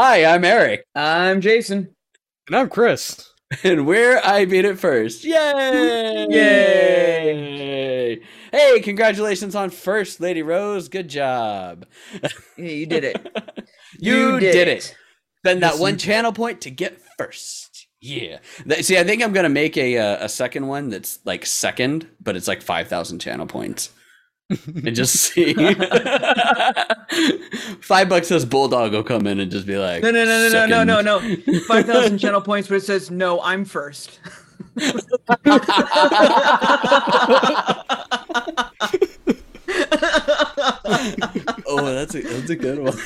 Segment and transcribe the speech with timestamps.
[0.00, 1.92] Hi, I'm Eric, I'm Jason.
[2.46, 3.32] And I'm Chris.
[3.64, 5.24] and we're I Beat It First.
[5.24, 6.26] Yay!
[6.30, 8.20] Yay!
[8.52, 10.88] Hey, congratulations on first, Lady Rose.
[10.88, 11.84] Good job.
[12.12, 12.28] Yeah,
[12.64, 13.16] you did it.
[13.98, 14.96] you, did, it.
[15.38, 17.88] Spend that one channel point to get first.
[18.00, 18.38] Yeah.
[18.80, 22.36] See, I think I'm gonna make a uh, a second one that's like second, but
[22.36, 23.90] it's like five thousand channel points.
[24.50, 25.52] And just see.
[27.80, 30.66] Five bucks says Bulldog will come in and just be like, No, no, no, no,
[30.66, 31.36] no, no, no, no.
[31.66, 33.42] Five thousand channel points, but it says no.
[33.42, 34.20] I'm first.
[41.66, 42.96] oh, that's a that's a good one.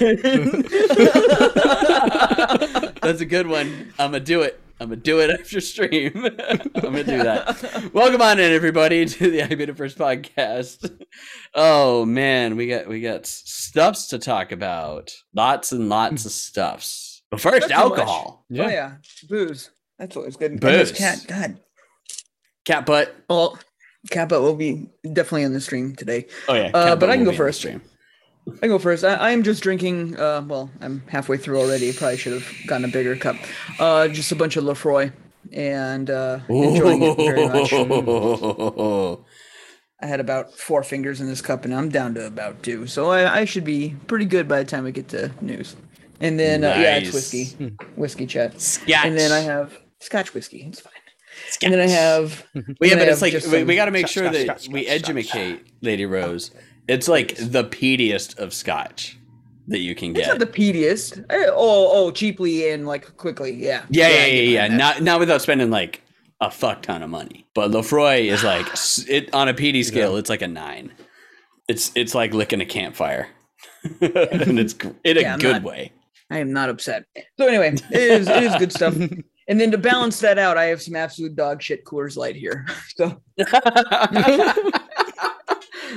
[3.03, 3.93] that's a good one.
[3.99, 4.61] I'm gonna do it.
[4.83, 6.11] I'm gonna do it after stream.
[6.49, 7.91] I'm gonna do that.
[7.95, 10.91] Welcome on in, everybody, to the I Beat It First podcast.
[11.55, 15.13] Oh man, we got we got stuffs to talk about.
[15.35, 17.23] Lots and lots of stuffs.
[17.31, 18.45] But first, Not too alcohol.
[18.51, 18.95] Oh yeah,
[19.29, 19.71] booze.
[20.01, 20.59] That's always good.
[20.59, 20.91] Booze.
[20.91, 21.61] this cat, God.
[22.65, 23.15] Cat butt.
[23.31, 23.57] Well,
[24.11, 26.27] Kappa will be definitely on the stream today.
[26.49, 26.73] Oh yeah.
[26.75, 27.61] Uh, but I can go be on first.
[27.61, 27.83] stream.
[28.63, 29.05] I go first.
[29.05, 30.19] I, I am just drinking.
[30.19, 31.93] Uh, well, I'm halfway through already.
[31.93, 33.37] Probably should have gotten a bigger cup.
[33.79, 35.13] Uh, just a bunch of Laphroaig,
[35.53, 37.73] and uh, enjoying it very much.
[37.73, 39.25] Ooh.
[40.01, 42.89] I had about four fingers in this cup, and I'm down to about two.
[42.89, 45.77] So I, I should be pretty good by the time we get to news.
[46.21, 47.55] And then uh, yeah, it's whiskey,
[47.95, 48.61] whiskey chat.
[48.61, 49.05] Scotch.
[49.05, 50.63] And then I have Scotch whiskey.
[50.67, 50.93] It's fine.
[51.63, 52.45] And then I have.
[52.55, 54.25] Well, yeah, then I but it's like we, some- we got to make Scotch, sure
[54.25, 56.51] Scotch, that Scotch, we Scotch, educate Lady Rose.
[56.89, 59.19] It's like the peatiest of Scotch
[59.69, 60.21] that you can get.
[60.23, 61.25] It's not the peatiest.
[61.31, 63.53] Eh, Oh, oh, cheaply and like quickly.
[63.53, 63.85] Yeah.
[63.91, 64.77] yeah, yeah, yeah, yeah.
[64.77, 66.03] Not not without spending like
[66.41, 67.47] a fuck ton of money.
[67.55, 68.67] But Laphroaig is like
[69.09, 70.17] it on a peaty scale.
[70.17, 70.93] It's like a nine.
[71.69, 73.29] It's it's like licking a campfire,
[74.01, 75.93] and it's in a Yeah, good not- way.
[76.31, 77.05] I am not upset.
[77.39, 78.97] So anyway, it is it is good stuff.
[79.49, 82.65] And then to balance that out, I have some absolute dog shit Coors Light here.
[82.97, 83.21] So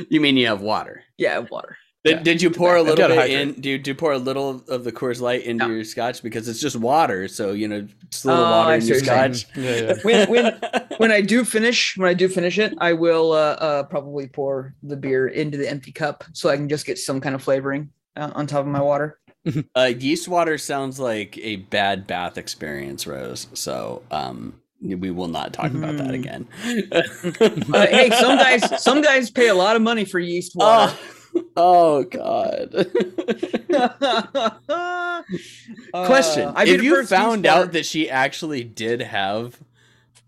[0.10, 1.04] you mean you have water?
[1.18, 1.78] yeah, water.
[2.04, 2.22] Did, Yeah.
[2.24, 3.54] did you pour a I've little bit in?
[3.60, 5.74] Do you, do you pour a little of the Coors Light into No.
[5.74, 7.28] your scotch because it's just water?
[7.28, 9.34] So you know, just a little Oh, water I in your what you're saying.
[9.34, 9.58] scotch.
[9.58, 9.94] Yeah, yeah.
[10.04, 10.60] When when
[10.98, 14.76] when I do finish, when I do finish it, I will uh, uh, probably pour
[14.84, 17.90] the beer into the empty cup so I can just get some kind of flavoring
[18.16, 19.18] uh, on top of my water.
[19.76, 23.46] Uh, yeast water sounds like a bad bath experience, Rose.
[23.54, 26.14] So um, we will not talk about that Mhm.
[26.14, 26.48] again.
[27.74, 30.94] Uh, hey, some guys some guys pay a lot of money for yeast water.
[31.58, 32.72] Oh, oh God.
[35.94, 37.72] Question: Uh, If you found out water.
[37.74, 39.60] that she actually did have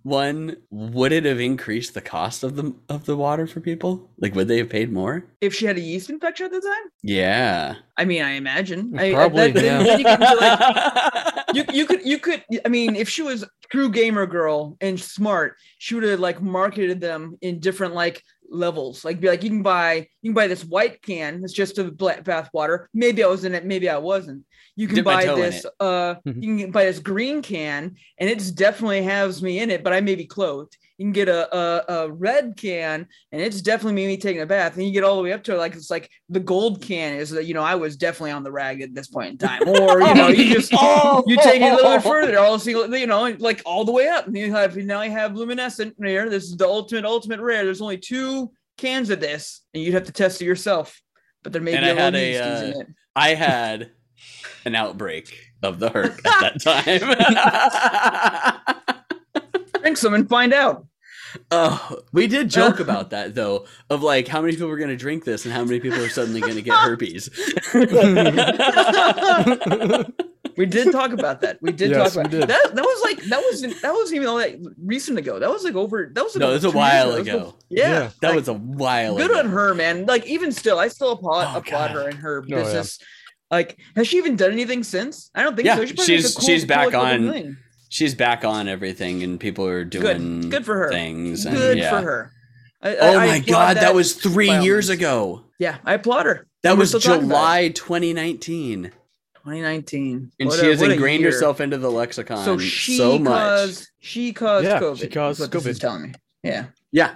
[0.08, 4.10] one, would it have increased the cost of the of the water for people?
[4.20, 5.26] Like, would they have paid more?
[5.42, 7.76] if she had a yeast infection at the time, Yeah.
[7.98, 8.98] I mean, I imagine.
[8.98, 9.84] I, Probably, that- yeah.
[9.84, 14.26] then you like, you, you could you could I mean if she was true gamer
[14.26, 19.04] girl and smart, she would have like marketed them in different like levels.
[19.06, 21.86] Like be like you can buy you can buy this white can, it's just a
[21.92, 22.90] bath water.
[22.94, 24.46] Maybe I was in it, maybe I wasn't.
[24.76, 26.44] You can Dip buy this uh Mhm.
[26.44, 30.02] you can buy this green can and it's definitely has me in it, but I
[30.02, 30.78] may be clothed.
[30.98, 34.76] You can get a, a, a red can and it's definitely me taking a bath.
[34.76, 37.18] And you get all the way up to it, like it's like the gold can
[37.18, 39.62] is that you know I was definitely on the rag at this point in time.
[39.68, 41.24] Or you know, you just Oh.
[41.28, 44.08] you take it a little bit further, all single, you know, like all the way
[44.08, 44.26] up.
[44.28, 46.30] And you have now you have luminescent here.
[46.30, 47.64] This is the ultimate, ultimate rare.
[47.64, 51.00] There's only two cans of this, and you'd have to test it yourself.
[51.44, 52.88] But there may And be I a had a, yeasties in uh, it.
[53.16, 53.92] I had
[54.66, 56.60] an outbreak of the hurt at that
[59.34, 59.44] time.
[59.82, 60.87] Drink some and find out.
[61.52, 64.90] Oh, we did uh, joke about that though, of like how many people are going
[64.90, 67.30] to drink this and how many people are suddenly going to get herpes.
[70.58, 71.60] We did talk about that.
[71.62, 72.48] We did Yes, talk about did.
[72.50, 72.74] that.
[72.76, 75.38] That was like that wasn't that wasn't even all that recent ago.
[75.38, 76.10] That was like over.
[76.12, 77.56] That was like No, over it was a while years That was ago.
[77.70, 78.10] yeah, Yeah.
[78.22, 79.40] that was a while good ago.
[79.40, 80.08] on her, man.
[80.08, 82.56] Like even still, I still applaud, Oh, applaud her and her Oh, yeah.
[82.64, 82.98] business.
[83.52, 85.30] Like, has she even done anything since?
[85.36, 85.86] I don't think Yeah, so.
[85.86, 87.58] She she's- cool- she's cool, back like, on- million.
[87.90, 90.90] She's back on everything, and people are doing Good for her.
[90.92, 91.46] things.
[91.46, 91.90] And, Good yeah.
[91.90, 92.32] for her.
[92.82, 95.00] I, I- Oh I my applaud god, that, was three years means.
[95.00, 95.44] ago.
[95.60, 96.46] Yeah, I applaud her.
[96.64, 97.76] That And was still talking about July it.
[97.76, 98.92] 2019.
[99.36, 103.32] 2019, And What she a- has ingrained herself into the lexicon So so, she much.
[103.32, 105.00] caused she caused Yeah, COVID.
[105.00, 105.82] she caused what this is COVID.
[105.82, 106.14] telling me.
[106.44, 106.66] Yeah.
[106.92, 107.16] Yeah.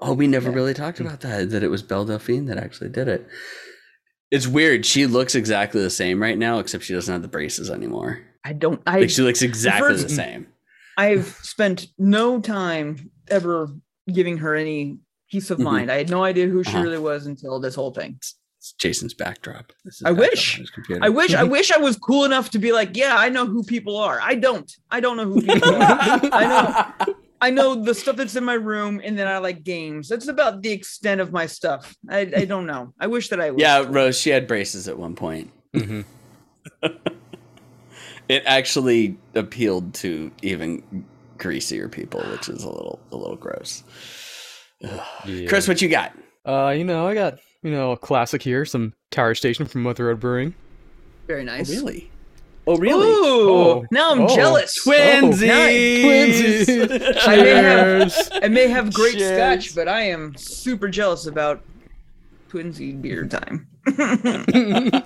[0.00, 0.54] Oh, we never Yeah.
[0.54, 1.50] really talked about that.
[1.50, 3.26] That it was Belle Delphine that actually did it.
[4.30, 4.86] It's weird.
[4.86, 8.20] She looks exactly the same right now, except she doesn't have the braces anymore.
[8.44, 8.80] I don't.
[8.86, 10.46] I Like she looks exactly first- the same.
[10.96, 13.68] I've spent no time ever
[14.12, 14.98] giving her any
[15.30, 15.64] peace of Mhm.
[15.64, 15.90] mind.
[15.90, 16.82] I had no idea who she Uh-huh.
[16.82, 18.16] really was until this whole thing.
[18.18, 19.72] It's Jason's backdrop.
[19.84, 20.54] This is I backdrop wish.
[20.54, 21.00] on his computer.
[21.04, 23.62] I wish I wish I was cool enough to be like, yeah, I know who
[23.64, 24.20] people are.
[24.22, 24.70] I don't.
[24.90, 26.20] I don't know who people are.
[26.32, 26.46] I
[27.06, 30.08] know I know the stuff that's in my room and then I like games.
[30.08, 31.94] That's about the extent of my stuff.
[32.08, 32.94] I, I don't know.
[32.98, 33.92] I wish that I was Yeah, cool.
[33.92, 34.18] Rose.
[34.18, 35.50] She had braces at one point.
[35.74, 36.04] Mhm.
[38.28, 40.82] It actually appealed to even
[41.38, 43.82] greasier people, which is a little a little gross.
[44.80, 45.04] Yeah.
[45.48, 46.12] Chris, what you got?
[46.46, 50.06] Uh, you know, I got you know a classic here, some Tower Station from Mother
[50.06, 50.54] Road Brewing.
[51.26, 51.70] very Oh, nice.
[51.70, 52.10] really?
[52.66, 53.06] Oh, really?
[53.06, 53.84] Ooh, Oh.
[53.90, 54.34] now I'm Oh.
[54.34, 54.74] jealous.
[54.86, 56.64] Twinsies!
[56.64, 57.16] Twinsies!
[57.26, 59.36] I may have- I may have great Cheers.
[59.36, 61.62] scotch, but I am super jealous about
[62.50, 63.66] twinsy beer time.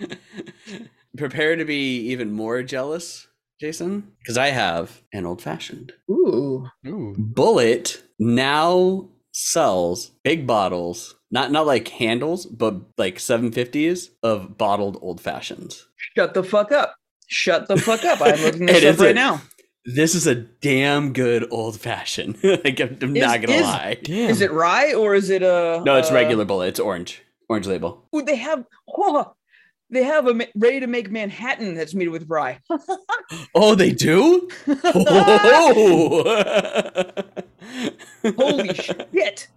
[1.16, 3.26] Prepare to be even more jealous,
[3.60, 5.92] Jason, because I have an old fashioned.
[6.10, 6.68] Ooh.
[6.86, 7.14] Ooh.
[7.18, 15.20] Bulleit now sells big bottles, not not like handles, but like 750s of bottled old
[15.20, 15.86] fashions.
[16.16, 16.94] Shut the fuck up.
[17.28, 18.20] Shut the fuck up.
[18.20, 19.14] I'm looking this It up right it.
[19.14, 19.40] now.
[19.86, 22.36] This is a damn good old fashioned.
[22.44, 23.96] like I'm, I'm Is- not gonna is- lie.
[24.02, 24.30] Damn.
[24.30, 25.82] Is it rye or is it a?
[25.84, 26.68] No, it's uh, regular Bulleit.
[26.68, 27.22] It's orange.
[27.48, 28.04] Orange label.
[28.14, 29.32] Ooh, they have oh,
[29.90, 32.60] they have a ready to make Manhattan that's made with rye.
[33.54, 34.48] Oh, they do?
[34.84, 36.24] oh.
[38.36, 39.48] Holy shit.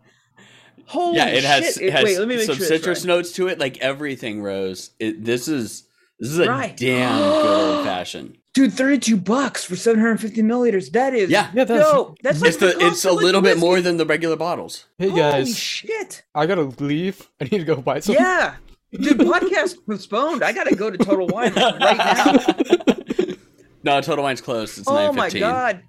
[0.85, 1.17] Holy shit.
[1.17, 1.83] yeah, it has, shit.
[1.83, 4.41] it has Wait, let me make some sure citrus it's notes to it, like everything,
[4.43, 4.91] Rose.
[4.99, 5.83] It, this is
[6.19, 6.75] this is a Right.
[6.77, 8.37] damn good old fashioned.
[8.53, 10.91] Dude, 32 bucks for 750 milliliters.
[10.91, 11.49] That is Yeah.
[11.53, 12.19] Yeah, that's- dope.
[12.21, 13.59] That's like It's the cost it's a little bit whiskey.
[13.65, 14.85] more than the regular bottles.
[14.99, 16.23] Hey Holy guys, shit.
[16.35, 17.27] I gotta leave.
[17.41, 18.13] I need to go buy some.
[18.15, 18.55] Yeah.
[18.93, 20.43] Dude, podcast postponed.
[20.43, 23.35] I gotta go to Total Wine right now.
[23.83, 24.77] no, Total Wine's closed.
[24.79, 25.83] It's Oh nine my god.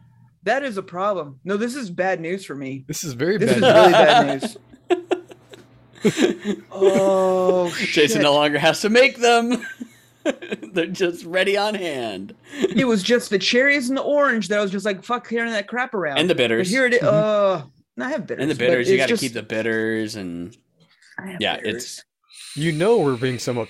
[0.45, 1.41] That is a problem.
[1.45, 2.85] No, this is bad news for me.
[2.87, 3.63] This is very This bad.
[3.63, 4.57] is really bad news.
[6.71, 8.23] Oh Jason shit.
[8.23, 9.65] no longer has to make them.
[10.73, 12.35] They're just ready on hand.
[12.53, 15.53] It was just the cherries and the orange that I was just like, fuck carrying
[15.53, 16.19] that crap around.
[16.19, 16.71] And the But bitters.
[16.71, 17.03] here it is.
[17.03, 17.65] Uh,
[17.99, 18.43] I have bitters.
[18.43, 20.57] and the bitters, you got to just- keep the bitters and
[21.19, 21.75] I have yeah, bitters.
[21.75, 22.05] it's-
[22.57, 23.67] You know we're bringing some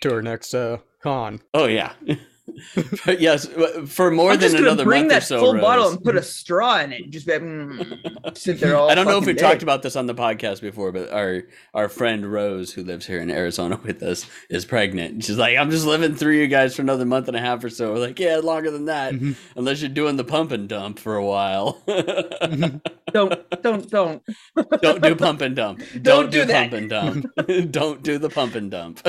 [0.00, 1.40] to our next uh con.
[1.54, 1.92] oh yeah.
[3.06, 3.46] but yes,
[3.86, 5.40] for more I'm than just another bring month that or so.
[5.40, 7.02] full bottle and put a straw in it.
[7.02, 8.90] and Just like, mm, sit there all.
[8.90, 11.42] I don't know if we've talked about this on the podcast before, but our
[11.74, 15.24] our friend Rose, who lives here in Arizona with us, is pregnant.
[15.24, 17.70] She's like, I'm just living through you guys for another month and a half or
[17.70, 17.92] so.
[17.92, 19.36] We're like, yeah, longer than that, Mhm.
[19.56, 21.82] unless you're doing the pump and dump for a while.
[23.12, 24.22] Don't, don't, don't.
[24.82, 25.78] Don't do pump and dump.
[25.78, 26.70] Don't, Don't do, do that.
[26.70, 27.70] pump and dump.
[27.70, 29.00] Don't do the pump and dump.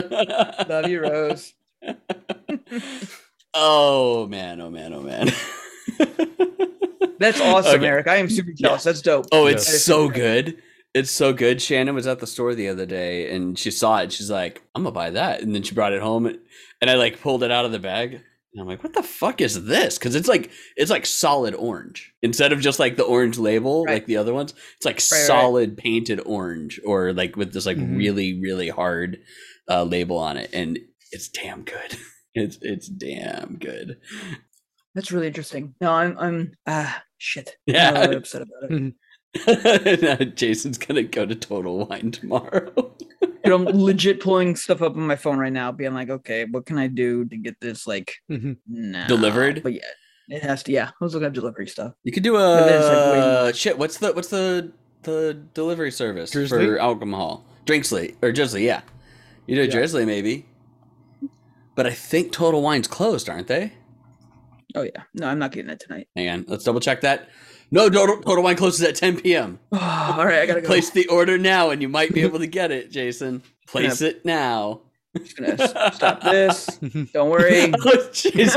[0.70, 1.54] Love you, Rose.
[3.58, 5.32] Oh man, oh man, oh man.
[7.20, 7.88] That's awesome, Okay.
[7.88, 8.08] Eric.
[8.08, 8.84] I am super jealous.
[8.84, 9.26] That's dope.
[9.32, 10.62] Oh, it's That is so good.
[10.94, 11.62] It's so good.
[11.62, 14.12] Shannon was at the store the other day and she saw it.
[14.12, 15.42] She's like, I'm gonna buy that.
[15.42, 18.14] And then she brought it home and I like pulled it out of the bag.
[18.54, 19.98] And I'm like, what the fuck is this?
[19.98, 22.14] Because it's like it's like solid orange.
[22.24, 23.94] Instead of just like the orange label, Right.
[23.96, 25.02] like the other ones, it's like right.
[25.02, 27.98] solid painted orange or like with this like Mhm.
[27.98, 29.20] really, really hard
[29.70, 30.50] uh, label on it.
[30.54, 30.80] And
[31.12, 31.98] it's damn good.
[32.38, 33.98] It's it's damn good.
[34.96, 35.76] That's really interesting.
[35.82, 37.56] No, I'm, I'm, ah, shit.
[37.68, 37.90] Yeah.
[37.92, 40.02] I'm really upset about it.
[40.02, 42.72] Now Jason's gonna go to Total Wine tomorrow.
[43.44, 46.66] Dude, I'm legit pulling stuff up on my phone right now, being like, okay, what
[46.66, 48.58] can I do to get this like Mhm.
[48.68, 49.08] now?
[49.08, 49.62] Delivered?
[49.64, 49.82] But yeah,
[50.30, 50.72] it has to.
[50.72, 51.94] Yeah, I was looking at delivery stuff.
[52.04, 53.78] You could do But then it's like a shit.
[53.78, 54.72] What's the what's the
[55.04, 56.66] the delivery service Drizzly?
[56.66, 57.46] for alcohol?
[57.66, 58.66] Drinksley or Drizzly?
[58.66, 58.82] Yeah,
[59.46, 59.72] you do a Yeah.
[59.72, 60.46] Drizzly maybe.
[61.78, 63.72] But I think Total Wine's closed, aren't they?
[64.74, 66.08] Oh yeah, no, I'm not getting it tonight.
[66.16, 67.30] Hang on, let's double check that.
[67.70, 69.60] No, Total, Total Wine closes at 10 p.m.
[69.72, 70.68] all right, I gotta go.
[70.68, 73.44] Place the order now, and you might be able to get it, Jason.
[73.68, 74.82] Place it now.
[75.16, 76.66] I'm Just gonna stop this.
[77.14, 77.72] Don't worry.
[77.86, 78.56] Oh, Jesus.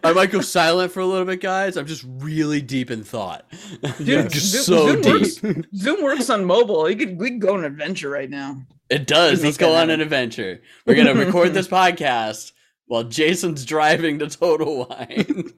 [0.04, 1.76] I might go silent for a little bit, guys.
[1.76, 3.50] I'm just really deep in thought.
[3.98, 5.42] Dude, just Zoom- so Zoom deep.
[5.42, 6.88] works- Zoom works on mobile.
[6.88, 8.62] You could we could go on an adventure right now.
[8.88, 9.42] It does.
[9.44, 9.90] Let's go on happen.
[9.90, 10.60] an adventure.
[10.86, 12.52] We're gonna record this podcast
[12.86, 15.52] while Jason's driving to Total Wine.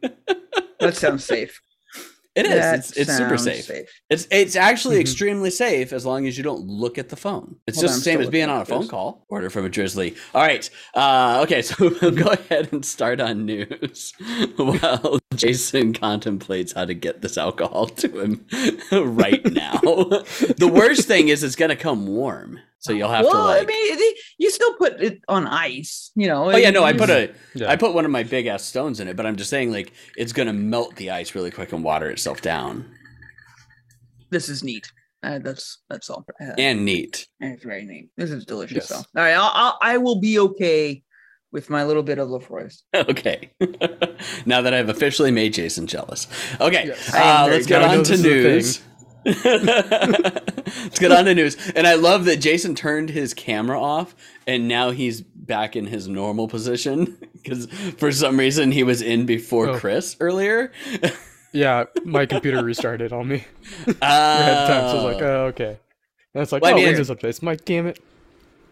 [0.81, 1.63] That sounds safe.
[2.35, 2.53] It is.
[2.55, 3.89] That It's it's super sounds safe.
[4.09, 5.01] It's it's actually Mhm.
[5.03, 7.57] extremely safe as long as you don't look at the phone.
[7.67, 9.27] It's Hold just on, the same as being on a phone call.
[9.29, 10.15] Order from a drizzly.
[10.35, 10.69] All right.
[10.95, 14.15] Uh, okay, so we'll go ahead and start on news.
[14.59, 18.47] well, Jason contemplates how to get this alcohol to him
[19.17, 19.79] right now.
[19.83, 23.63] the worst thing is it's gonna come warm, so you'll have well, to like.
[23.63, 26.51] I mean, you still put it on ice, you know.
[26.53, 27.71] oh yeah, no, I put just- a Yeah.
[27.71, 29.93] I put one of my big ass stones in it, but I'm just saying like
[30.17, 32.91] it's gonna melt the ice really quick and water itself down.
[34.31, 34.91] This is neat.
[35.23, 36.25] Uh, that's that's all.
[36.41, 37.29] Uh, And neat.
[37.39, 38.09] it's very neat.
[38.17, 38.77] This is delicious.
[38.77, 38.89] Yes.
[38.89, 41.03] So, all right, I'll, I'll I will be okay
[41.53, 42.83] with my little bit of Laphroaig's.
[42.95, 43.51] Okay.
[44.47, 46.27] now that I've officially made Jason jealous.
[46.61, 46.87] Okay.
[46.87, 47.15] Yes.
[47.15, 47.91] Uh, let's get jealous.
[47.91, 48.83] I know on to this is a news.
[50.85, 51.71] let's get on to news.
[51.77, 54.15] And I love that Jason turned his camera off
[54.47, 57.67] and now he's back in his normal position because
[57.99, 59.79] for some reason he was in before Oh.
[59.79, 60.73] Chris earlier.
[61.53, 63.45] Yeah, my computer restarted on me
[64.01, 65.27] ahead of time, so I was like, Oh.
[65.27, 65.79] oh, okay.
[66.35, 67.43] And it's like, Well, I oh, mean, Windows updates.
[67.43, 67.99] I'm like, damn it.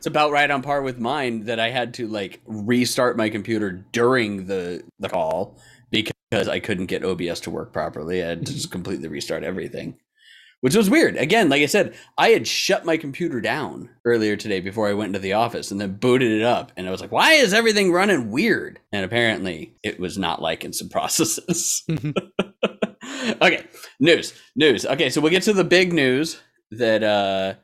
[0.00, 3.84] It's about right on par with mine that I had to like restart my computer
[3.92, 5.58] during the the call
[5.90, 8.22] because I couldn't get OBS to work properly.
[8.22, 9.98] I had to just completely restart everything.
[10.62, 11.18] Which was weird.
[11.18, 15.08] Again, like I said, I had shut my computer down earlier today before I went
[15.08, 16.72] into the office and then booted it up.
[16.78, 18.80] And I was like, why is everything running weird?
[18.92, 21.84] And apparently it was not liking some processes.
[23.42, 23.66] okay,
[24.00, 24.86] news, news.
[24.86, 26.40] Okay, so we'll get to the big news
[26.70, 27.54] that uh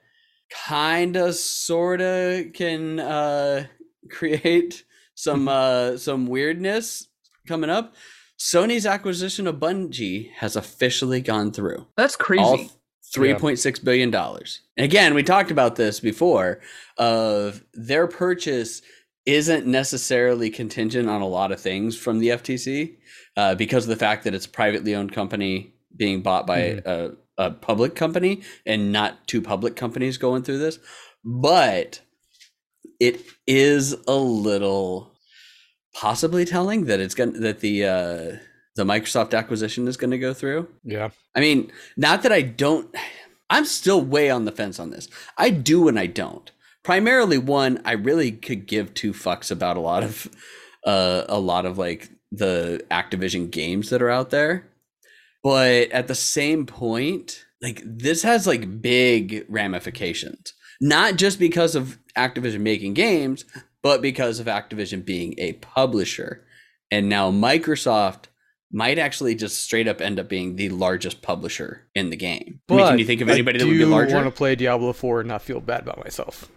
[0.50, 3.66] kinda sorta can uh
[4.10, 4.84] create
[5.14, 7.08] some uh some weirdness
[7.48, 7.94] coming up.
[8.38, 11.86] Sony's acquisition of Bungie has officially gone through.
[11.96, 12.42] That's crazy.
[12.42, 12.58] All
[13.14, 14.60] three point six billion dollars.
[14.76, 16.60] And again, we talked about this before
[16.98, 18.82] of their purchase
[19.24, 22.96] isn't necessarily contingent on a lot of things from the FTC
[23.36, 26.86] uh, because of the fact that it's a privately owned company being bought by Mhm.
[26.86, 30.78] a, a public company and not two public companies going through this.
[31.24, 32.00] But
[33.00, 35.12] it is a little
[35.94, 38.36] possibly telling that it's going that the uh,
[38.76, 40.68] the Microsoft acquisition is going to go through.
[40.84, 41.10] Yeah.
[41.34, 42.94] I mean, not that I don't.
[43.48, 45.08] I'm still way on the fence on this.
[45.38, 46.50] I do and I don't.
[46.82, 50.28] Primarily, one, I really could give two fucks about a lot of,
[50.84, 54.68] uh, a lot of like the Activision games that are out there.
[55.46, 60.52] But at the same point, like this has like big ramifications.
[60.80, 63.44] Not just because of Activision making games,
[63.80, 66.44] but because of Activision being a publisher.
[66.90, 68.24] And now Microsoft
[68.72, 72.58] might actually just straight up end up being the largest publisher in the game.
[72.68, 74.16] I mean, can you think of I anybody that would be larger?
[74.16, 76.50] want to play Diablo 4 and not feel bad about myself.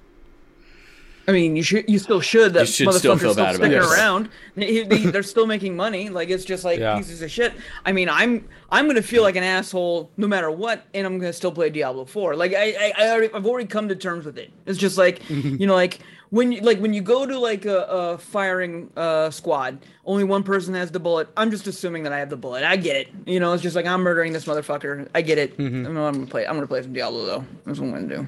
[1.29, 2.53] I mean, you should, you still should.
[2.53, 3.77] That You should still motherfucker's feel still bad about it.
[3.77, 4.29] around.
[4.55, 6.09] They, they, are still making money.
[6.09, 6.97] Like it's just like Yeah.
[6.97, 7.53] pieces of shit.
[7.85, 11.31] I mean, I'm I'm gonna feel like an asshole no matter what, and I'm gonna
[11.31, 12.35] still play Diablo Four.
[12.35, 14.51] Like I I, I already, I've already come to terms with it.
[14.65, 15.99] It's just like you know, like
[16.31, 20.43] when you like when you go to like a, a firing uh, squad, only one
[20.43, 21.27] person has the bullet.
[21.37, 22.63] I'm just assuming that I have the bullet.
[22.63, 23.07] I get it.
[23.25, 25.07] You know, it's just like I'm murdering this motherfucker.
[25.15, 25.57] I get it.
[25.57, 25.87] Mhm.
[25.87, 26.45] I know I'm gonna play.
[26.47, 27.45] I'm gonna play some Diablo though.
[27.65, 28.27] That's what I'm gonna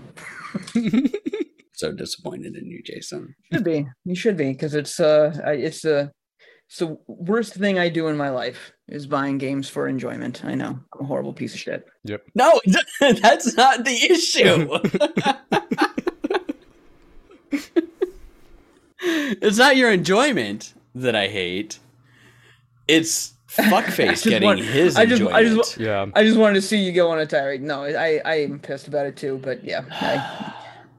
[0.84, 1.10] do.
[1.82, 3.36] so disappointed in you, Jason.
[3.52, 6.12] should be you should be because it's uh I, it's the
[6.70, 10.54] it's the worst thing i do in my life is buying games for enjoyment i
[10.56, 12.22] know i'm a horrible piece of shit Yep.
[12.36, 12.50] No,
[13.00, 14.60] that's not the issue.
[19.42, 21.80] it's not your enjoyment that I hate.
[22.88, 25.36] It's I fuckface getting want- his I just- enjoyment.
[25.36, 26.06] I just Yeah.
[26.16, 28.88] i just wanted to see you go on a tirade no i i am pissed
[28.88, 30.54] about it too but yeah i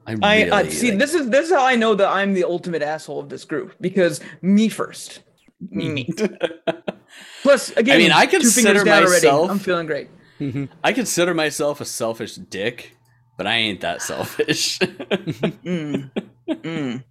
[0.05, 2.33] I, i, really, I see like- this is this is how i know that i'm
[2.33, 5.21] the ultimate asshole of this group because me first
[5.69, 6.09] me me
[7.43, 10.09] plus again mean, I consider myself- already i'm feeling great
[10.83, 12.97] I consider myself a selfish dick,
[13.37, 14.79] but I ain't that selfish.
[14.79, 16.11] Mm.
[16.49, 17.03] Mm.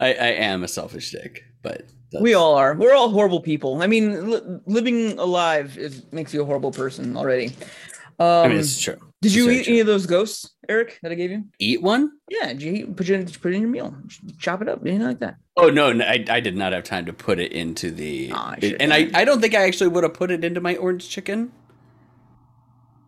[0.00, 2.74] I, I am a selfish dick, but that's, We all are.
[2.74, 3.80] We're all horrible people.
[3.80, 7.46] I mean, li- living alive is makes you a horrible person already.
[8.18, 8.98] Um, I mean, it's true.
[9.20, 11.44] Did you eat any of those ghosts, Eric, that I gave you?
[11.58, 12.12] eat one?
[12.28, 13.94] Yeah, did you eat, put it in, put it in your meal,
[14.38, 15.36] chop it up, anything like that?
[15.56, 18.50] Oh no, no I, I did not have time to put it into the, Aw,
[18.52, 19.10] I should've and I.
[19.14, 21.50] I don't think I actually would have put it into my orange chicken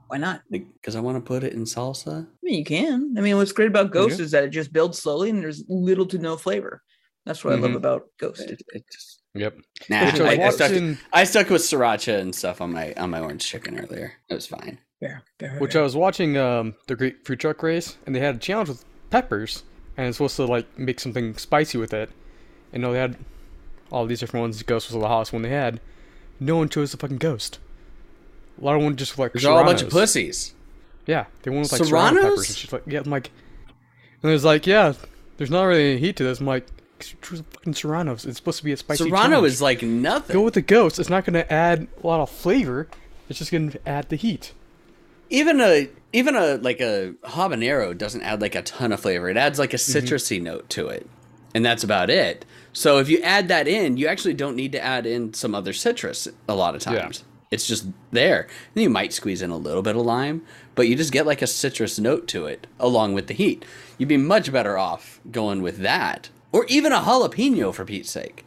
[0.08, 0.42] Why not?
[0.50, 2.24] because I want to put it in salsa.
[2.26, 3.14] I mean, you can.
[3.16, 4.24] I mean, what's great about Ghost Yeah.
[4.24, 6.82] is that it just builds slowly and there's little to no flavor.
[7.26, 7.76] That's what I love Mhm.
[7.76, 8.40] about Ghost.
[8.40, 9.58] It, it just Yep.
[9.88, 9.96] nah.
[9.98, 10.72] I I, stuck,
[11.12, 14.14] I stuck with sriracha and stuff on my on my orange chicken earlier.
[14.28, 14.78] It was fine.
[15.00, 15.80] Fair, fair, which fair.
[15.80, 18.84] I was watching um, the Great Food Truck Race, and they had a challenge with
[19.08, 19.64] peppers,
[19.96, 22.10] and it's supposed to like make something spicy with it.
[22.72, 23.16] And no, they had
[23.90, 24.62] all these different ones.
[24.62, 25.80] Ghost was the hottest one they had.
[26.38, 27.58] No one chose the fucking ghost.
[28.60, 30.54] A lot of them just like There's all a bunch of pussies.
[31.06, 32.48] Yeah, they went with like serrano peppers Serranos?
[32.48, 33.00] and shit like yeah.
[33.00, 33.30] I'm like,
[34.22, 34.92] and it was like yeah,
[35.38, 36.40] there's not really any heat to this.
[36.40, 36.66] I'm like,
[36.98, 38.26] choose fucking Serrano's.
[38.26, 39.04] It's supposed to be a spicy.
[39.04, 39.52] Serrano challenge.
[39.52, 40.34] is like nothing.
[40.34, 40.98] Go with the ghost.
[40.98, 42.88] It's not gonna add a lot of flavor.
[43.28, 44.52] It's just gonna add the heat.
[45.30, 49.28] Even a even a like a habanero doesn't add like a ton of flavor.
[49.30, 50.06] It adds like a mm-hmm.
[50.06, 51.08] citrusy note to it,
[51.54, 52.44] and that's about it.
[52.72, 55.72] So if you add that in, you actually don't need to add in some other
[55.72, 57.02] citrus a lot of Yeah.
[57.02, 57.24] times.
[57.50, 58.46] It's just there.
[58.74, 60.42] Then you might squeeze in a little bit of lime,
[60.76, 63.64] but you just get like a citrus note to it along with the heat.
[63.98, 68.44] You'd be much better off going with that, or even a jalapeno for Pete's sake.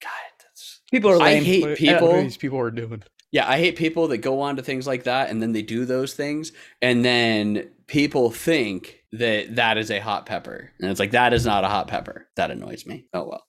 [0.00, 3.02] God, that's People are I hate people- What these people are doing?
[3.32, 5.84] Yeah, I hate people that go on to things like that and then they do
[5.84, 10.72] those things and then people think that that is a hot pepper.
[10.80, 12.26] And it's like that is not a hot pepper.
[12.36, 13.06] That annoys me.
[13.14, 13.44] Oh well.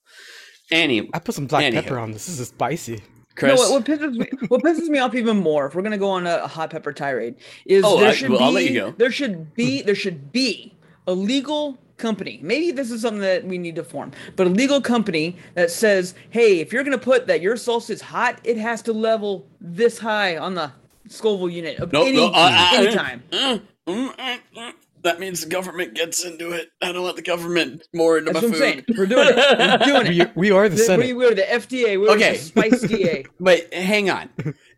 [0.70, 1.82] Any I put some black Anywho.
[1.82, 2.26] pepper on this.
[2.26, 3.02] This is spicy.
[3.34, 3.58] Chris.
[3.60, 6.10] No, what, what pisses me what pisses me off even more, if we're gonna go
[6.10, 7.36] on a, a hot pepper tirade,
[7.66, 8.90] is Oh, there I- should well, be I'll let you go.
[8.98, 12.40] there should be there should be a legal company.
[12.42, 16.14] Maybe this is something that we need to form, but a legal company that says,
[16.30, 19.98] hey, if you're gonna put that your salsa is hot, it has to level this
[19.98, 20.72] high on the
[21.08, 23.22] Scoville unit of No, any no, uh, uh, anytime.
[23.32, 23.58] uh,
[23.88, 24.72] mm, uh, uh,
[25.02, 26.68] that means the government gets into it.
[26.80, 28.84] I don't want the government more into That's my what I'm saying.
[28.86, 28.98] food.
[28.98, 29.36] We're doing it.
[29.36, 30.36] We're doing it.
[30.36, 31.06] We, we are the The- Senate.
[31.06, 32.00] we, we're the FDA.
[32.00, 32.32] We're Okay.
[32.36, 33.26] the Spice DA.
[33.40, 34.30] But hang on.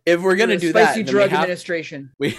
[0.07, 2.11] If we're gonna the do that, Spicy then Drug we have, Administration.
[2.19, 2.39] we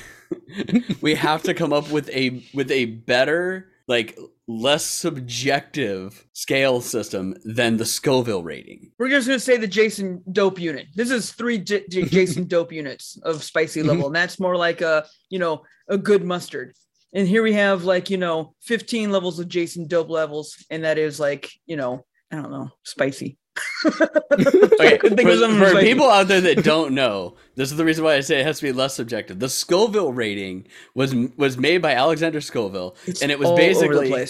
[1.02, 4.18] we have to come up with a with a better like
[4.48, 8.92] less subjective scale system than the Scoville rating.
[9.00, 10.88] We're just gonna say the Jason Dope unit.
[10.96, 14.82] This is three J- J- Jason Dope units of spicy level, and that's more like
[14.82, 16.74] a you know a good mustard.
[17.14, 20.98] And here we have like you know 15 levels of Jason Dope levels, and that
[20.98, 23.38] is like you know I don't know spicy.
[24.36, 28.20] Okay, for, for people out there that don't know, this is the reason why I
[28.20, 29.40] say it has to be less subjective.
[29.40, 33.62] The Scoville rating was was made by Alexander Scoville, It's and it was all over
[33.62, 34.26] the basically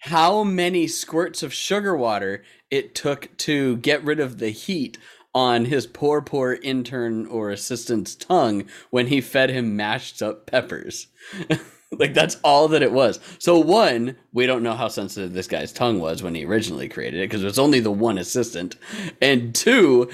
[0.00, 4.96] how many squirts of sugar water it took to get rid of the heat
[5.34, 11.06] on his poor, poor intern or assistant's tongue when he fed him mashed up peppers.
[11.92, 13.20] like that's all that it was.
[13.38, 17.20] So one, we don't know how sensitive this guy's tongue was when he originally created
[17.20, 18.76] it because it was only the one assistant.
[19.20, 20.10] And two,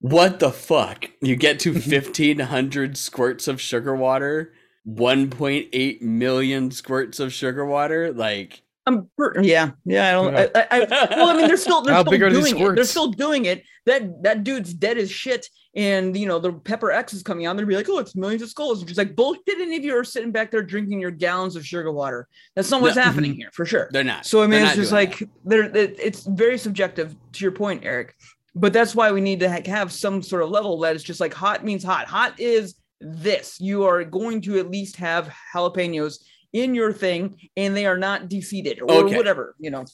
[0.00, 1.06] what the fuck?
[1.20, 4.52] You get to 1500 squirts of sugar water,
[4.86, 10.08] 1.8 million squirts of sugar water, like I'm per- yeah, yeah.
[10.08, 10.32] I don't.
[10.32, 10.46] Yeah.
[10.54, 12.74] I, I, I, well, I mean, they're still they're How still doing it.
[12.76, 13.64] They're still doing it.
[13.84, 15.48] That that dude's dead as shit.
[15.74, 17.56] And you know the Pepper X is coming out.
[17.56, 18.80] They're be like, oh, it's millions of skulls.
[18.80, 19.42] Which is like bullshit.
[19.60, 22.28] Any of you are sitting back there drinking your gallons of sugar water.
[22.54, 23.02] That's not what's No.
[23.02, 23.88] happening here for sure.
[23.92, 24.24] they're not.
[24.24, 25.64] So I mean, They're it's just doing like there.
[25.64, 28.14] It, it's very subjective to your point, Eric.
[28.54, 31.20] But that's why we need to ha- have some sort of level that is just
[31.20, 32.06] like hot means hot.
[32.06, 33.60] Hot is this.
[33.60, 36.20] You are going to at least have jalapenos
[36.56, 39.16] in your thing, and they are not defeated or Okay.
[39.16, 39.54] whatever.
[39.58, 39.84] You know.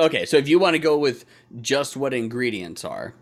[0.00, 1.24] Okay, so if you want to go with
[1.60, 3.14] just what ingredients are,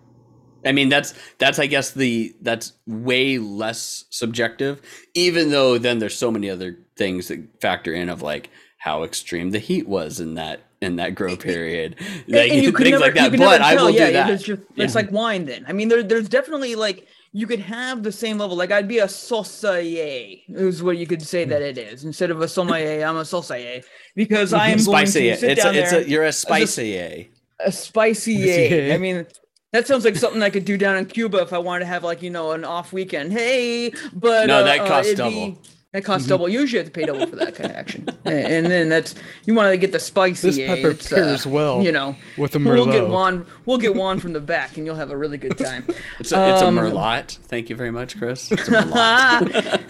[0.64, 4.80] I mean that's that's I guess the that's way less subjective.
[5.14, 9.50] Even though then there's so many other things that factor in of like how extreme
[9.50, 11.96] the heat was in that in that grow period,
[12.28, 13.30] like, and you could things never, like that.
[13.30, 13.86] But never I tell.
[13.86, 14.30] will yeah, do that.
[14.30, 15.00] It's, just, it's Yeah.
[15.00, 15.46] like wine.
[15.46, 18.56] Then I mean, there, there's definitely like you could have the same level.
[18.56, 22.04] Like I'd be a saucier, is what you could say that it is.
[22.04, 23.82] Instead of a sommelier, I'm a saucier
[24.14, 25.30] because I am going spicy.
[25.30, 26.00] to sit It's down a, it's there.
[26.02, 26.96] a you're a spicy.
[26.96, 28.92] a spicy Spicy.
[28.92, 29.26] I mean,
[29.72, 32.04] that sounds like something I could do down in Cuba if I wanted to have
[32.04, 33.32] like you know an off weekend.
[33.32, 35.58] Hey, but No, uh, that uh, costs be- double.
[35.94, 36.48] That costs double.
[36.48, 38.08] Usually, you have to pay double for that kind of action.
[38.24, 39.14] and, and then that's
[39.46, 40.48] you want to get the spicy.
[40.50, 43.46] This pepper it's, uh, pairs well You know, with the we'll get one.
[43.64, 45.86] We'll get one from the back, and you'll have a really good time.
[46.18, 47.36] It's a, it's a Um, merlot.
[47.38, 48.50] Thank you very much, Chris.
[48.50, 49.84] It's a merlot.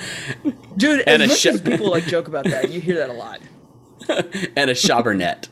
[0.76, 3.08] Dude, And a as much sh- as people like joke about that, you hear that
[3.08, 3.40] a lot.
[4.56, 5.48] and a Chabernet.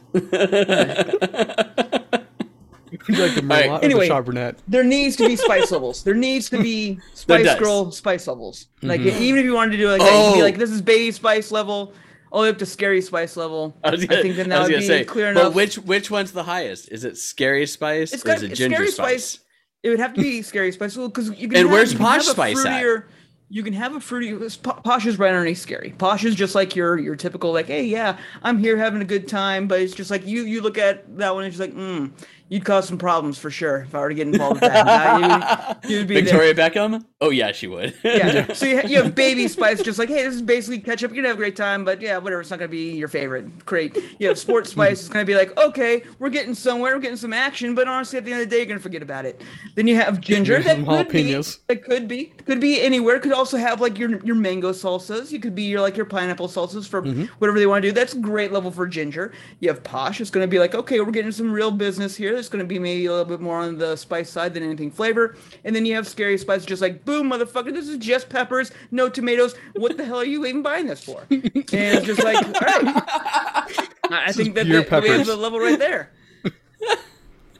[3.08, 4.08] like the right, Merlot anyway.
[4.08, 4.56] the Chardonnay.
[4.68, 6.02] There needs to be spice levels.
[6.04, 7.58] There needs to be Spice.
[7.58, 8.68] Girl spice levels.
[8.82, 10.30] Like even if you wanted to do it like that, you Oh.
[10.32, 11.94] could be like this is baby spice level,
[12.30, 13.76] all the way up to scary spice level.
[13.84, 15.54] I, was gonna, think then I that would be say, clear but enough.
[15.54, 16.90] which which one's the highest?
[16.90, 19.24] Is it scary spice It's or is got it ginger scary spice?
[19.30, 19.44] spice.
[19.82, 21.56] It would have to be scary spice because you can.
[21.58, 22.82] And have, where's Posh Spice at?
[22.82, 23.04] fruitier,
[23.48, 24.32] You can have a fruity.
[24.62, 25.92] Posh is right underneath scary.
[25.98, 29.26] Posh is just like your your typical like, hey, yeah, I'm here having a good
[29.28, 32.10] time, but it's just like you you look at that one and it's like, mm,
[32.52, 34.84] you'd cause some problems for sure if I were to get involved with that.
[34.84, 36.24] Nah, you, would be there.
[36.24, 37.02] Victoria Beckham?
[37.22, 37.94] Oh yeah, she would.
[38.04, 38.52] Yeah.
[38.52, 41.12] So you, ha- you have baby spice, just like, hey, this is basically ketchup.
[41.12, 42.42] You're gonna have a great time, but yeah, whatever.
[42.42, 43.64] It's not gonna be your favorite.
[43.64, 43.96] Great.
[44.18, 45.00] You have sports spice.
[45.00, 48.26] It's gonna be like, okay, we're getting somewhere, we're getting some action, but honestly, at
[48.26, 49.40] the end of the day, you're gonna forget about it.
[49.74, 50.58] Then you have ginger.
[50.58, 51.24] Maybe That some could be.
[51.24, 51.58] jalapenos.
[51.68, 52.24] It could be.
[52.44, 53.18] Could be anywhere.
[53.18, 55.30] Could also have like your your mango salsas.
[55.30, 57.24] You could be your like your pineapple salsas for mm-hmm.
[57.38, 57.92] whatever they want to do.
[57.92, 59.32] That's great level for ginger.
[59.60, 60.20] You have posh.
[60.20, 62.41] It's gonna be like, okay, we're getting some real business here.
[62.42, 64.90] It's going to be maybe a little bit more on the spice side than anything
[64.90, 65.36] flavor.
[65.64, 69.08] And then you have scary spice, just like boom, motherfucker, this is just peppers, no
[69.08, 69.54] tomatoes.
[69.74, 71.24] What the hell are you even buying this for?
[71.30, 73.82] And it's just like, all right.
[74.10, 76.10] I I think is that, pure that we have the level right there.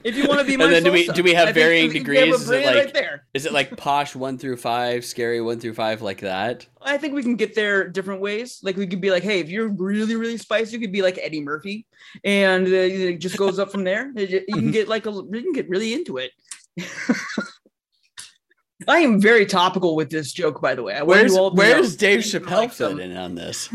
[0.05, 1.91] If you want to be my And then do we- do we have I varying
[1.91, 2.19] degrees?
[2.21, 3.27] have Is it like- right there.
[3.35, 6.67] Is it like posh one through five, scary one through five, like that?
[6.83, 8.61] I think we can get there different ways.
[8.63, 11.19] Like we could be like, hey, if you're really, really spicy, you could be like
[11.23, 11.87] Eddie Murphy,
[12.25, 14.11] and uh, it just goes up from there.
[14.17, 16.33] You can get like a, you can get really into it.
[18.89, 20.95] I am very topical with this joke, by the way.
[20.95, 21.95] I Where's you all to Where's.
[21.97, 23.69] Dave Chappelle fit in on this?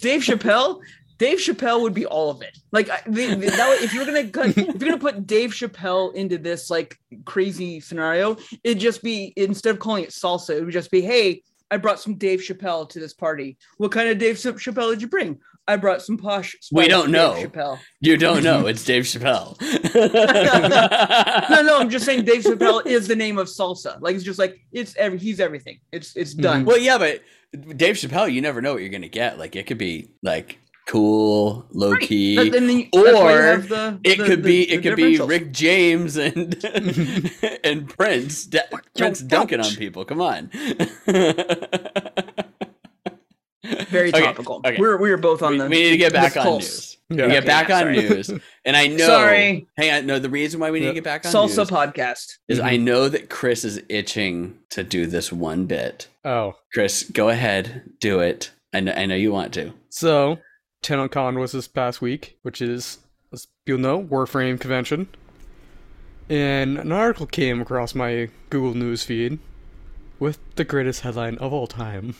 [0.00, 0.80] Dave Chappelle.
[1.20, 2.56] Dave Chappelle would be all of it.
[2.72, 6.38] Like the, the, that, if you're gonna cut, if you're gonna put Dave Chappelle into
[6.38, 10.90] this like crazy scenario, it'd just be instead of calling it salsa, it would just
[10.90, 13.58] be, hey, I brought some Dave Chappelle to this party.
[13.76, 15.38] What kind of Dave Chappelle did you bring?
[15.68, 16.56] I brought some posh.
[16.72, 17.34] We don't Dave know.
[17.34, 17.78] Chappelle.
[18.00, 18.66] You don't know.
[18.66, 19.58] It's Dave Chappelle.
[21.50, 24.00] No, no, I'm just saying Dave Chappelle is the name of salsa.
[24.00, 25.80] Like it's just like it's every he's everything.
[25.92, 26.64] It's it's done.
[26.64, 27.20] Well, yeah, but
[27.76, 29.38] Dave Chappelle, you never know what you're gonna get.
[29.38, 32.00] Like it could be like cool, low Right.
[32.02, 34.66] key, That- and then you- that's why you or the- it the- could the- be
[34.66, 35.18] the it could be.
[35.18, 36.54] Rick James and
[37.64, 38.60] and Prince Da-
[38.96, 40.04] Prince dunking on people.
[40.04, 40.50] Come on.
[43.90, 44.56] Very Okay, topical.
[44.64, 44.76] okay.
[44.78, 45.64] We're we're both on we, the.
[45.64, 46.62] we need to get back on pulse.
[46.62, 46.96] news.
[47.10, 47.26] Yeah.
[47.26, 48.30] We get Okay, back yeah, on news,
[48.64, 49.06] and I know.
[49.06, 49.66] Sorry.
[49.76, 50.06] Hang on.
[50.06, 52.38] No, the reason why we need to get back on Salsa news podcast.
[52.48, 52.80] is I Mhm.
[52.82, 56.08] know that Chris is itching to do this one bit.
[56.24, 58.50] Oh, Chris, go ahead, do it.
[58.72, 59.72] I know, I know you want to.
[59.90, 60.38] so
[60.82, 62.98] TennoCon was this past week, which is,
[63.32, 65.08] as you'll know, Warframe convention.
[66.28, 69.38] And an article came across my Google News feed
[70.18, 72.14] with the greatest headline of all time.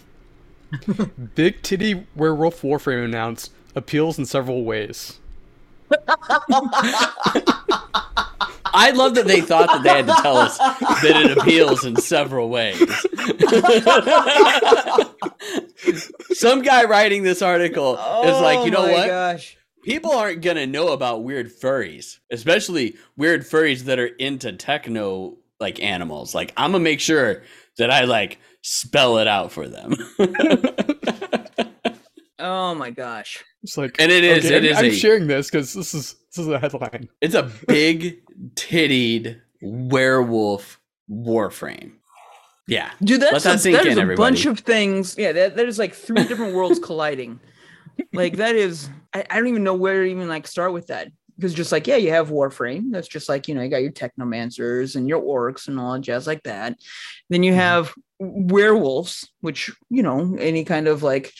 [1.34, 5.18] Big Titty Werewolf Warframe announced appeals in several ways.
[8.72, 11.96] I love that they thought that they had to tell us that it appeals in
[11.96, 12.78] several ways.
[16.32, 19.06] Some guy writing this article is like, oh you know Oh my what?
[19.08, 19.56] Gosh.
[19.82, 25.80] People aren't gonna know about weird furries, especially weird furries that are into techno like
[25.82, 26.34] animals.
[26.34, 27.42] Like, I'm gonna make sure
[27.78, 29.94] that I like spell it out for them.
[32.42, 33.44] Oh my gosh.
[33.62, 35.92] It's like, And it is- okay, it I'm, is I'm a- sharing this because this
[35.92, 37.08] is this is a headline.
[37.20, 38.22] it's a big
[38.54, 41.92] tittied werewolf warframe.
[42.68, 42.90] Yeah.
[43.02, 44.30] Dude, Let that's that a, sink that is in, a everybody.
[44.30, 45.16] bunch of things.
[45.18, 47.40] Yeah, that, that is like three different worlds colliding.
[48.12, 51.08] Like that is I, I don't even know where to even like start with that.
[51.36, 52.92] Because just like, yeah, you have Warframe.
[52.92, 56.26] That's just like, you know, you got your technomancers and your orcs and all jazz
[56.26, 56.76] like that.
[57.30, 57.56] Then you Mhm.
[57.56, 61.32] have werewolves, which, you know, any kind of like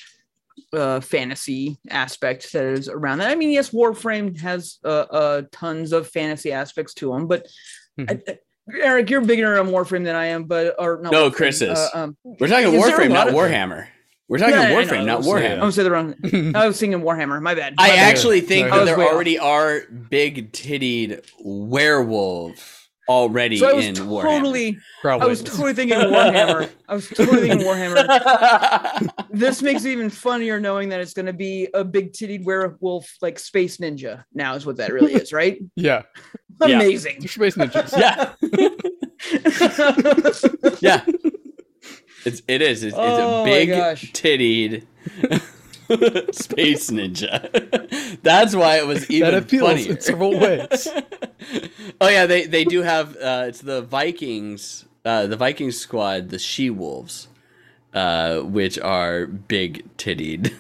[0.73, 3.31] uh fantasy aspect that is around that.
[3.31, 7.47] I mean, yes, Warframe has uh, uh tons of fantasy aspects to them, but
[7.99, 8.39] I, I-
[8.73, 11.77] Eric, you're bigger on Warframe than I am, but or not No, Warframe, Chris is.
[11.79, 13.89] uh, um, We're talking Is Warframe, lot not of- Warhammer.
[14.29, 15.61] We're talking Yeah, Warframe, not Warhammer.
[15.61, 16.15] I'm saying the wrong.
[16.55, 17.43] I was thinking Warhammer.
[17.43, 17.75] My bad.
[17.77, 17.99] My I bad.
[18.15, 19.13] actually think I that there way off.
[19.13, 22.80] already are big tittied werewolf
[23.11, 24.23] already so I was in Warhammer.
[24.23, 24.79] totally.
[25.03, 25.27] Probably.
[25.27, 26.71] I was totally thinking Warhammer.
[26.89, 29.09] I was totally thinking Warhammer.
[29.33, 33.09] This makes it even funnier knowing that it's going to be a big tittied werewolf
[33.23, 34.25] like space ninja.
[34.35, 35.59] Now is what that really is, right?
[35.77, 36.03] yeah,
[36.67, 36.77] Yeah.
[36.77, 37.17] Amazing.
[37.21, 37.93] they're space ninjas.
[37.99, 38.33] yeah,
[40.81, 41.05] yeah.
[42.27, 42.83] It's it is.
[42.85, 44.13] It's, it's Oh a big gosh.
[45.97, 48.19] Tittied space ninja.
[48.23, 49.91] That's why it was even that appeals funnier.
[49.93, 50.89] in several ways.
[52.01, 56.39] oh yeah, they they do have uh it's the Vikings uh the Vikings squad, the
[56.39, 57.29] she wolves,
[57.95, 60.53] uh, which are big tittied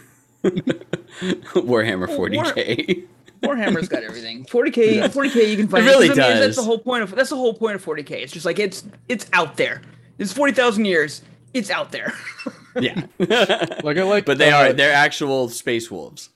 [0.42, 3.04] Warhammer 40k.
[3.42, 4.44] Warhammer's got everything.
[4.44, 5.86] 40k, 40k, you can find.
[5.86, 6.40] It really 'cause, I mean, does.
[6.40, 8.10] That's the whole point of that's the whole point of 40k.
[8.22, 9.80] It's just like it's it's out there.
[10.18, 11.22] It's 40,000 years.
[11.54, 12.12] It's out there.
[12.78, 13.06] Yeah.
[13.82, 16.30] Like I like, but they uh, are they're actual space wolves.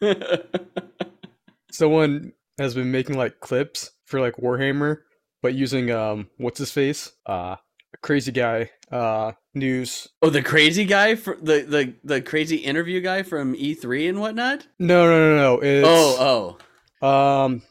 [1.70, 4.98] someone has been making like clips for like Warhammer,
[5.42, 7.12] but using um what's his face?
[7.26, 7.56] Uh
[8.02, 8.70] crazy guy.
[8.90, 10.08] Uh news.
[10.22, 14.66] Oh, the crazy guy for the the the crazy interview guy from E3 and whatnot.
[14.78, 15.60] No, no, no, no.
[15.60, 16.58] It's, oh,
[17.02, 17.06] oh.
[17.06, 17.62] Um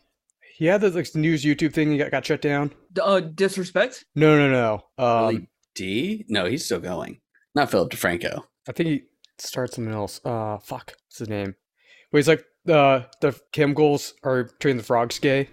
[0.55, 2.71] he had this like news YouTube thing that got, got shut down.
[2.93, 4.05] D- uh, disrespect.
[4.15, 5.03] No, no, no.
[5.03, 5.49] Um Really?
[5.75, 6.25] D?
[6.27, 7.19] No, he's still going.
[7.57, 8.43] Not Philip DeFranco.
[8.67, 9.01] I think he
[9.39, 10.21] starts something else.
[10.23, 10.93] Uh fuck.
[11.07, 11.55] What's his name?
[12.11, 15.49] Wait, he's like uh the chemicals are turning the frogs gay.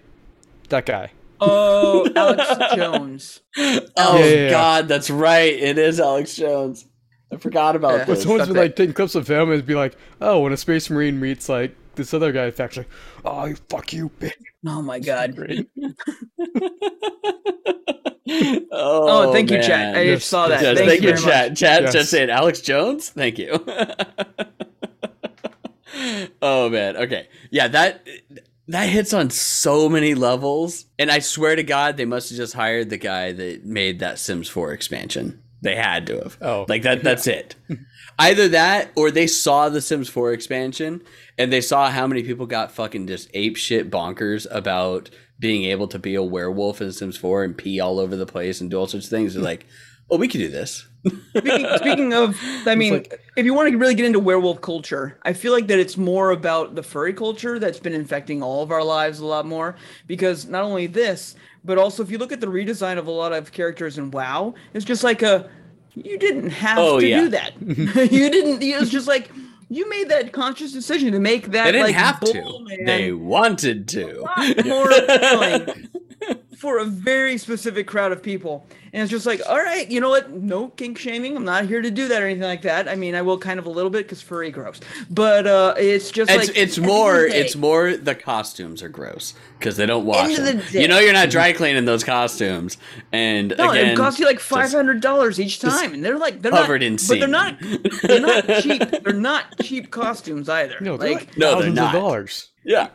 [0.69, 1.11] That guy.
[1.41, 3.41] Oh, Alex Jones.
[3.57, 4.49] Oh Yeah, yeah, yeah.
[4.51, 5.53] God, that's right.
[5.53, 6.85] It is Alex Jones.
[7.33, 8.05] I forgot about Yeah.
[8.05, 8.21] But this.
[8.21, 10.89] someone's stuff been like taking clips of him and be like, oh, when a space
[10.91, 12.89] marine meets like this other guy facts like,
[13.23, 14.33] "Oh, fuck you, bitch."
[14.67, 15.35] Oh my god.
[15.35, 15.69] Great.
[18.71, 19.95] oh, thank you, chat.
[19.95, 20.61] I Yes, just saw that.
[20.61, 21.49] Yes, Thank, thank you you, very chat.
[21.51, 21.59] much.
[21.59, 21.93] Chat Yes.
[21.93, 23.09] just saying Alex Jones.
[23.09, 23.51] Thank you.
[26.41, 26.97] oh man.
[26.97, 27.27] Okay.
[27.51, 28.05] Yeah, that
[28.67, 30.85] that hits on so many levels.
[30.97, 34.17] And I swear to God, they must have just hired the guy that made that
[34.19, 35.41] Sims 4 expansion.
[35.61, 36.37] They had to have.
[36.41, 37.55] Oh, Like that that's it.
[38.17, 41.01] Either that or they saw the Sims 4 expansion
[41.37, 45.87] and they saw how many people got fucking just ape shit bonkers about being able
[45.89, 48.77] to be a werewolf in Sims 4 and pee all over the place and do
[48.77, 49.33] all sorts of things.
[49.33, 49.45] They're hmm.
[49.45, 49.65] like,
[50.09, 50.87] oh, we could do this.
[51.37, 55.19] Speaking, speaking of, I mean, like- if you want to really get into werewolf culture,
[55.23, 58.71] I feel like that it's more about the furry culture that's been infecting all of
[58.71, 59.75] our lives a lot more.
[60.07, 63.33] Because not only this, but also if you look at the redesign of a lot
[63.33, 65.49] of characters in WoW, it's just like a,
[65.95, 67.21] you didn't have Oh, to yeah.
[67.21, 67.53] do that.
[68.11, 68.61] you didn't.
[68.61, 69.31] It was just like
[69.69, 72.65] you made that conscious decision to make that They didn't like have to.
[72.85, 74.23] They wanted to.
[74.65, 75.89] more appealing
[76.57, 78.65] for a very specific crowd of people.
[78.93, 80.31] And it's just like, all right, you know what?
[80.31, 81.35] No kink shaming.
[81.35, 82.87] I'm not here to do that or anything like that.
[82.87, 86.11] I mean, I will kind of a little bit because furry gross, but uh, it's
[86.11, 89.33] just It's like it's at the end more day- it's more the costumes are gross
[89.59, 90.61] because they don't wash them.
[90.71, 92.77] the You know you're not dry cleaning those costumes,
[93.11, 96.41] and No, again, it costs you like five hundred dollars each time, and they're like
[96.41, 97.57] they're covered not, in but they're not
[98.03, 99.03] they're not cheap.
[99.03, 100.77] They're not cheap costumes either.
[100.79, 101.95] No, they're like, like No, they're thousands not.
[101.95, 102.49] of dollars.
[102.63, 102.87] Yeah,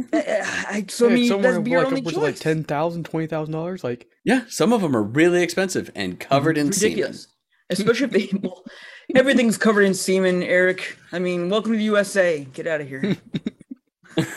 [0.12, 2.22] Eh, eh, I, so I mean, somewhere that's be your like only upwards choice.
[2.22, 3.82] Like ten thousand, twenty thousand dollars.
[3.82, 4.42] Like, yeah.
[4.48, 7.26] Some of them are really expensive and covered in ridiculous.
[7.70, 8.62] Especially if they well,
[9.16, 10.96] everything's covered in semen, Eric.
[11.10, 12.44] I mean, welcome to the USA.
[12.44, 13.16] Get out of here.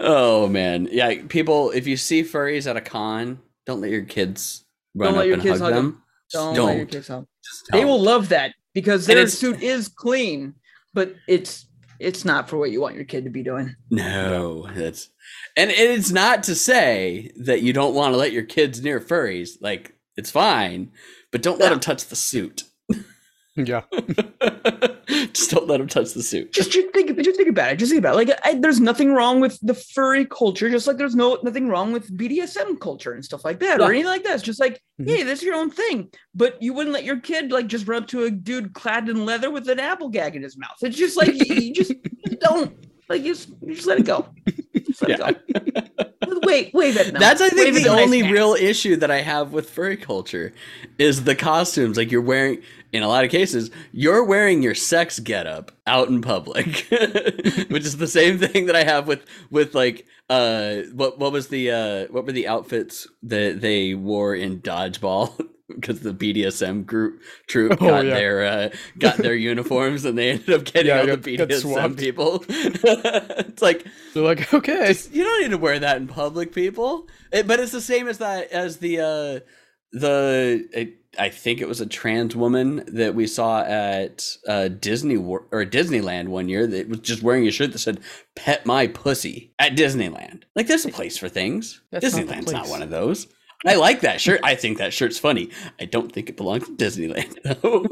[0.00, 1.22] oh man, yeah.
[1.28, 5.18] People, if you see furries at a con, don't let your kids run Don't up
[5.18, 5.84] let your and kids hug them.
[5.84, 5.86] them.
[5.86, 6.02] 'em.
[6.32, 6.66] Don't, Don't.
[6.66, 7.28] let your kids help.
[7.44, 10.54] Just They will love that because their suit is clean,
[10.96, 11.66] but it's
[12.00, 13.76] it's not for what you want your kid to be doing.
[13.90, 15.10] No, that's
[15.56, 19.50] and it's not to say that you don't want to let your kids near furries.
[19.60, 20.90] Like it's fine,
[21.30, 22.64] but don't let them touch the suit.
[23.56, 23.82] Yeah,
[25.32, 26.52] Just don't let him touch the suit.
[26.52, 27.76] Just, just think, just think about it.
[27.78, 28.28] Just think about it.
[28.28, 31.92] Like, I, there's nothing wrong with the furry culture, just like there's no nothing wrong
[31.92, 33.86] with BDSM culture and stuff like that, Yeah.
[33.86, 34.34] or anything like that.
[34.34, 35.08] It's just like, Mhm.
[35.08, 36.10] hey, this is your own thing.
[36.34, 39.24] But you wouldn't let your kid like just run up to a dude clad in
[39.24, 40.76] leather with an apple gag in his mouth.
[40.82, 41.92] It's just like you, you just,
[42.26, 42.74] just don't
[43.08, 44.26] like you just, you just let it go.
[44.98, 45.30] Just Yeah.
[45.48, 46.40] it go.
[46.42, 47.16] Wait, wave at them.
[47.18, 48.32] That's I think Wave the only man.
[48.32, 50.52] real issue that I have with furry culture
[50.98, 51.96] is the costumes.
[51.96, 56.20] Like you're wearing in a lot of cases, you're wearing your sex getup out in
[56.22, 56.66] public.
[57.68, 61.48] Which is the same thing that I have with with like uh what what was
[61.48, 65.32] the uh what were the outfits that they wore in dodgeball
[65.68, 68.14] because the BDSM group troop Oh, got yeah.
[68.14, 71.98] their uh got their uniforms and they ended up getting Yeah, all got- the BDSM
[71.98, 72.44] people.
[72.48, 77.08] it's like they're like, okay, you don't need to wear that in public, people.
[77.32, 79.40] It, but it's the same as that as the uh
[79.92, 85.16] the it, I think it was a trans woman that we saw at uh Disney
[85.16, 88.00] Wor- or Disneyland one year that was just wearing a shirt that said
[88.34, 90.42] "Pet my pussy" at Disneyland.
[90.54, 91.80] Like, there's a place for things.
[91.90, 92.70] That's not Disneyland's not place.
[92.70, 93.26] one of those.
[93.64, 94.40] I like that shirt.
[94.42, 95.50] I think that shirt's funny.
[95.80, 97.86] I don't think it belongs to Disneyland though.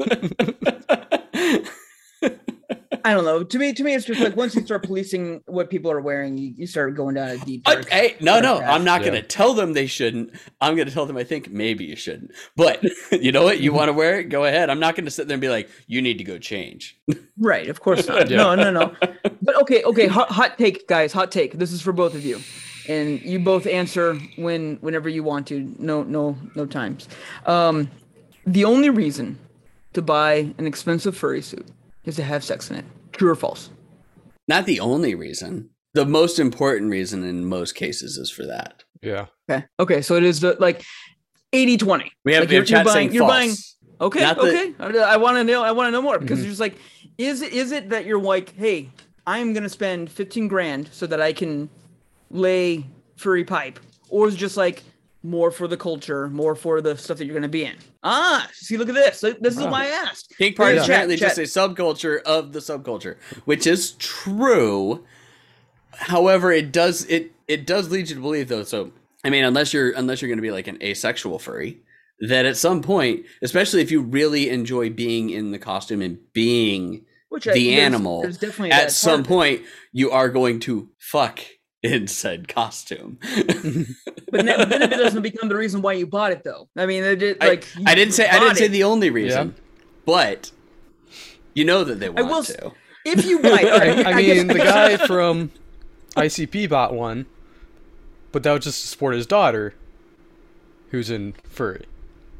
[3.03, 3.43] I don't know.
[3.43, 6.39] To me, to me, it's just like once you start policing what people are wearing,
[6.39, 7.63] you, you start going down a deep.
[7.63, 9.09] dark- Okay, no, no, dark I'm not Yeah.
[9.09, 10.31] going to tell them they shouldn't.
[10.59, 12.31] I'm going to tell them I think maybe you shouldn't.
[12.55, 13.59] But you know what?
[13.59, 13.77] You mm-hmm.
[13.77, 14.29] want to wear it?
[14.29, 14.71] Go ahead.
[14.71, 16.97] I'm not going to sit there and be like, you need to go change.
[17.37, 18.27] Right, of course not.
[18.35, 18.37] Yeah.
[18.37, 18.95] No, no, no.
[19.41, 20.07] But okay, okay.
[20.07, 21.13] Hot, hot take, guys.
[21.13, 21.59] Hot take.
[21.59, 22.39] This is for both of you,
[22.87, 25.73] and you both answer when, whenever you want to.
[25.79, 27.07] No, no, no times.
[27.45, 27.89] Um,
[28.45, 29.37] the only reason
[29.93, 31.65] to buy an expensive furry suit
[32.05, 32.85] is to have sex in it.
[33.13, 33.69] True or false?
[34.47, 35.69] Not the only reason.
[35.93, 38.83] The most important reason in most cases is for that.
[39.01, 39.65] yeah, Okay.
[39.79, 40.01] Okay.
[40.01, 40.83] So it is the like
[41.53, 42.09] 80-20.
[42.25, 43.31] We have, Like, we you're- you're chat buying- saying you're false.
[43.33, 43.55] buying-
[44.01, 44.73] Okay, Not okay.
[44.77, 45.63] I, I want to know.
[45.63, 46.41] I want to know more because Mhm.
[46.41, 46.75] it's just like,
[47.17, 48.89] is it is it that you're like, hey,
[49.25, 51.69] I'm gonna spend 15 grand so that I can
[52.29, 52.85] lay
[53.17, 54.83] furry pipe, or is it just like
[55.23, 57.75] more for the culture, more for the stuff that you're gonna be in?
[58.03, 59.21] Ah, see, look at this.
[59.21, 59.71] This is Wow.
[59.71, 60.33] why I asked.
[60.37, 65.03] Kink party is apparently just a subculture of the subculture, which is true.
[65.91, 68.63] However, it does it it does lead you to believe though.
[68.63, 68.91] So
[69.23, 71.79] I mean, unless you're unless you're going to be like an asexual furry,
[72.19, 77.05] that at some point, especially if you really enjoy being in the costume and being
[77.29, 81.39] Which I- the there's- animal, there's definitely at some point you are going to fuck
[81.85, 83.17] in said costume.
[83.23, 83.91] Mm-hmm.
[84.31, 86.67] But then, then it doesn't become the reason why you bought it, though.
[86.75, 89.09] I mean, it, did I- like you I didn't say I didn't say the only
[89.09, 89.55] reason,
[90.05, 90.51] but
[91.53, 92.71] You know that they want will s- to.
[93.05, 95.51] If you buy, all right, I guess- mean, the guy from
[96.17, 97.27] ICP bought one,
[98.31, 99.73] but that was just to support his daughter,
[100.89, 101.85] who's in furry.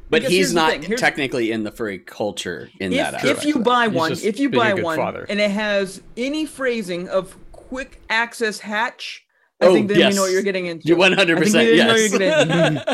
[0.08, 3.38] But Because he's not technically in the furry culture in that if, aspect.
[3.38, 5.26] if you buy one, if you buy one, father.
[5.28, 9.25] and it has any phrasing of quick access hatch,
[9.60, 10.12] I Oh, think then yes.
[10.12, 10.86] we know what you're getting into.
[10.86, 12.92] you 100 percent yes.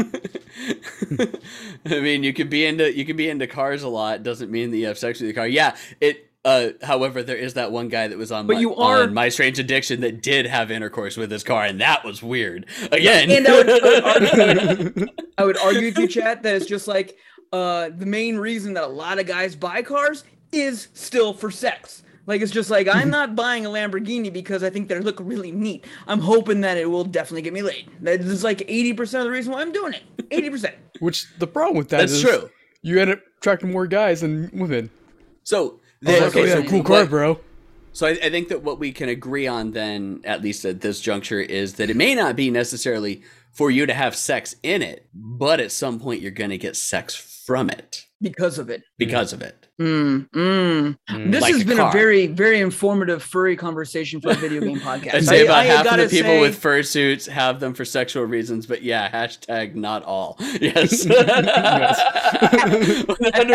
[1.86, 4.22] I mean, you could be into you could be into cars a lot.
[4.22, 5.46] Doesn't mean that you have sex with your car.
[5.46, 6.26] Yeah, it.
[6.42, 9.28] Uh, however, there is that one guy that was on, But my, you are- My
[9.28, 12.64] Strange Addiction that did have intercourse with his car, and that was weird.
[12.90, 15.06] Again, And I would, I would argue,
[15.38, 17.18] I would argue you, chat, that it's just like
[17.52, 22.04] uh, the main reason that a lot of guys buy cars is still for sex.
[22.30, 23.10] Like it's just like I'm mm-hmm.
[23.10, 25.84] not buying a Lamborghini because I think they look really neat.
[26.06, 27.90] I'm hoping that it will definitely get me laid.
[28.02, 30.28] That is like 80% of the reason why I'm doing it.
[30.30, 30.72] 80%.
[31.00, 32.48] Which the problem with that that's is true.
[32.82, 34.90] you end up attracting more guys than women.
[35.42, 37.40] So, I was the, like, oh, okay, yeah, so cool car, bro.
[37.92, 41.00] So I, I think that what we can agree on then, at least at this
[41.00, 45.08] juncture, is that it may not be necessarily for you to have sex in it,
[45.12, 48.82] but at some point you're going to get sex from it Because of it.
[48.98, 49.66] because of it.
[49.80, 50.98] Mm, mm.
[51.08, 51.32] Mm.
[51.32, 51.88] This Like has been car.
[51.88, 55.14] a very, very informative furry conversation for a video game podcast.
[55.14, 57.86] I'd say about I half of gotta the people say- with fursuits have them for
[57.86, 60.36] sexual reasons, but yeah, hashtag not all.
[60.60, 61.06] Yes.
[61.10, 61.46] at, at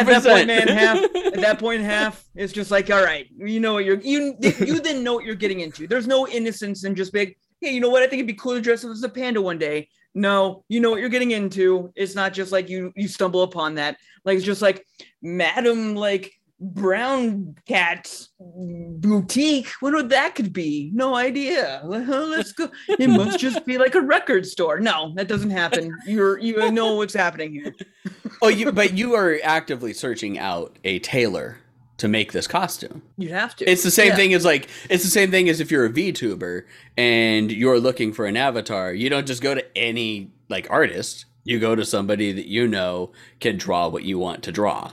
[0.06, 0.32] that 100%.
[0.32, 3.86] point, man, half at that point, half it's just like, all right, you know what
[3.86, 5.88] you're you you then know what you're getting into.
[5.88, 7.36] There's no innocence in just big.
[7.62, 8.04] Hey, you know what?
[8.04, 9.88] I think it'd be cool to dress up as a panda one day.
[10.16, 11.92] No, you know what you're getting into.
[11.96, 13.98] It's not just like you you stumble upon that.
[14.24, 14.86] Like it's just like
[15.22, 19.68] Madam like Brown Cat's boutique.
[19.82, 20.90] What would that could be?
[20.94, 21.82] No idea.
[21.86, 22.70] Let's go.
[22.88, 24.80] It must just be like a record store.
[24.80, 25.94] No, that doesn't happen.
[26.08, 27.76] You're you know what's happening here.
[28.42, 31.58] oh, you, but you are actively searching out a tailor
[31.98, 33.02] to make this costume.
[33.18, 33.70] You'd have to.
[33.70, 34.16] It's the same Yeah.
[34.16, 36.64] thing as like it's the same thing as if you're a VTuber
[36.98, 38.94] and you're looking for an avatar.
[38.94, 41.26] You don't just go to any like artist.
[41.44, 44.92] You go to somebody that you know can draw what you want to draw.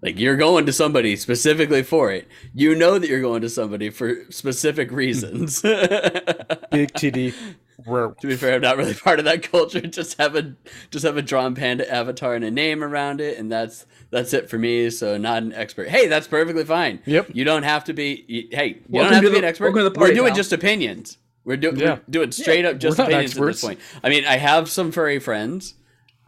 [0.00, 2.26] Like you're going to somebody specifically for it.
[2.54, 5.62] You know that you're going to somebody for specific reasons.
[6.70, 7.34] Big Big
[7.76, 7.90] titty.
[7.90, 9.80] Where be fair, I'm not really part of that culture.
[9.80, 10.54] Just have a
[10.90, 14.48] just have a drawn panda avatar and a name around it, and that's that's it
[14.50, 14.90] for me.
[14.90, 15.88] So not an expert.
[15.88, 17.00] Hey, that's perfectly fine.
[17.06, 17.30] Yep.
[17.32, 18.24] You don't have to be.
[18.28, 19.64] You, hey, you Welcome don't have to to be the- an expert.
[19.72, 20.36] welcome the we're doing pal.
[20.36, 21.18] just opinions.
[21.44, 21.94] We're, do, Yeah.
[21.94, 23.80] we're doing straight up just We're opinions at this point.
[24.04, 25.74] I mean, I have some furry friends.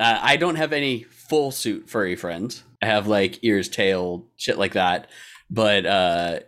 [0.00, 2.64] Uh, I don't have any full suit furry friends.
[2.82, 5.08] I have like ears, tail, shit like that.
[5.48, 6.40] But uh,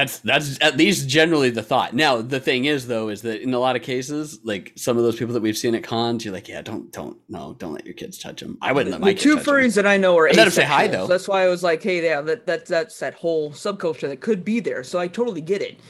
[0.00, 1.94] that's that's at least generally the thought.
[1.94, 5.02] Now the thing is though is that in a lot of cases, like some of
[5.02, 7.84] those people that we've seen at cons, you're like, yeah, don't don't no, don't let
[7.84, 8.58] your kids touch them.
[8.62, 10.64] I wouldn't let my the two furries that I know are I let 'em say
[10.64, 11.06] hi, though.
[11.06, 14.44] That's why I was like, hey, yeah, that, that that's that whole subculture that could
[14.44, 14.82] be there.
[14.82, 15.80] So I totally get it,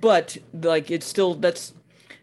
[0.00, 1.72] but like it's still that's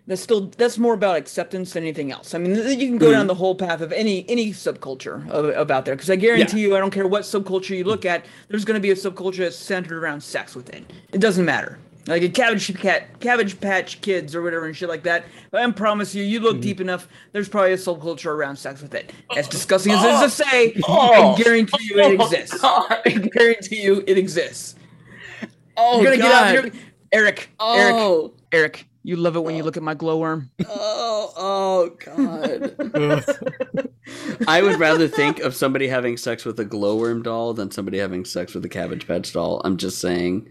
[0.07, 2.33] that's still that's more about acceptance than anything else.
[2.33, 3.13] I mean, you can go Mm-hmm.
[3.13, 6.75] down the whole path of any any subculture of, about there because I guarantee you,
[6.75, 9.55] I don't care what subculture you look at, there's going to be a subculture that's
[9.57, 10.85] centered around sex within.
[11.11, 11.77] It doesn't matter.
[12.07, 15.25] Like a cabbage cat, cabbage patch kids or whatever and shit like that.
[15.51, 16.61] But I promise you, you look Mm-hmm.
[16.61, 19.11] deep enough, there's probably a subculture around sex with it.
[19.35, 21.33] As disgusting as it is to say, Oh.
[21.33, 22.61] I guarantee you it exists.
[22.61, 23.01] God.
[23.05, 24.75] I guarantee you it exists.
[25.75, 26.73] Oh You're gonna get out God.
[26.73, 27.49] here, Eric.
[27.59, 27.95] Eric.
[27.99, 28.87] Oh, Eric.
[29.07, 29.65] You love it when you oh.
[29.65, 30.51] look at my glowworm.
[30.67, 33.89] oh, oh, God.
[34.49, 38.25] I would rather think of somebody having sex with a glowworm doll than somebody having
[38.25, 39.61] sex with a cabbage patch doll.
[39.63, 40.49] I'm just saying,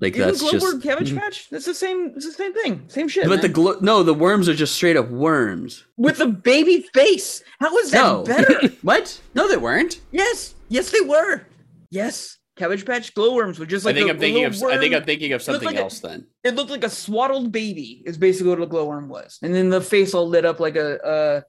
[0.00, 0.82] like Isn't that's glowworm just.
[0.82, 1.50] cabbage patch?
[1.50, 2.14] That's the same.
[2.16, 2.84] It's the same thing.
[2.88, 3.28] Same shit.
[3.28, 3.52] But the man.
[3.52, 5.84] glow, no, the worms are just straight up worms.
[5.98, 7.42] with a baby face.
[7.58, 8.60] How is that No, better?
[8.80, 9.20] what?
[9.34, 10.00] No, they weren't.
[10.10, 10.54] yes.
[10.70, 11.46] Yes, they were.
[11.90, 12.38] Yes.
[12.60, 14.52] Cabbage patch glowworms were just like I think a- I'm thinking of.
[14.54, 16.00] little I think I'm thinking of something like a- else.
[16.00, 18.02] Then It looked like a swaddled baby.
[18.04, 20.98] Is basically what a glowworm was, and then the face all lit up like a,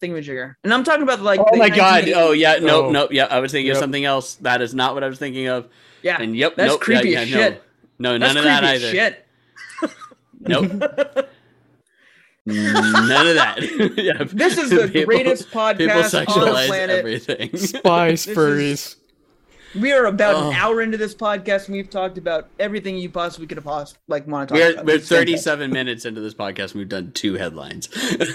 [0.02, 0.54] a thingamajigger.
[0.64, 1.42] And I'm talking about like.
[1.42, 2.08] Oh the my god!
[2.16, 2.92] Oh yeah, nope, Oh.
[2.92, 3.10] nope.
[3.12, 4.36] Yeah, I was thinking of something else.
[4.36, 5.68] That is not what I was thinking of.
[6.02, 6.22] yeah.
[6.22, 7.64] And yep, That's nope, creepy yeah, yeah, shit.
[8.00, 8.90] No, no That's none of that either.
[8.92, 9.28] Shit.
[10.40, 10.72] Nope,
[12.46, 13.58] none of that.
[13.98, 16.90] yeah, This is the people- greatest podcast on the sexualize planet.
[17.00, 17.56] everything.
[17.58, 18.96] Spice This furries.
[19.80, 20.50] We are about Oh.
[20.50, 24.00] an hour into this podcast, and we've talked about everything you possibly could have possibly
[24.08, 24.86] like want to talk We're about.
[24.86, 26.72] we're 37 minutes into this podcast.
[26.72, 27.88] and We've done two headlines.
[27.88, 28.26] video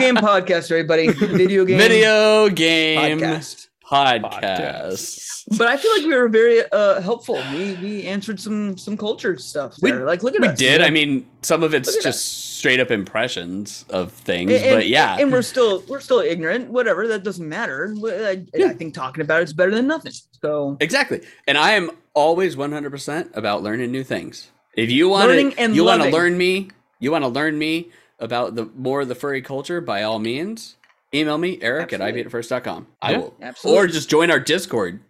[0.00, 1.08] game podcast, everybody.
[1.12, 3.68] Video game Video game podcast.
[3.92, 5.44] Podcasts.
[5.58, 7.42] But I feel like we were very uh, helpful.
[7.52, 10.04] We we answered some some culture stuff We- there.
[10.06, 10.58] like look at We us.
[10.58, 10.80] did.
[10.80, 15.16] I mean, some of it's just straight up impressions of things, And- but yeah.
[15.18, 16.70] and we're still we're still ignorant.
[16.70, 17.94] Whatever, that doesn't matter.
[18.04, 18.66] I, Yeah.
[18.68, 20.12] I think talking about it's better than nothing.
[20.40, 21.20] So Exactly.
[21.46, 24.50] And I am always 100% about learning new things.
[24.74, 26.68] If you want to you want to learn me,
[26.98, 30.76] you want to learn me about the more of the furry culture by all means,
[31.14, 32.20] email me eric Absolutely.
[32.22, 32.86] at ibitfirst.com.
[33.02, 33.34] I will.
[33.40, 33.82] Absolutely.
[33.82, 35.00] Or just join our Discord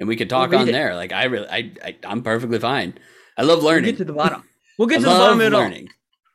[0.00, 0.72] and we could talk read on it.
[0.72, 0.94] there.
[0.94, 2.94] Like I really I, I I'm perfectly fine.
[3.36, 3.90] I love we'll learning.
[3.90, 4.44] get to the bottom.
[4.78, 5.60] We'll get I to the bottom of it all.
[5.62, 5.88] learning.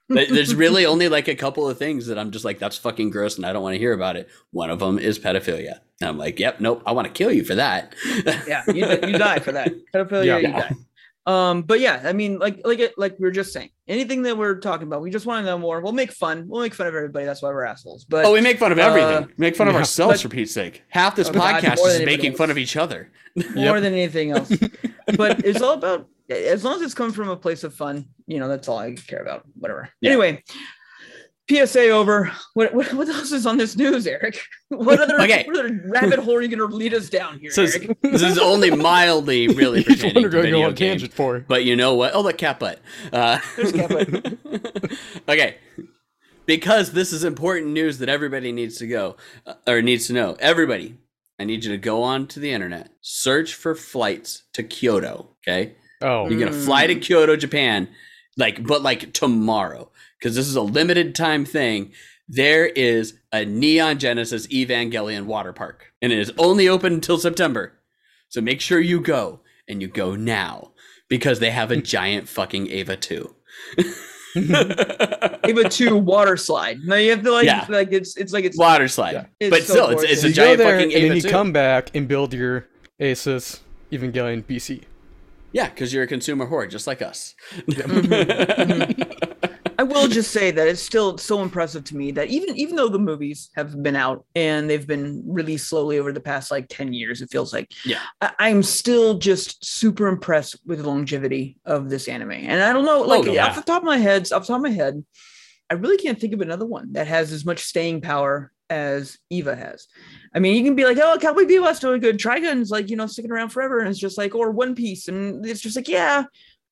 [0.10, 3.10] But There's really only like a couple of things that I'm just like, that's fucking
[3.10, 4.28] gross and I don't want to hear about it.
[4.52, 5.80] One of them is pedophilia.
[6.02, 7.96] And I'm like, yep, nope, I want to kill you for that.
[8.46, 9.72] Yeah, you, you die for that.
[9.96, 10.38] Pedophilia, Yeah.
[10.40, 10.72] you die.
[11.26, 14.38] Um, but yeah, I mean, like like it, like we were just saying, anything that
[14.38, 15.80] we're talking about, we just want to know more.
[15.82, 16.46] We'll make fun.
[16.48, 17.26] We'll make fun of everybody.
[17.26, 18.04] That's why we're assholes.
[18.06, 19.24] But Oh, we make fun of everything.
[19.24, 20.84] Uh, We make fun of ourselves but- for Pete's sake.
[20.90, 23.10] Half this Oh, podcast more is than anybody making fun of each other.
[23.36, 23.46] more
[23.78, 23.82] Yep.
[23.84, 24.52] than anything else.
[25.18, 28.40] but it's all about as long as it's coming from a place of fun, you
[28.40, 29.44] know, that's all I care about.
[29.58, 29.90] Whatever.
[30.02, 30.12] Yeah.
[30.12, 30.44] Anyway,
[31.50, 32.32] PSA over.
[32.54, 34.40] What, what what else is on this news, Eric?
[34.70, 35.44] What other Okay.
[35.46, 37.96] what other rabbit hole are you gonna lead us down here, So Eric?
[38.02, 40.74] this is only mildly really Each one pertaining are to going go video on a
[40.74, 41.02] games.
[41.02, 41.40] tangent for.
[41.48, 42.16] But you know what?
[42.16, 42.80] Oh, look, cat butt.
[43.12, 44.92] Uh, There's cat butt.
[45.30, 45.58] okay.
[46.46, 49.16] Because this is important news that everybody needs to go
[49.46, 50.36] uh, or needs to know.
[50.40, 50.98] Everybody,
[51.40, 55.30] I need you to go on to the internet, search for flights to Kyoto.
[55.48, 55.76] Okay.
[56.02, 57.88] Oh, You're gonna fly to Kyoto, Japan,
[58.38, 59.90] like but like tomorrow,
[60.24, 61.92] because this is a limited time thing.
[62.30, 67.74] There is a Neon Genesis Evangelion water park, and it is only open until September.
[68.30, 70.72] So make sure you go, and you go now,
[71.10, 73.36] because they have a giant fucking Ava 2.
[74.36, 76.80] Ava two water slide.
[76.86, 77.66] No, you have to like Yeah.
[77.70, 79.26] like it's it's like it's water slide, Yeah.
[79.42, 81.12] It's but so still, it's, it's So a you go giant there fucking and then
[81.12, 81.30] Ava you 2.
[81.30, 82.66] come back and build your
[83.00, 83.60] Asus
[83.92, 84.84] Evangelion PC.
[85.52, 87.36] yeah, because you're a consumer whore, just like us.
[87.58, 88.94] Mm-hmm.
[89.04, 89.60] Mm-hmm.
[89.78, 92.90] I will just say that it's still so impressive to me that even even though
[92.90, 96.94] the movies have been out and they've been released slowly over the past like 10
[96.94, 97.72] years, it feels like.
[97.86, 98.00] Yeah.
[98.22, 102.32] I, I'm still just super impressed with the longevity of this anime.
[102.32, 103.48] And I don't know, oh, like Oh, yeah.
[103.48, 105.04] off the top of my head, off the top of my head,
[105.70, 109.56] I really can't think of another one that has as much staying power as Eva
[109.56, 109.88] has.
[110.36, 112.18] I mean, you can be like, oh, Cowboy Bebop's doing good.
[112.18, 113.80] Trigun's like, you know, sticking around forever.
[113.80, 115.08] And it's just like, or One Piece.
[115.08, 116.26] And it's just like, yeah,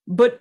[0.07, 0.39] but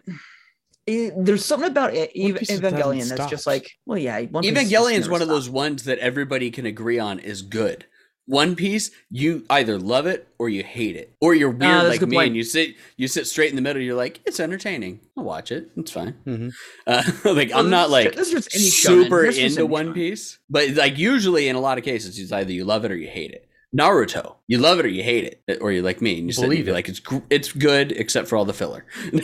[0.90, 3.30] it, there's something about Eva- Piece Evangelion that's stop.
[3.30, 6.66] just like, well, yeah, One Evangelion is never one of those ones that everybody can
[6.66, 7.86] agree on is good.
[8.26, 12.00] One Piece, you either love it or you hate it, or you're weird that's like
[12.00, 12.26] good me point.
[12.28, 13.82] and you sit you sit straight in the middle.
[13.82, 15.00] You're like, it's entertaining.
[15.18, 15.70] I'll watch it.
[15.76, 16.14] It's fine.
[16.26, 16.52] Mhm.
[16.86, 17.02] Uh,
[17.34, 19.88] like Well, I'm not like ju- just any super This is just into any One
[19.88, 19.94] shonen.
[19.94, 22.96] Piece, but like usually in a lot of cases, it's either you love it or
[22.96, 23.48] you hate it.
[23.76, 26.42] Naruto, you love it or you hate it, or you're like me and you sit
[26.44, 26.78] and Believe you're it.
[26.78, 28.84] like it's gr- it's good except for all the filler.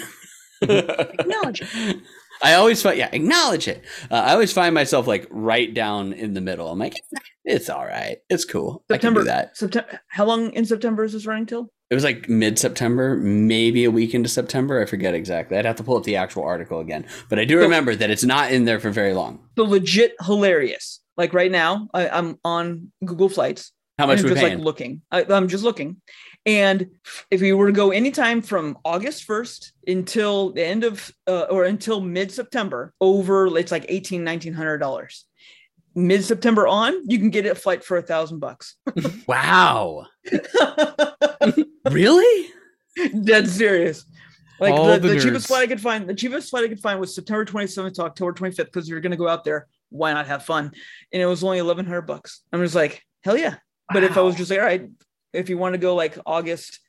[0.63, 1.63] Acknowledge
[2.43, 3.85] I always find yeah, acknowledge it.
[4.11, 6.69] Uh, I always find myself like right down in the middle.
[6.69, 6.95] I'm like,
[7.45, 8.85] it's all right, it's cool.
[8.91, 9.21] I can September.
[9.21, 9.57] do that.
[9.57, 10.01] September.
[10.09, 11.71] How long in September is this running till?
[11.89, 14.83] It was like mid September, maybe a week into September.
[14.83, 15.57] I forget exactly.
[15.57, 18.25] I'd have to pull up the actual article again, but I do remember that it's
[18.25, 19.41] not in there for very long.
[19.55, 21.01] The legit hilarious.
[21.17, 23.73] Like right now, I, I'm on Google Flights.
[23.99, 24.59] How much and we I'm just paying?
[24.59, 25.03] like looking.
[25.11, 26.03] I, I'm just looking,
[26.47, 26.87] and
[27.33, 31.65] if we were to go anytime from August 1st until the end of uh, or
[31.65, 35.27] until mid September, over it's like 18, 1900 dollars.
[35.97, 38.77] Mid September on, you can get a flight for a thousand bucks.
[39.27, 40.07] wow,
[41.91, 42.51] really?
[43.25, 44.05] Dead serious.
[44.61, 47.01] Like the, the the, cheapest flight I could find, the cheapest flight I could find
[47.01, 49.67] was September 27th to October 25th because you're gonna go out there.
[49.89, 50.71] Why not have fun?
[51.13, 52.43] And it was only 1100 bucks.
[52.53, 53.57] I'm just like, hell yeah.
[53.93, 54.89] But if I was just like, all right,
[55.37, 56.81] if you want to go like August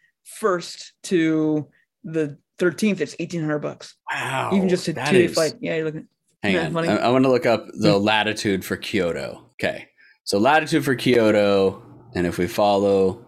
[0.41, 1.68] 1st to
[2.04, 3.95] the 13th, it's 1800 bucks.
[4.12, 5.54] Wow, Even just a two day is- flight.
[5.60, 6.08] Yeah, you're looking.
[6.43, 6.86] Hang Isn't on.
[6.86, 6.89] funny?
[7.00, 9.43] I, want to look up the latitude for Kyoto.
[9.54, 9.88] Okay.
[10.24, 11.82] So latitude for Kyoto,
[12.16, 13.26] and if we follow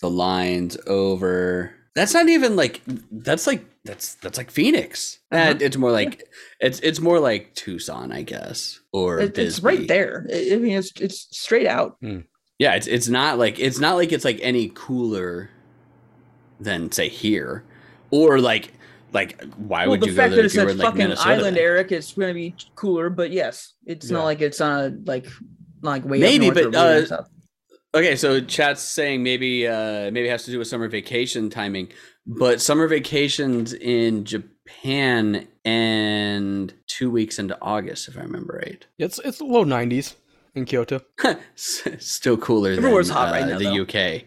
[0.00, 2.80] the lines over, that's not even like
[3.10, 5.18] that's like that's that's like Phoenix.
[5.32, 5.54] Uh-huh.
[5.60, 6.22] it's more like
[6.60, 10.26] it's it's more like Tucson, I guess, or It- it's right there.
[10.32, 11.96] I I mean, it's it's straight out.
[12.60, 15.48] Yeah, it's it's not like it's not like it's like any cooler
[16.60, 17.64] than say here,
[18.10, 18.74] or like
[19.12, 20.76] like why well, would the you go fact there that if it's you were in,
[20.76, 21.28] like fucking Minnesota?
[21.30, 21.64] island, then?
[21.64, 23.08] Eric, it's going to be cooler.
[23.08, 24.18] But yes, it's Yeah.
[24.18, 25.26] not like it's on a like
[25.80, 27.24] like way Maybe, up north but, way uh.
[27.92, 31.88] Okay, so chat's saying maybe uh maybe it has to do with summer vacation timing,
[32.26, 38.86] but summer vacations in Japan and two weeks into August, if I remember right.
[38.98, 40.14] It's it's low 90s.
[40.54, 41.00] In Kyoto.
[41.54, 43.82] Still cooler Everywhere's than hot right uh, now, the though.
[43.82, 44.24] UK.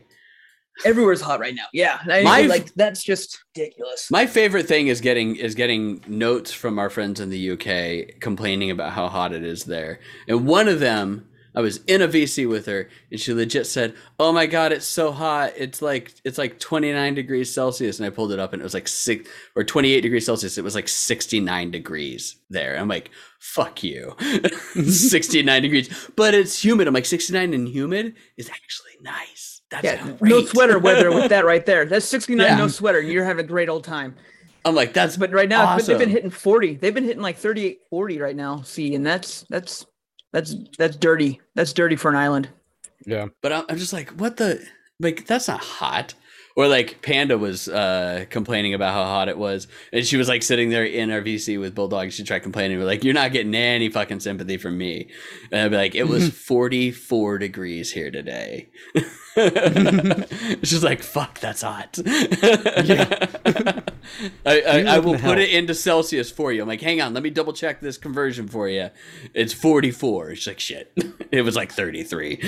[0.85, 1.65] Everywhere's hot right now.
[1.71, 4.09] Yeah, I, My- like that's just ridiculous.
[4.09, 8.71] My favorite thing is getting is getting notes from our friends in the UK complaining
[8.71, 9.99] about how hot it is there.
[10.27, 13.93] And one of them, I was in a VC with her, and she legit said,
[14.19, 15.53] "Oh my god, it's so hot!
[15.55, 18.73] It's like it's like 29 degrees Celsius." And I pulled it up, and it was
[18.73, 20.57] like six or 28 degrees Celsius.
[20.57, 22.77] It was like 69 degrees there.
[22.77, 24.15] I'm like, "Fuck you,
[24.83, 26.87] 69 degrees." But it's humid.
[26.87, 29.61] I'm like, 69 and humid is actually nice.
[29.69, 30.29] That's yeah, great.
[30.29, 31.85] no sweater weather with that right there.
[31.85, 32.55] That's 69, Yeah.
[32.57, 33.01] no sweater.
[33.01, 34.15] You're having a great old time.
[34.65, 36.75] I'm like, that's But right now, but they've been hitting 40.
[36.75, 38.61] They've been hitting like 38, 40 right now.
[38.61, 39.85] See, and that's that's
[40.33, 41.39] that's that's dirty.
[41.55, 42.49] That's dirty for an island.
[43.05, 43.27] Yeah.
[43.41, 44.61] But I'm, I'm just like, what the
[44.99, 45.25] like?
[45.27, 46.13] That's not hot.
[46.55, 50.43] Or like Panda was uh, complaining about how hot it was, and she was like
[50.43, 52.11] sitting there in our VC with Bulldog.
[52.11, 55.09] She tried complaining, we're like, "You're not getting any fucking sympathy from me."
[55.51, 58.69] And I'd be like, "It was 44 degrees here today."
[60.63, 61.97] She's like, "Fuck, that's hot."
[64.45, 65.31] I, I, I will hell.
[65.31, 66.61] put it into Celsius for you.
[66.61, 68.89] I'm like, hang on, let me double check this conversion for you.
[69.33, 70.35] It's 44.
[70.35, 70.91] She's like, shit.
[71.31, 72.41] It was like 33.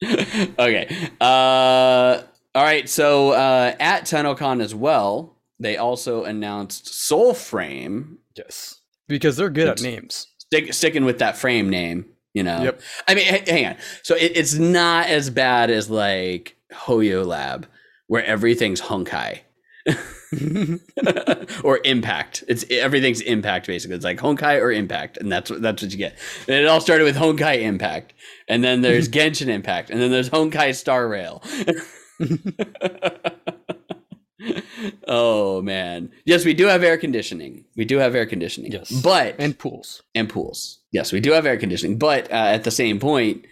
[0.58, 1.10] okay.
[1.20, 2.22] Uh,
[2.54, 2.88] all right.
[2.88, 8.16] So uh, at TennoCon as well, they also announced Soulframe.
[8.36, 8.80] Yes.
[9.08, 10.28] Because they're good at names.
[10.38, 12.06] stick, sticking with that frame name.
[12.34, 12.62] You know.
[12.62, 12.80] Yep.
[13.08, 13.76] I mean, hang on.
[14.02, 17.66] So it, it's not as bad as like Hoyo Lab,
[18.06, 19.40] where everything's Honkai.
[21.64, 22.44] or impact.
[22.48, 23.96] It's everything's impact basically.
[23.96, 26.18] It's like Honkai or impact, and that's what that's what you get.
[26.46, 28.14] And it all started with Honkai Impact,
[28.46, 31.42] and then there's Genshin Impact, and then there's Honkai Star Rail.
[35.08, 37.64] oh man, yes, we do have air conditioning.
[37.76, 38.72] We do have air conditioning.
[38.72, 38.90] Yes.
[38.90, 40.02] but and pools.
[40.14, 40.80] and pools.
[40.92, 43.46] Yes, we do have air conditioning, but uh, at the same point,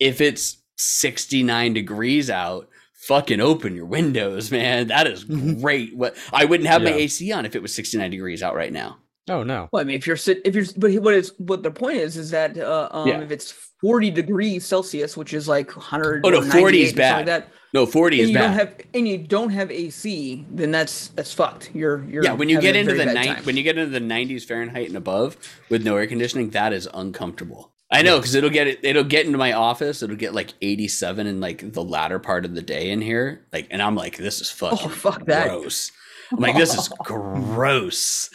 [0.00, 2.68] if it's 69 degrees out,
[3.06, 4.88] fucking open your windows, man.
[4.88, 5.24] That is
[5.60, 5.96] great.
[5.96, 8.98] What I wouldn't have my AC on if it was 69 degrees out right now.
[9.30, 9.68] Oh no.
[9.72, 12.16] Well, I mean, if you're sit, if you're, but what is what the point is
[12.16, 13.20] is that uh, um, Yeah.
[13.20, 16.22] if it's 40 degrees Celsius, which is like 100.
[16.24, 17.16] Oh, no, 40 is 98 or something bad.
[17.16, 18.68] Like that, No, 40 and is you don't bad.
[18.68, 21.70] have and you don't have AC, then that's that's fucked.
[21.72, 23.44] You're you're yeah, when you get into the bad nine, time.
[23.44, 25.36] when you get into the 90s Fahrenheit and above
[25.70, 27.71] with no air conditioning, that is uncomfortable.
[27.92, 28.80] I know because it'll get it.
[28.82, 30.02] It'll get into my office.
[30.02, 33.44] It'll get like 87 in like the latter part of the day in here.
[33.52, 35.48] Like, and I'm like, this is fucking oh fuck that.
[35.48, 35.92] gross.
[36.32, 38.30] I'm like, this is gross.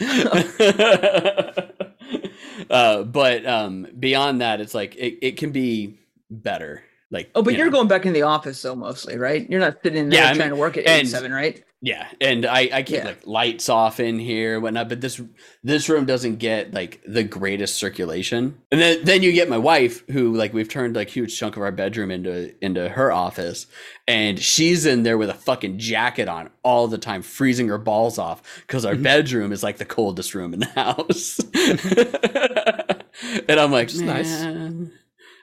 [2.70, 5.98] uh, but um, beyond that, it's like it, it can be
[6.30, 6.84] better.
[7.10, 7.72] Like, Oh, but you you're know.
[7.72, 9.48] going back in the office though, mostly, right?
[9.48, 11.64] You're not sitting there Yeah, I trying mean, to work at and- 87, right?
[11.80, 13.04] Yeah, and I, I keep Yeah.
[13.04, 14.88] like lights off in here, and whatnot.
[14.88, 15.22] But this
[15.62, 18.58] this room doesn't get like the greatest circulation.
[18.72, 21.62] And then then you get my wife, who like we've turned like huge chunk of
[21.62, 23.68] our bedroom into into her office,
[24.08, 28.18] and she's in there with a fucking jacket on all the time, freezing her balls
[28.18, 29.04] off because our mm-hmm.
[29.04, 31.38] bedroom is like the coldest room in the house.
[33.48, 34.44] and I'm like, nice.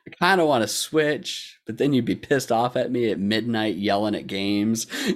[0.05, 3.09] Man, I kind of want to switch, but then you'd be pissed off at me
[3.11, 4.87] at midnight yelling at games.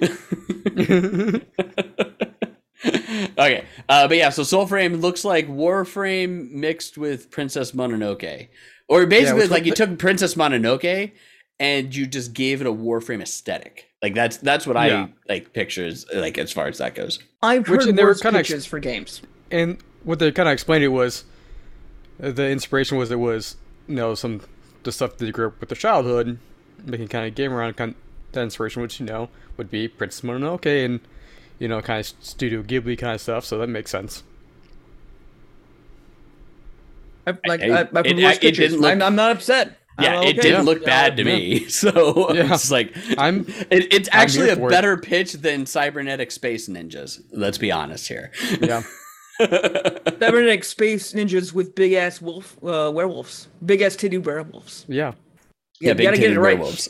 [3.38, 8.48] okay, uh, but yeah, so Soulframe looks like Warframe mixed with Princess Mononoke,
[8.88, 11.12] or basically which like one- you took Princess Mononoke
[11.58, 13.86] and you just gave it a Warframe aesthetic.
[14.02, 15.08] Like that's that's what Yeah.
[15.08, 17.18] I like pictures like as far as that goes.
[17.42, 19.20] I've Which- heard and they were worse kinda pitches for games.
[19.50, 21.24] and what they kind of explained it was
[22.22, 24.40] uh, the inspiration was it was you know some
[24.84, 26.38] the stuff that they grew up with their childhood
[26.84, 27.94] making kind of game around kind
[28.32, 31.00] that inspiration which you know would be Princess Mononoke and
[31.58, 34.22] you know kind of Studio Ghibli kind of stuff so that makes sense
[37.26, 38.70] I've, like, I- I, I've heard it- worse it pitches.
[38.70, 39.76] didn't look- I'm, I'm not upset.
[40.00, 40.48] Yeah, I'm it okay.
[40.48, 40.86] didn't look Yeah.
[40.86, 41.64] bad to me.
[41.68, 42.54] So Yeah.
[42.54, 44.70] it's like I'm it, it's I'm actually a for it.
[44.70, 47.20] better pitch than cybernetic space ninjas.
[47.32, 48.30] Let's be honest here.
[48.62, 48.82] yeah
[50.20, 54.84] Cybernetic space ninjas with big ass wolf uh, werewolves, big ass titty werewolves.
[54.88, 55.12] yeah
[55.80, 56.58] Yeah, you big gotta get it right.
[56.58, 56.88] werewolves.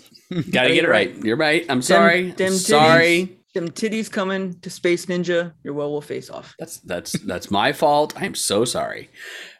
[0.51, 1.15] Gotta get it right.
[1.25, 1.63] You're right.
[1.69, 2.23] I'm Them- sorry.
[2.33, 2.69] them I'm titties.
[2.69, 3.40] sorry.
[3.53, 6.55] Them titties coming to space ninja, your werewolf face off.
[6.59, 8.13] That's that's that's my fault.
[8.17, 9.11] I'm so sorry.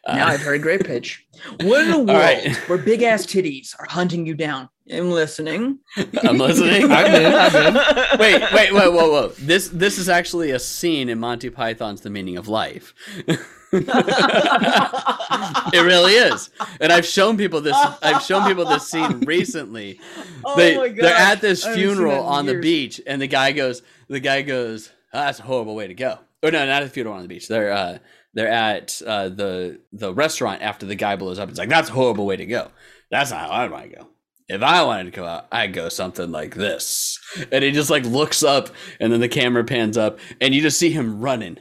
[0.05, 1.25] Uh, Now I've heard a great pitch.
[1.61, 2.55] What in a world right.
[2.69, 4.69] where big ass titties are hunting you down?
[4.89, 5.79] I'm listening.
[6.23, 6.91] I'm listening.
[6.91, 9.27] I'm in, I'm wait, wait, wait, whoa, whoa.
[9.39, 12.93] This this is actually a scene in Monty Python's The Meaning of Life.
[15.73, 16.49] it really is.
[16.79, 19.99] And I've shown people this I've shown people this scene recently.
[20.43, 23.27] Oh they my they're at this I haven't seen funeral on the beach and the
[23.27, 26.17] guy goes the guy goes, "Ah, that's a horrible way to go.
[26.41, 27.47] Or no, not at the funeral on the beach.
[27.47, 27.99] They're uh
[28.33, 31.49] they're at uh, the the restaurant after the guy blows up.
[31.49, 32.71] It's like that's a horrible way to go.
[33.09, 34.07] That's not how I want to go.
[34.47, 37.19] If I wanted to go out, I'd go something like this.
[37.51, 38.69] And he just like looks up,
[38.99, 41.57] and then the camera pans up, and you just see him running,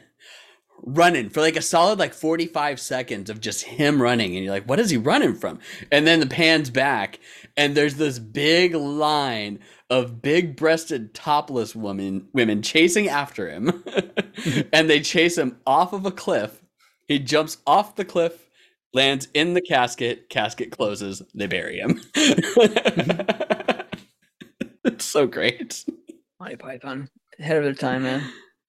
[0.82, 4.68] running for like a solid like 45 seconds of just him running and you're like
[4.68, 5.58] what is he running from?
[5.92, 7.18] And then the pans back
[7.56, 9.60] and there's this big line
[9.90, 13.84] of big breasted topless women women chasing after him
[14.72, 16.62] and they chase him off of a cliff.
[17.06, 18.48] He jumps off the cliff
[18.92, 22.00] lands in the casket casket closes they bury him.
[24.84, 25.84] It's so great.
[26.38, 27.08] Monty Python,
[27.38, 28.22] ahead of their time, man.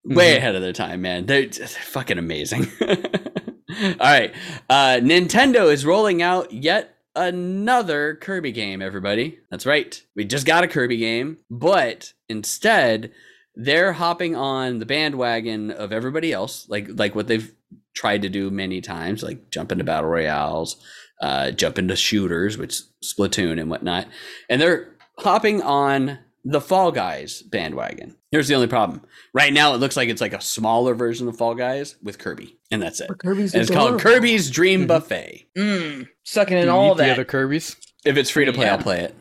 [0.03, 0.37] Way Mhm.
[0.37, 1.25] ahead of their time, man.
[1.25, 2.67] They're just fucking amazing.
[2.81, 4.33] All right,
[4.69, 8.81] uh, Nintendo is rolling out yet another Kirby game.
[8.81, 10.01] Everybody, that's right.
[10.15, 13.11] We just got a Kirby game, but instead
[13.55, 17.53] they're hopping on the bandwagon of everybody else, like like what they've
[17.93, 20.75] tried to do many times, like jump into battle royales,
[21.21, 24.07] uh, jump into shooters, which Splatoon and whatnot,
[24.49, 24.89] and they're
[25.19, 28.15] hopping on the Fall Guys bandwagon.
[28.31, 29.01] Here's the only problem.
[29.33, 32.57] Right now, it looks like it's like a smaller version of Fall Guys with Kirby,
[32.71, 33.07] and that's it.
[33.09, 34.87] But Kirby's And it's called Kirby's Dream Mhm.
[34.87, 35.45] Buffet.
[35.57, 37.11] Mm, sucking Do in you all eat the that.
[37.11, 37.75] other Kirby's?
[38.05, 39.15] If it's free to play, I'll play it.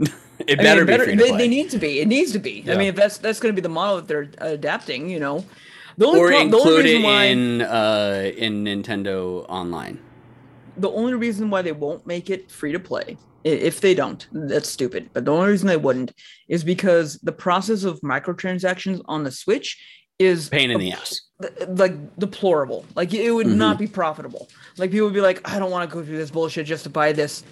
[0.46, 1.38] it I better mean, be free to they, play.
[1.38, 2.00] they need to be.
[2.00, 2.64] It needs to be.
[2.68, 5.44] I mean, if that's that's going to be the model that they're adapting, you know.
[5.96, 9.98] The only, or prob- the only include it reason why in uh, in Nintendo Online.
[10.76, 13.16] the only reason why they won't make it free to play, i-
[13.52, 15.10] if they don't, that's stupid.
[15.12, 16.12] But the only reason they wouldn't
[16.48, 19.80] is because the process of microtransactions on the Switch
[20.18, 21.20] is Pain in the ass.
[21.68, 22.84] like deplorable.
[22.96, 23.56] Like it would Mhm.
[23.56, 24.48] not be profitable.
[24.76, 26.90] Like people would be like, I don't want to go through this bullshit just to
[26.90, 27.44] buy this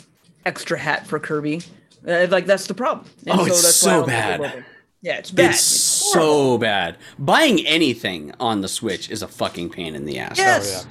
[0.45, 1.63] extra hat for Kirby.
[2.07, 3.07] Uh, like that's the problem.
[3.27, 4.41] And Oh, it's why so don't bad.
[4.41, 4.65] it will be.
[5.03, 5.51] Yeah, it's bad.
[5.51, 6.33] It's horrible.
[6.55, 6.97] so bad.
[7.19, 10.37] Buying anything on the Switch is a fucking pain in the ass.
[10.39, 10.87] yes.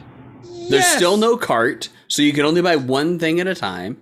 [0.70, 0.96] There's Yes.
[0.96, 3.98] still no cart, so you can only buy one thing at a time,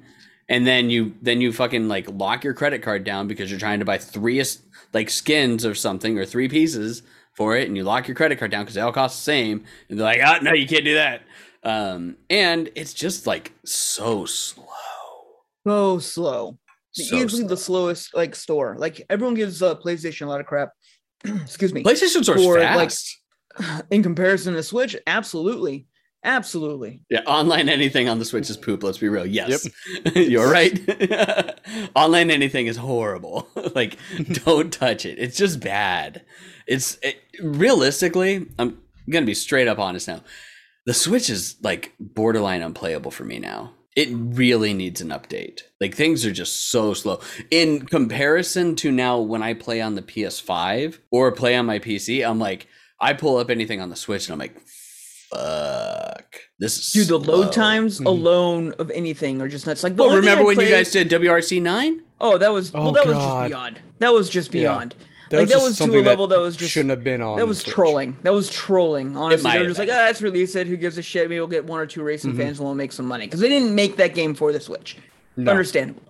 [0.49, 3.79] and then you then you fucking like lock your credit card down because you're trying
[3.79, 4.43] to buy three
[4.93, 8.51] like skins or something or three pieces for it, and you lock your credit card
[8.51, 10.95] down because they all cost the same, and they're like, oh no, you can't do
[10.95, 11.21] that.
[11.63, 14.65] Um, and it's just like so slow.
[15.65, 16.57] so slow.
[16.91, 17.47] So Easily slow.
[17.47, 18.75] the slowest like store.
[18.77, 20.69] Like everyone gives uh, PlayStation a lot of crap.
[21.25, 21.83] Excuse me.
[21.83, 22.91] PlayStation Store's For, like.
[23.91, 25.85] In comparison to Switch, absolutely,
[26.23, 27.01] absolutely.
[27.09, 28.83] Yeah, online anything on the Switch is poop.
[28.83, 29.25] Let's be real.
[29.25, 29.67] Yes,
[30.15, 30.79] you're right.
[31.95, 33.47] online anything is horrible.
[33.75, 33.97] like,
[34.45, 35.19] don't touch it.
[35.19, 36.23] It's just bad.
[36.67, 38.47] It's it, realistically.
[38.59, 40.21] I'm gonna be straight up honest now.
[40.85, 43.71] The Switch is like borderline unplayable for me now.
[43.95, 45.61] It really needs an update.
[45.79, 47.21] Like things are just so slow
[47.51, 52.27] in comparison to now when I play on the PS5 or play on my PC.
[52.27, 52.67] I'm like,
[52.99, 54.59] I pull up anything on the Switch and I'm like,
[55.33, 57.51] fuck, this is Dude, the load slow.
[57.51, 58.05] times Mhm.
[58.05, 59.83] alone of anything are just nuts.
[59.83, 62.01] Like, the Well, remember I when you guys did WRC nine?
[62.21, 63.79] Oh, that was well, Oh, that was just beyond.
[63.99, 64.61] That was just Yeah.
[64.61, 64.95] beyond.
[65.31, 67.37] like that was to a level that was just shouldn't have been on.
[67.37, 67.73] that was Switch.
[67.73, 68.17] trolling.
[68.21, 69.17] That was trolling.
[69.17, 69.97] Honestly, might they're have just like, been.
[69.97, 70.67] ah, let's release it.
[70.67, 71.27] Who gives a shit?
[71.27, 72.37] Maybe we'll get one or two racing Mhm.
[72.37, 74.97] fans and we'll make some money because they didn't make that game for the Switch.
[75.35, 75.49] No.
[75.51, 76.03] Understandable.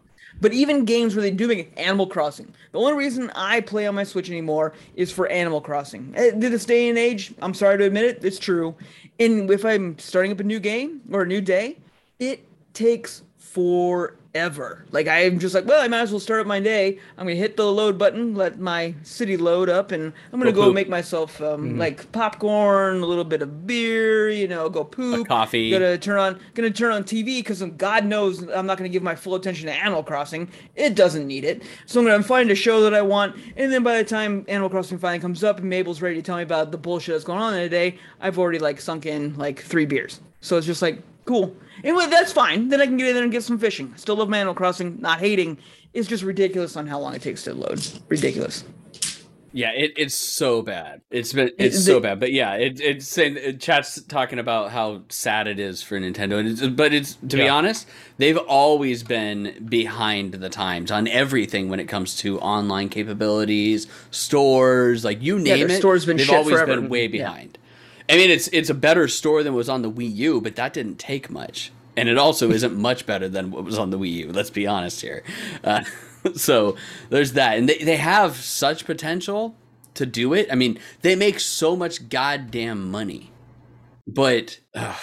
[0.43, 2.53] But even games where they do make Animal Crossing.
[2.73, 6.11] The only reason I play on my Switch anymore is for Animal Crossing.
[6.17, 8.75] Eh, To this day and age, I'm sorry to admit it, it's true.
[9.21, 11.77] And if I'm starting up a new game or a new day,
[12.19, 14.17] it takes forever.
[14.35, 16.97] Like I'm just like, well, I might as well start up my day.
[17.17, 20.65] I'm gonna hit the load button, let my city load up, and I'm gonna Go
[20.65, 21.77] go make myself um, Mhm.
[21.77, 25.27] like popcorn, a little bit of beer, you know, go poop.
[25.27, 25.69] coffee.
[25.69, 29.15] Gonna turn on, gonna turn on TV because God knows I'm not gonna give my
[29.15, 30.49] full attention to Animal Crossing.
[30.75, 33.83] It doesn't need it, so I'm gonna find a show that I want, and then
[33.83, 36.71] by the time Animal Crossing finally comes up and Mabel's ready to tell me about
[36.71, 39.85] the bullshit that's going on in the day, I've already like sunk in like three
[39.85, 40.19] beers.
[40.41, 41.55] So it's just like cool.
[41.83, 42.69] Anyway, that's fine.
[42.69, 43.93] Then I can get in there and get some fishing.
[43.97, 44.99] Still love my Animal Crossing.
[45.01, 45.57] Not hating.
[45.93, 47.85] It's just ridiculous on how long it takes to load.
[48.09, 48.63] Ridiculous.
[49.55, 51.01] Yeah, it, it's so bad.
[51.11, 52.19] It's been it's the- so bad.
[52.19, 56.39] But yeah, it, it's saying it- chat's talking about how sad it is for Nintendo.
[56.39, 61.69] And it's, but it's to be honest, they've always been behind the times on everything
[61.69, 65.79] when it comes to online capabilities, stores, like you Yeah, name their it.
[65.79, 66.81] store's been they've shit always forever.
[66.81, 67.29] been way Yeah.
[68.07, 68.19] Behind.
[68.19, 70.73] I mean, it's it's a better store than was on the Wii U, but that
[70.73, 74.11] didn't take much, and it also isn't much better than what was on the Wii
[74.13, 74.31] U.
[74.31, 75.23] Let's be honest here.
[75.63, 75.83] Uh,
[76.35, 76.75] so
[77.09, 79.55] there's that, and they they have such potential
[79.95, 80.47] to do it.
[80.51, 83.31] I mean, they make so much goddamn money,
[84.07, 84.95] but ugh,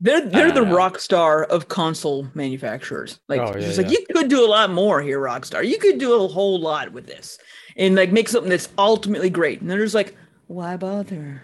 [0.00, 0.74] They're they're the know.
[0.76, 3.20] rock star of console manufacturers.
[3.28, 3.98] Like, Oh, it's yeah, just like yeah.
[3.98, 5.66] you could do a lot more here, Rockstar.
[5.66, 7.38] You could do a whole lot with this,
[7.76, 9.60] and like make something that's ultimately great.
[9.60, 10.16] And they're just like,
[10.46, 11.42] why bother?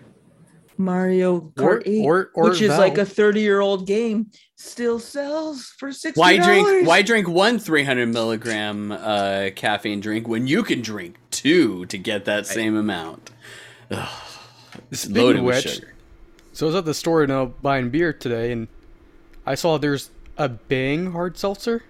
[0.76, 4.98] Mario Kart Or- 8, or- or which is like a 30 year old game, still
[4.98, 6.18] sells for sixty.
[6.20, 6.86] Why drink?
[6.86, 12.24] Why drink one 300 milligram uh, caffeine drink when you can drink two to get
[12.24, 13.30] that same amount?
[13.90, 14.08] Ugh,
[14.90, 15.94] it's loaded with which, sugar.
[16.52, 18.68] So I was at the store now buying beer today, and
[19.46, 21.82] I saw there's a Bang hard seltzer.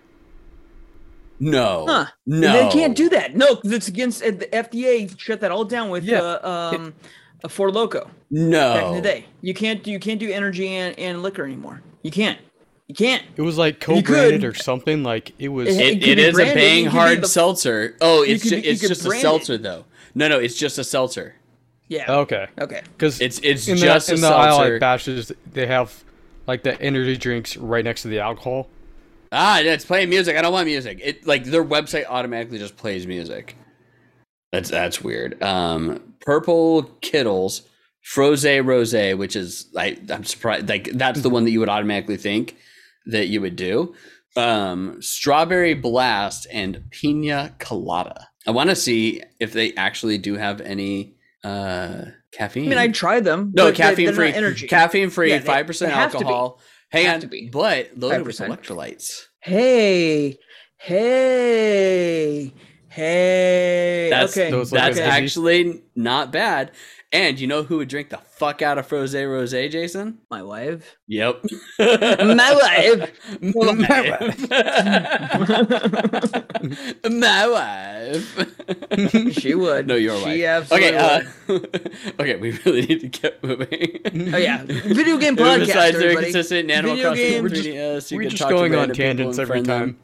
[1.41, 2.07] No, Huh.
[2.27, 3.35] no, They can't do that.
[3.37, 5.13] No, because it's against uh, the FDA.
[5.19, 6.21] Shut that all down with Yeah.
[6.21, 6.95] uh, um,
[7.45, 9.27] a Four Loco No, back in the day.
[9.43, 11.83] You can't do you can't do energy and, and liquor anymore.
[12.03, 12.39] You can't.
[12.89, 13.23] You can't.
[13.37, 15.03] It was like co-branded or something.
[15.05, 15.69] Like it was.
[15.69, 17.97] It- It, could it be is a bang you could be hard the- seltzer.
[18.01, 19.23] Oh, it's could ju- it's just a brand it.
[19.23, 19.85] seltzer though.
[20.15, 21.35] No, no, it's just a seltzer.
[21.89, 22.11] Yeah.
[22.11, 22.47] okay.
[22.59, 22.81] Okay.
[22.97, 24.75] Because It's it's in just the, a in the aisle seltzer.
[24.77, 26.03] at Bashas', they have
[26.47, 28.69] like the energy drinks right next to the alcohol.
[29.33, 30.37] Ah, yeah, it's playing music.
[30.37, 31.01] I don't want music.
[31.03, 33.57] It like their website automatically just plays music.
[34.53, 35.43] That's that's weird.
[35.43, 37.63] Um, purple Kiddles,
[38.05, 40.69] Frosé Rosé, which is like I'm surprised.
[40.69, 42.57] Like that's the one that you would automatically think
[43.07, 43.95] that you would do.
[44.37, 48.29] Um, Strawberry Blast and Pina Colada.
[48.47, 51.15] I want to see if they actually do have any
[51.45, 52.67] uh caffeine.
[52.67, 53.53] I mean, I tried them.
[53.55, 54.33] no caffeine free.
[54.33, 54.67] Energy.
[54.67, 55.31] Caffeine free.
[55.31, 56.25] Yeah, Five percent they have to be.
[56.25, 56.61] alcohol.
[56.91, 57.21] Hang on,
[57.51, 58.47] but loaded 5%.
[58.49, 59.25] electrolytes.
[59.41, 60.39] Hey,
[60.79, 62.53] hey,
[62.95, 64.09] hey.
[64.11, 64.51] That's okay.
[64.51, 65.07] Those, that's okay.
[65.09, 66.73] actually not bad.
[67.15, 70.19] And you know who would drink the fuck out of Frosé Rosé, Jason?
[70.31, 70.97] my wife.
[71.07, 71.45] Yep.
[71.79, 73.13] My wife.
[73.41, 74.51] My wife.
[77.05, 79.33] My wife.
[79.39, 79.87] She would.
[79.87, 80.73] No, your She wife.
[80.73, 81.23] Okay, uh,
[82.21, 84.01] okay, we really need to get moving.
[84.35, 85.67] Oh yeah, video game podcast.
[85.67, 87.53] Besides, they're consistent in Animal Video Crossing games.
[87.53, 88.11] and 3DS.
[88.11, 89.81] You we're can just talk to going on tangents every time.
[89.81, 89.99] them.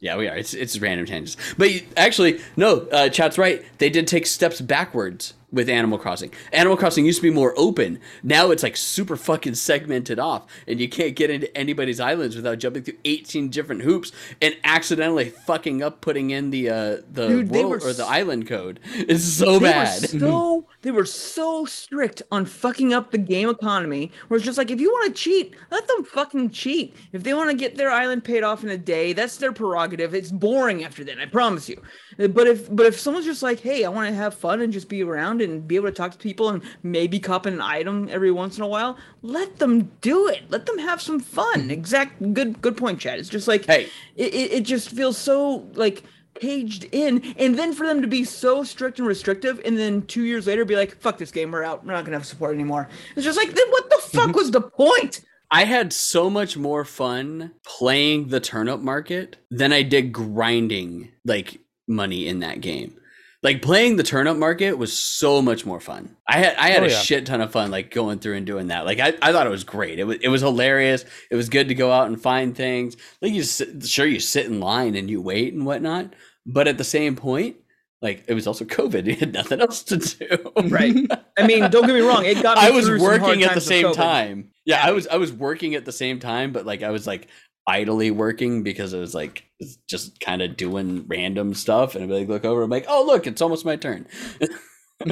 [0.00, 0.36] Yeah, we are.
[0.36, 1.36] It's it's random tangents.
[1.56, 2.80] But actually, no.
[2.92, 3.64] Uh, chat's right.
[3.78, 6.30] They did take steps backwards with Animal Crossing.
[6.52, 7.98] Animal Crossing used to be more open.
[8.22, 12.58] Now it's like super fucking segmented off, and you can't get into anybody's islands without
[12.58, 17.50] jumping through eighteen different hoops and accidentally fucking up putting in the uh, the Dude,
[17.50, 18.78] world or the island code.
[19.08, 20.02] It's so They bad.
[20.02, 24.12] were so they were so strict on fucking up the game economy.
[24.28, 26.94] Where it's just like if you want to cheat, let them fucking cheat.
[27.12, 30.14] If they want to get their island paid off in a day, that's their prerogative.
[30.14, 31.80] It's boring after that, I promise you.
[32.18, 34.88] But if but if someone's just like, hey, I want to have fun and just
[34.88, 38.30] be around and be able to talk to people and maybe cop an item every
[38.30, 40.42] once in a while, let them do it.
[40.50, 41.62] Let them have some fun.
[41.62, 41.70] Mm-hmm.
[41.70, 43.18] Exact good good point, Chad.
[43.18, 43.88] It's just like Hey.
[44.16, 46.02] it, it, just feels so like
[46.34, 50.24] caged in and then for them to be so strict and restrictive and then two
[50.24, 52.90] years later be like fuck this game we're out we're not gonna have support anymore
[53.14, 54.36] it's just like then what the fuck mm-hmm.
[54.36, 59.82] was the point I had so much more fun playing the turnip market than I
[59.82, 62.98] did grinding like money in that game.
[63.46, 66.16] Like playing the turnip market was so much more fun.
[66.26, 66.98] I had I had Oh, a yeah.
[66.98, 68.84] shit ton of fun like going through and doing that.
[68.86, 70.00] Like I, I thought it was great.
[70.00, 71.04] It was it was hilarious.
[71.30, 72.96] It was good to go out and find things.
[73.22, 76.76] Like you sit, sure you sit in line and you wait and whatnot, but at
[76.76, 77.54] the same point,
[78.02, 79.06] like it was also COVID.
[79.10, 80.52] You had nothing else to do.
[80.64, 80.96] right
[81.38, 83.44] i mean don't get me wrong it got me I was through some hard working
[83.44, 84.50] at the same time.
[84.64, 87.28] Yeah, I was I was working at the same time, but like I was like
[87.66, 89.44] idly working because it was like
[89.88, 93.04] just kind of doing random stuff and I'd be like look over, I'm like, oh
[93.06, 94.06] look, it's almost my turn.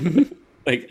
[0.67, 0.91] like,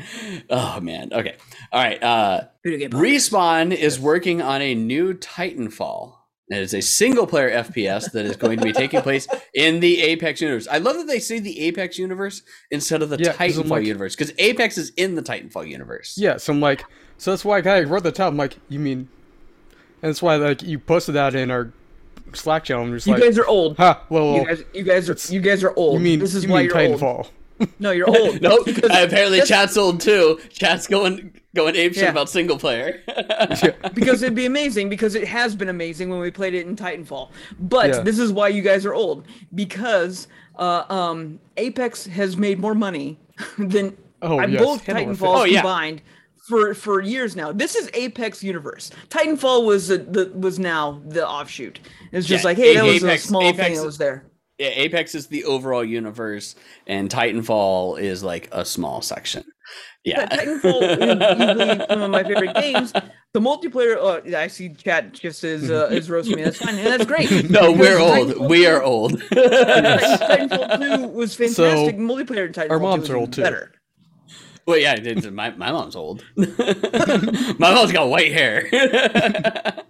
[0.49, 1.11] oh man.
[1.13, 1.35] Okay.
[1.71, 2.01] All right.
[2.03, 3.01] Uh Video game podcast.
[3.01, 6.15] Respawn is working on a new Titanfall.
[6.49, 10.01] It is a single player FPS that is going to be taking place in the
[10.01, 10.67] Apex universe.
[10.69, 13.69] I love that they say the Apex universe instead of the Yeah, 'cause I'm Titanfall
[13.69, 16.15] like- universe because Apex is in the Titanfall universe.
[16.17, 16.83] Yeah, so I'm like,
[17.17, 18.27] so that's why I wrote the top.
[18.27, 19.07] I'm like, you mean,
[20.03, 21.71] and that's why like you posted that in our
[22.33, 22.83] Slack channel.
[22.83, 25.39] And just you like, guys are old ha, well, you guys you guys are you
[25.39, 27.29] guys are old you mean this is you why mean you're old Titanfall?
[27.79, 28.65] no you're old Nope.
[28.65, 30.39] Because apparently, chat's old too.
[30.49, 32.09] Chat's going going apeshit Yeah.
[32.09, 33.01] about single player.
[33.93, 37.29] because it'd be amazing because it has been amazing when we played it in Titanfall.
[37.59, 37.99] But Yeah.
[38.01, 39.25] this is why you guys are old
[39.55, 40.27] because
[40.57, 43.19] uh, um, Apex has made more money
[43.57, 45.39] than Oh, yes, both Titanfall over Titanfalls.
[45.39, 45.61] Oh, yeah.
[45.61, 46.01] combined
[46.47, 47.51] for for years now.
[47.51, 48.91] This is Apex universe.
[49.09, 51.79] Titanfall was the, the was now the offshoot.
[52.11, 54.25] It's just Yeah, like hey, that was Apex- a small Apex- thing that was there.
[54.59, 56.55] yeah, Apex is the overall universe,
[56.87, 59.43] and Titanfall is like a small section.
[60.03, 60.25] Yeah.
[60.27, 60.81] But Titanfall
[61.81, 62.91] is one of my favorite games.
[63.33, 66.43] The multiplayer, uh, I see chat just is uh, is roasting me.
[66.43, 67.49] That's fine, and that's great.
[67.49, 68.27] no, we're old.
[68.31, 69.13] Titanfall We are old.
[69.21, 71.97] Titanfall 2 was fantastic.
[71.97, 73.41] Multiplayer in Titanfall our 2 moms was are old, too.
[73.43, 73.71] Better.
[74.65, 74.95] well, yeah,
[75.29, 76.23] my my mom's old.
[76.35, 78.69] my mom's got white hair.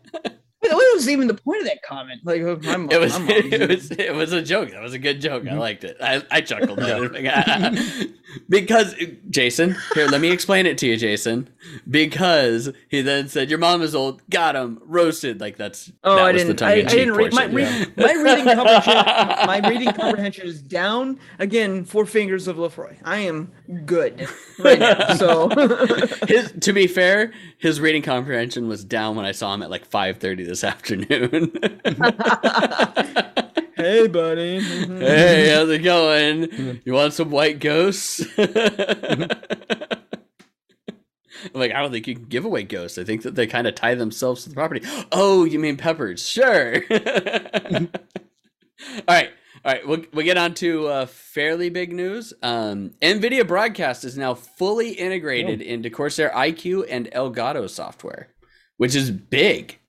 [0.63, 2.21] But what was even the point of that comment?
[2.23, 4.71] Like, my mom, It was, it was it was a joke.
[4.71, 5.43] That was a good joke.
[5.43, 5.59] I mm-hmm.
[5.59, 5.97] liked it.
[6.01, 6.79] I, I chuckled.
[8.49, 8.95] Because
[9.29, 11.49] Jason, here, let me explain it to you, Jason.
[11.89, 14.27] Because he then said, "Your mom is old.
[14.29, 16.61] Got him roasted." Like that's Oh, that I was didn't.
[16.61, 19.47] I, I didn't read my, read, my reading comprehension.
[19.47, 21.85] My reading comprehension is down again.
[21.85, 22.97] Four fingers of Laphroaig.
[23.03, 23.51] I am
[23.85, 24.27] good
[24.59, 25.13] right now.
[25.13, 25.49] So
[26.27, 29.85] His, to be fair, his reading comprehension was down when I saw him at like
[29.85, 31.51] five thirty this afternoon.
[33.75, 34.59] hey, buddy.
[34.61, 36.79] hey, how's it going?
[36.85, 38.21] You want some white ghosts?
[38.37, 39.27] I'm
[41.55, 42.99] like, I don't think you can give away ghosts.
[42.99, 44.85] I think that they kind of tie themselves to the property.
[45.11, 46.23] Oh, you mean peppers?
[46.27, 46.75] Sure.
[46.91, 47.87] all
[49.07, 49.31] right.
[49.65, 52.33] All right, we'll, we'll get on to uh, fairly big news.
[52.43, 58.27] Um, NVIDIA Broadcast is now fully integrated into Corsair iCUE and Elgato software,
[58.75, 59.79] which is big.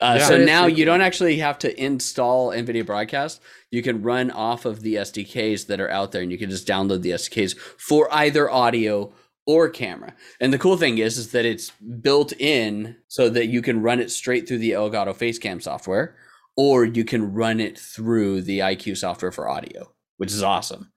[0.00, 0.28] Uh, Yeah.
[0.28, 3.40] so now you don't actually have to install NVIDIA Broadcast.
[3.70, 6.66] You can run off of the SDKs that are out there, and you can just
[6.66, 9.12] download the SDKs for either audio
[9.46, 10.14] or camera.
[10.40, 11.70] And the cool thing is, is that it's
[12.00, 16.14] built in so that you can run it straight through the Elgato Facecam software,
[16.56, 20.92] or you can run it through the iCUE software for audio, which is awesome.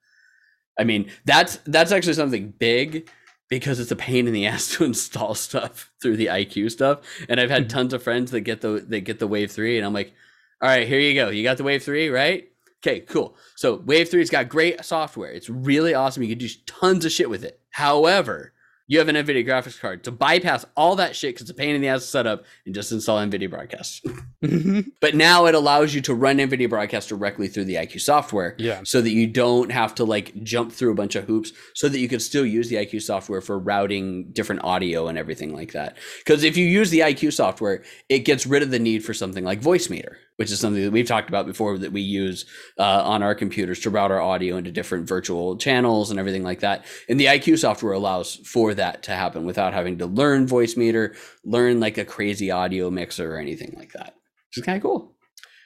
[0.80, 3.10] I mean, that's that's actually something big
[3.50, 7.00] because it's a pain in the ass to install stuff through the iCUE stuff.
[7.30, 7.78] And I've had mm-hmm.
[7.78, 10.14] tons of friends that get the they get the Wave 3 and I'm like,
[10.62, 11.30] "All right, here you go.
[11.30, 12.50] You got the Wave 3, right?"
[12.86, 13.38] Okay, cool.
[13.56, 15.32] So Wave 3's got great software.
[15.32, 16.24] It's really awesome.
[16.24, 17.62] You can do tons of shit with it.
[17.72, 18.53] However,
[18.88, 21.74] you have an NVIDIA graphics card to bypass all that shit because it's a pain
[21.76, 24.06] in the ass to set up and just install NVIDIA Broadcast.
[25.00, 28.82] But now it allows you to run NVIDIA Broadcast directly through the iCUE software Yeah.
[28.84, 32.00] so that you don't have to like jump through a bunch of hoops so that
[32.00, 35.98] you can still use the iCUE software for routing different audio and everything like that.
[36.20, 39.44] Because if you use the iCUE software, it gets rid of the need for something
[39.46, 42.46] like Voicemeeter, which is something that we've talked about before that we use
[42.80, 46.62] uh, on our computers to route our audio into different virtual channels and everything like
[46.62, 46.86] that.
[47.08, 51.16] And the iCUE software allows for that to happen without having to learn Voicemeeter,
[51.46, 54.16] learn like a crazy audio mixer or anything like that.
[54.50, 55.16] Which is kind of cool.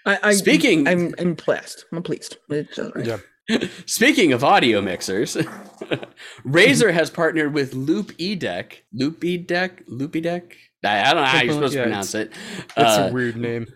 [0.06, 1.86] I, I, Speaking- I'm, I'm pleased.
[1.94, 2.38] I'm pleased.
[2.50, 3.06] It's all right.
[3.06, 3.18] Yeah.
[3.86, 5.36] Speaking of audio mixers,
[6.46, 8.74] Razer has partnered with Loupedeck.
[8.94, 9.88] Loop eDeck?
[9.90, 10.54] Loupedeck?
[10.84, 12.32] I, I don't know how you're supposed Yeah, to pronounce it.
[12.76, 13.68] That's Uh, a weird name.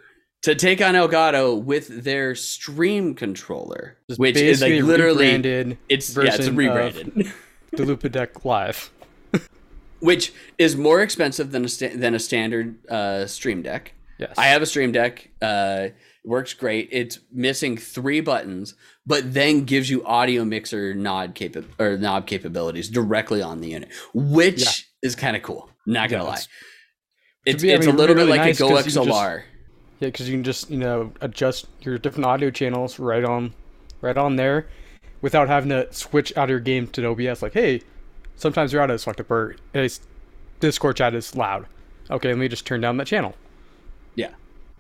[0.43, 5.27] To take on Elgato with their Stream controller, Just which is like literally
[5.87, 7.13] it's yeah, it's rebranded,
[7.71, 8.89] the Loupedeck Live.
[9.99, 13.93] which is more expensive than a sta- than a standard uh, Stream Deck.
[14.17, 14.33] Yes.
[14.35, 15.29] I have a Stream Deck.
[15.43, 15.89] Uh,
[16.25, 16.89] works great.
[16.91, 18.73] It's missing three buttons,
[19.05, 23.89] but then gives you audio mixer nod capa- or knob capabilities directly on the unit,
[24.15, 25.07] which Yeah.
[25.07, 25.69] is kind of cool.
[25.85, 26.47] Not gonna Yeah, lie, it's-
[27.45, 29.43] it's, it's a little really bit like nice a GoXLR.
[30.01, 33.53] Yeah, because you can just you know adjust your different audio channels right on,
[34.01, 34.67] right on there,
[35.21, 37.41] without having to switch out of your game to OBS.
[37.43, 37.81] Like, hey,
[38.35, 39.87] sometimes your audio is fucked up, or hey,
[40.59, 41.67] Discord chat is loud.
[42.09, 43.35] Okay, let me just turn down that channel.
[44.15, 44.31] Yeah,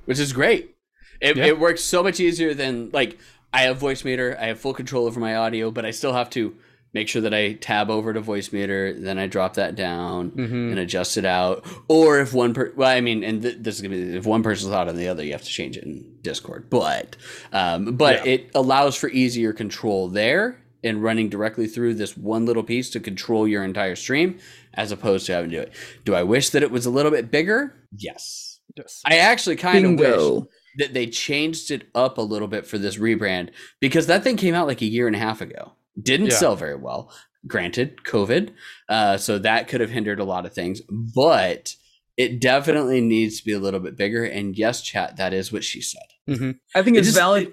[0.05, 0.75] which is great.
[1.21, 1.45] It, Yeah.
[1.45, 3.19] it works so much easier than like
[3.53, 6.55] I have Voicemeeter, I have full control over my audio, but I still have to
[6.93, 10.71] make sure that I tab over to Voicemeeter, then I drop that down Mhm.
[10.71, 11.65] and adjust it out.
[11.87, 14.43] Or if one per, well, I mean, and th- this is gonna be if one
[14.43, 16.69] person's louder than the other, you have to change it in Discord.
[16.69, 17.15] But,
[17.53, 18.33] um, but Yeah.
[18.33, 22.99] it allows for easier control there and running directly through this one little piece to
[22.99, 24.37] control your entire stream,
[24.73, 25.71] as opposed to having to do it.
[26.05, 27.73] Do I wish that it was a little bit bigger?
[27.95, 28.59] Yes.
[28.75, 29.01] Yes.
[29.05, 32.97] I actually kind of wish that they changed it up a little bit for this
[32.97, 35.73] rebrand because that thing came out like a year and a half ago.
[36.01, 36.35] Didn't Yeah.
[36.35, 37.11] sell very well.
[37.47, 38.51] Granted, COVID,
[38.87, 41.75] uh, so that could have hindered a lot of things, but
[42.17, 44.23] it definitely needs to be a little bit bigger.
[44.23, 46.03] And yes, chat, that is what she said.
[46.27, 47.51] hmm I think It it's just- valid.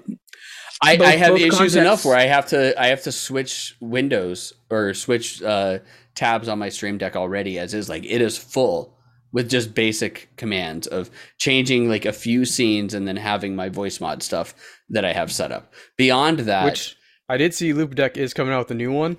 [0.80, 4.52] I, Both- I have issues enough where I have to I have to switch windows
[4.70, 5.78] or switch uh,
[6.14, 7.88] tabs on my Stream Deck already as is.
[7.88, 8.96] Like it is full
[9.32, 14.00] with just basic commands of changing like a few scenes and then having my voice
[14.00, 14.54] mod stuff
[14.90, 15.72] that I have set up.
[15.96, 16.94] Beyond that, Which
[17.28, 19.18] I did see Loupedeck is coming out with a new one,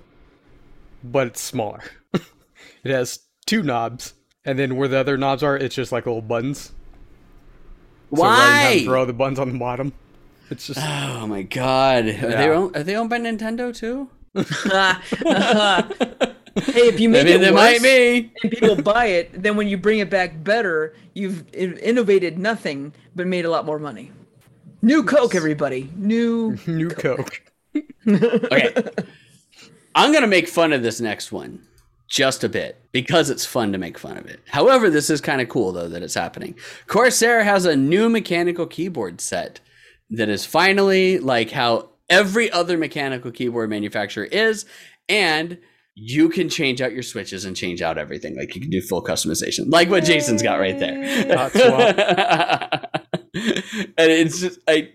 [1.04, 1.80] but it's smaller.
[2.12, 6.20] it has two knobs, and then where the other knobs are, it's just like little
[6.20, 6.72] buttons.
[8.12, 8.78] So rather than having why?
[8.78, 9.92] to throw the buttons on the bottom,
[10.50, 14.08] it's just oh my god, are they owned, are they owned by Nintendo too?
[14.32, 14.94] Uh-huh.
[16.72, 18.32] hey, if you make mean, it they worse might be.
[18.42, 23.28] and people buy it, then when you bring it back better, you've innovated nothing but
[23.28, 24.10] made a lot more money.
[24.82, 25.88] New Coke, everybody.
[25.96, 26.58] New.
[26.66, 27.40] new Coke.
[28.06, 28.74] Okay.
[29.94, 31.66] I'm going to make fun of this next one
[32.08, 34.40] just a bit because it's fun to make fun of it.
[34.48, 36.56] However, this is kind of cool though that it's happening.
[36.86, 39.60] Corsair has a new mechanical keyboard set
[40.10, 44.66] that is finally like how every other mechanical keyboard manufacturer is
[45.08, 45.58] and
[45.94, 48.36] you can change out your switches and change out everything.
[48.36, 50.96] Like you can do full customization, like what Jason's got right there.
[53.96, 54.92] And it's just I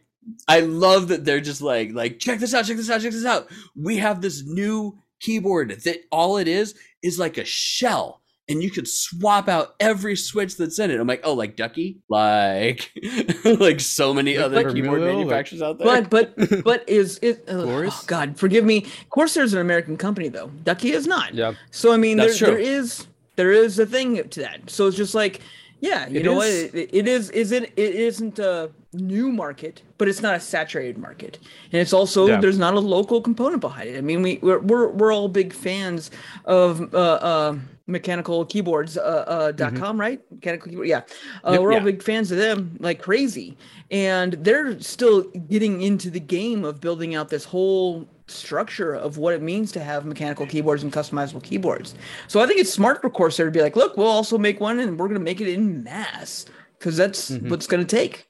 [0.47, 3.25] I love that they're just like like check this out, check this out, check this
[3.25, 3.47] out.
[3.75, 8.21] We have this new keyboard that all it is is like a shell.
[8.47, 10.99] And you could swap out every switch that's in it.
[10.99, 12.91] I'm like, oh, like Ducky, like,
[13.43, 16.03] like so many Like other Vermillion, keyboard like- manufacturers out there.
[16.03, 17.43] But but but is it?
[17.47, 17.95] Uh, Glorious?
[17.97, 18.85] oh God, forgive me.
[19.09, 20.51] Corsair's an American company though.
[20.63, 21.33] Ducky is not.
[21.33, 21.53] Yeah.
[21.71, 22.47] So I mean, there, true.
[22.47, 24.69] there is there is a thing to that.
[24.69, 25.41] So it's just like,
[25.85, 26.75] yeah, you It know is- what?
[26.81, 27.29] It, it is.
[27.31, 27.63] Is it?
[27.75, 31.37] It isn't a new market, but it's not a saturated market,
[31.71, 32.39] and it's also Yeah.
[32.41, 33.97] there's not a local component behind it.
[33.97, 36.11] I mean, we we're we're, we're all big fans
[36.45, 37.55] of uh, uh
[37.87, 41.01] mechanical keyboards uh, uh dot com right mechanical keyboard yeah
[41.43, 43.55] uh, we're all big fans of them like crazy
[43.91, 45.21] and they're still
[45.53, 49.79] getting into the game of building out this whole structure of what it means to
[49.83, 51.95] have mechanical keyboards and customizable keyboards.
[52.27, 54.79] So I think it's smart for Corsair to be like, look, we'll also make one
[54.79, 56.45] and we're going to make it in mass
[56.79, 57.49] because that's Mhm.
[57.49, 58.27] what's going to take.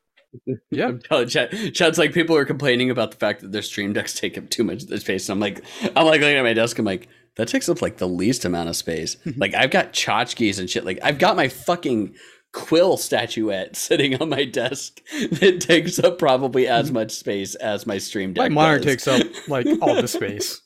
[0.70, 0.88] Yeah.
[0.88, 4.14] I'm telling Chad, Chad's like people are complaining about the fact that their stream decks
[4.14, 5.30] take up too much of the space.
[5.30, 5.64] And I'm like,
[5.96, 6.78] I'm like looking at my desk.
[6.78, 9.16] I'm like, that takes up like the least amount of space.
[9.38, 10.84] like I've got tchotchkes and shit.
[10.84, 12.16] Like I've got my fucking
[12.56, 17.98] quill statuette sitting on my desk that takes up probably as much space as my
[17.98, 18.86] stream My monitor does.
[18.86, 20.62] takes up like all the space,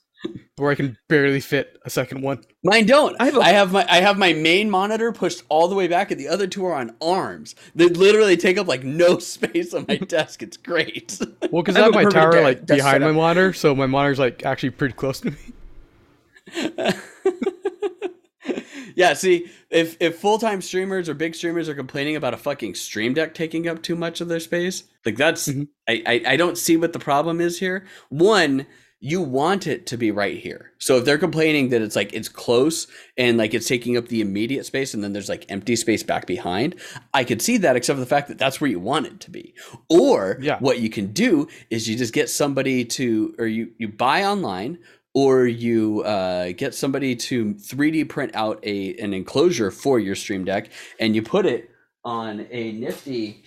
[0.58, 2.44] where I can barely fit a second one.
[2.64, 3.16] Mine don't.
[3.20, 6.12] I I have have, my I have my main monitor pushed all the way back,
[6.12, 7.56] and the other two are on arms.
[7.74, 10.44] They literally take up like no space on my desk.
[10.44, 11.18] It's great.
[11.52, 14.20] Well, because I I have have my tower like behind my monitor, so my monitor's
[14.20, 15.38] like actually pretty close to me.
[19.00, 22.76] Yeah, see, if if full time streamers or big streamers are complaining about a fucking
[22.76, 25.70] stream deck taking up too much of their space, like that's Mhm.
[25.88, 27.86] I, I I don't see what the problem is here.
[28.10, 28.66] One,
[29.00, 30.74] you want it to be right here.
[30.78, 32.86] So if they're complaining that it's like it's close
[33.18, 36.26] and like it's taking up the immediate space and then there's like empty space back
[36.28, 36.76] behind,
[37.14, 39.32] I could see that except for the fact that that's where you want it to
[39.32, 39.54] be.
[39.90, 40.60] Or Yeah.
[40.60, 44.80] what you can do is you just get somebody to or you you buy online
[45.14, 50.46] or you uh, get somebody to 3D print out a an enclosure for your Stream
[50.46, 51.70] Deck, and you put it
[52.04, 53.44] on a nifty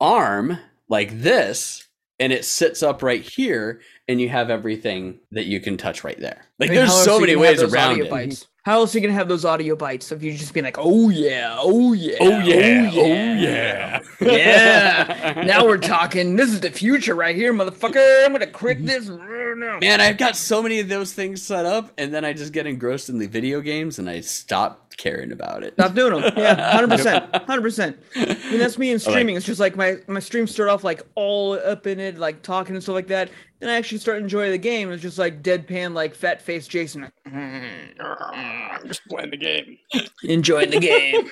[0.00, 0.58] arm
[0.88, 1.86] like this,
[2.18, 6.18] and it sits up right here, and you have everything that you can touch right
[6.18, 6.44] there.
[6.58, 8.10] Like I mean, there's so many ways around it.
[8.10, 8.46] Bites?
[8.68, 11.08] How else are you gonna have those audio bites if you just be like, oh
[11.08, 15.42] yeah, oh yeah, Oh yeah, oh oh yeah, yeah, yeah.
[15.46, 16.36] now we're talking.
[16.36, 18.26] This is the future right here, motherfucker.
[18.26, 19.78] I'm gonna crick this right now.
[19.78, 22.66] Man, I've got so many of those things set up, and then I just get
[22.66, 25.72] engrossed in the video games, and I stop caring about it.
[25.72, 26.30] Stop doing them.
[26.36, 27.98] Yeah, hundred percent, hundred percent.
[28.14, 29.36] Mean, that's me in streaming.
[29.36, 32.74] It's just like my my streams start off like all up in it, like talking
[32.74, 33.30] and stuff like that.
[33.60, 34.92] Then I actually start enjoying the game.
[34.92, 39.78] It's just like deadpan, like fat face Jason, like, I'm just playing the game.
[40.22, 41.30] enjoying the game.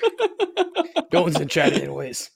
[1.13, 2.29] No one's in chat anyways.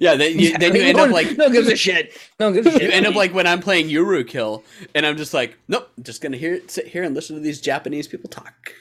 [0.00, 2.12] Yeah, then you, then you end up like no one gives a shit.
[2.40, 2.82] No one gives a shit.
[2.82, 4.64] you end up like when I'm playing Yurukill,
[4.94, 8.08] and I'm just like, nope, just gonna hear sit here and listen to these Japanese
[8.08, 8.72] people talk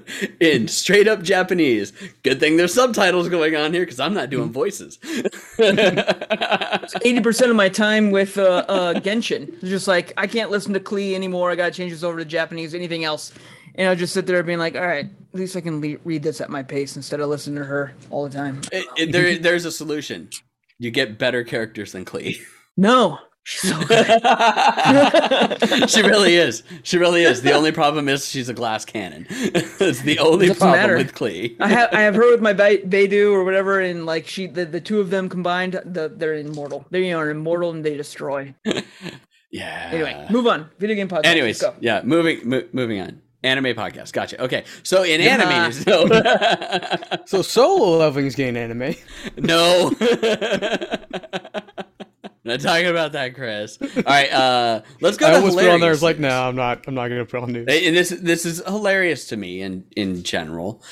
[0.40, 1.92] in straight up Japanese.
[2.22, 4.98] Good thing there's subtitles going on here because I'm not doing voices.
[7.04, 9.48] eighty percent of my time with uh, uh, Genshin.
[9.54, 11.50] It's just like I can't listen to Klee anymore.
[11.50, 12.74] I gotta change this over to Japanese.
[12.74, 13.32] Anything else,
[13.74, 16.22] and I'll just sit there being like, all right, at least I can le- read
[16.22, 18.60] this at my pace instead of listening to her all the time.
[18.72, 20.28] It- it- there, there's a solution.
[20.78, 22.40] You get better characters than Klee.
[22.76, 24.06] No, she's so good.
[25.90, 26.62] she really is.
[26.82, 27.42] She really is.
[27.42, 29.26] The only problem is she's a glass cannon.
[29.30, 30.96] It's the only Doesn't problem matter.
[30.96, 31.56] with Klee.
[31.60, 34.64] I have I have her with my Be- Beidou or whatever, and like she the,
[34.64, 36.86] the two of them combined, the, they're immortal.
[36.90, 38.54] They are immortal and they destroy.
[39.54, 39.90] Yeah.
[39.92, 40.70] Anyway, move on.
[40.78, 41.26] Video game podcast.
[41.26, 41.78] Anyways, Let's go.
[41.82, 43.20] yeah, moving mo- moving on.
[43.42, 44.12] Anime podcast.
[44.14, 44.42] Gotcha.
[44.42, 44.64] Okay.
[44.82, 45.36] So in Yeah.
[45.42, 46.06] anime so
[47.26, 48.94] So solo leveling's getting anime.
[49.36, 49.90] No.
[52.44, 53.78] Not talking about that, Chris.
[53.80, 55.90] All right, uh let's go I to almost put on there.
[55.90, 56.84] I hilarious was like, no, I'm not.
[56.88, 57.68] I'm not gonna put on news.
[57.68, 60.82] and this this is hilarious to me in in general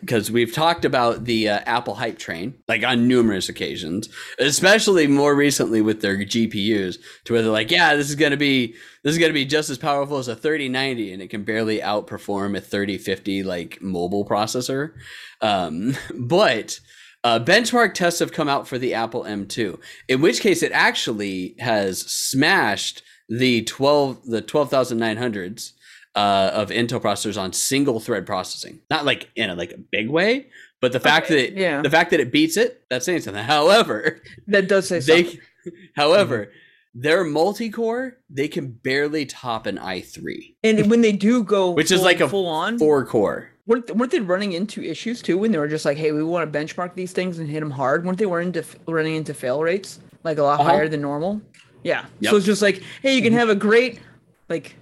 [0.00, 4.08] because we've talked about the uh, Apple hype train like on numerous occasions,
[4.40, 8.74] especially more recently with their GPUs, to where they're like, yeah, this is gonna be
[9.04, 12.56] this is gonna be just as powerful as a 3090, and it can barely outperform
[12.56, 14.94] a 3050 like mobile processor.
[15.40, 16.80] Um, but
[17.26, 21.56] uh, benchmark tests have come out for the Apple M2, in which case it actually
[21.58, 25.72] has smashed the 12 the 12900s
[26.14, 28.78] uh, of Intel processors on single thread processing.
[28.90, 30.46] Not like in a like a big way,
[30.80, 31.82] but the fact Okay, that yeah.
[31.82, 33.42] the fact that it beats it, that's saying something.
[33.56, 35.40] However, That does say something.
[35.64, 36.52] they however
[36.94, 42.02] their multi-core, they can barely top an i3 And when they do go, Which is
[42.02, 43.50] like a full on, four core.
[43.66, 46.50] Weren't, weren't they running into issues too when they were just like, hey, we want
[46.52, 48.04] to benchmark these things and hit them hard?
[48.04, 50.70] Weren't they running into running into fail rates like a lot Uh-huh.
[50.70, 51.40] higher than normal?
[51.82, 52.06] Yeah.
[52.20, 52.30] Yep.
[52.30, 54.00] So it's just like, hey, you can have a great
[54.48, 54.74] like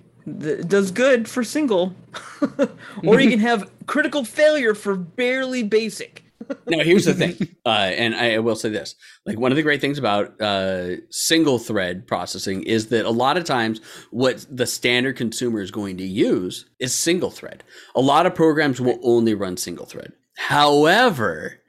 [0.66, 1.94] does good for single,
[3.04, 6.23] or you can have critical failure for barely basic.
[6.66, 7.36] Now, here's the thing,
[7.66, 8.94] uh, and I will say this:
[9.26, 13.36] like one of the great things about uh, single thread processing is that a lot
[13.36, 13.80] of times
[14.10, 17.64] what the standard consumer is going to use is single thread.
[17.94, 20.12] A lot of programs will only run single thread.
[20.36, 21.60] However,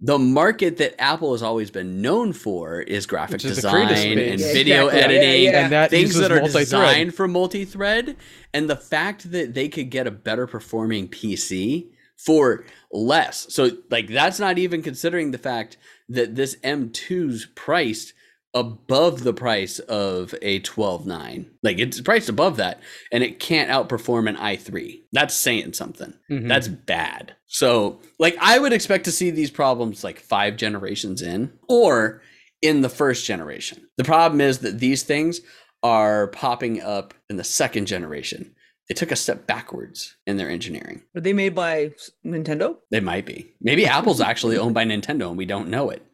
[0.00, 4.40] the market that Apple has always been known for is graphic is design and space.
[4.40, 4.98] Yeah, video exactly.
[4.98, 5.62] Yeah, editing, yeah.
[5.62, 6.64] And that things that are multi-thread.
[6.64, 8.16] designed for multi-thread
[8.52, 11.86] and the fact that they could get a better performing PC
[12.18, 13.46] for less.
[13.54, 15.76] So like that's not even considering the fact
[16.08, 18.12] that this M2's priced
[18.54, 21.46] above the price of a 12.9.
[21.64, 25.02] Like it's priced above that and it can't outperform an i3.
[25.12, 26.14] That's saying something.
[26.30, 26.48] Mhm.
[26.48, 27.34] That's bad.
[27.46, 32.22] So, like, I would expect to see these problems like five generations in or
[32.62, 33.86] in the first generation.
[33.96, 35.40] The problem is that these things
[35.82, 38.54] are popping up in the second generation.
[38.88, 41.02] They took a step backwards in their engineering.
[41.16, 41.92] Are they made by
[42.24, 42.76] Nintendo?
[42.90, 43.52] They might be.
[43.60, 46.04] Maybe Apple's actually owned by Nintendo and we don't know it.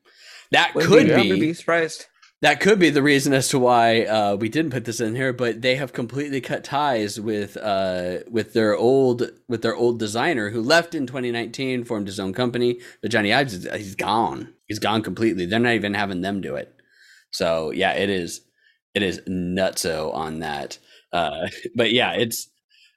[0.53, 1.41] That could be- be.
[1.41, 2.07] be surprised.
[2.43, 5.35] That could be the reason as to why uh, we didn't put this in here,
[5.35, 10.49] but they have completely cut ties with uh, with their old with their old designer
[10.49, 12.81] who left in 2019, formed his own company.
[13.03, 14.55] But Jony Ives, is- he's gone.
[14.67, 15.45] He's gone completely.
[15.45, 16.75] They're not even having them do it.
[17.31, 18.41] So yeah, it is
[18.95, 20.79] it is nutso on that.
[21.13, 22.49] Uh, but yeah, it's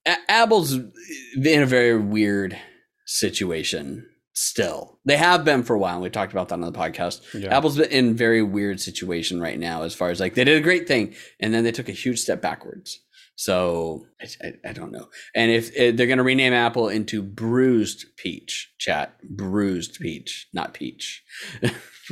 [0.06, 2.58] Apple's in a very weird
[3.06, 5.00] situation still.
[5.06, 5.96] They have been for a while.
[5.96, 7.22] and We talked about that on the podcast.
[7.34, 7.56] Yeah.
[7.56, 10.58] Apple's been in a very weird situation right now as far as like they did
[10.58, 13.00] a great thing and then they took a huge step backwards.
[13.36, 15.08] So I, I, I don't know.
[15.34, 20.74] And if uh, they're going to rename Apple into Bruised Peach, chat Bruised Peach, not
[20.74, 21.24] Peach.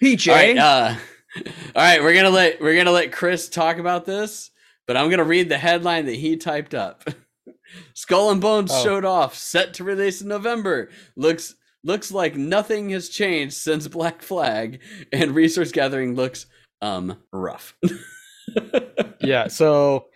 [0.00, 0.38] Peach, All eh?
[0.54, 0.94] right, uh,
[1.36, 1.42] all
[1.82, 2.02] right.
[2.02, 4.50] We're gonna let we're gonna let Chris talk about this,
[4.86, 7.04] but I'm gonna read the headline that he typed up.
[7.94, 8.82] Skull and Bones Oh.
[8.84, 10.90] showed off, set to release in November.
[11.16, 14.80] Looks looks like nothing has changed since Black Flag,
[15.12, 16.46] and resource gathering looks
[16.82, 17.74] um rough.
[19.20, 20.06] yeah, so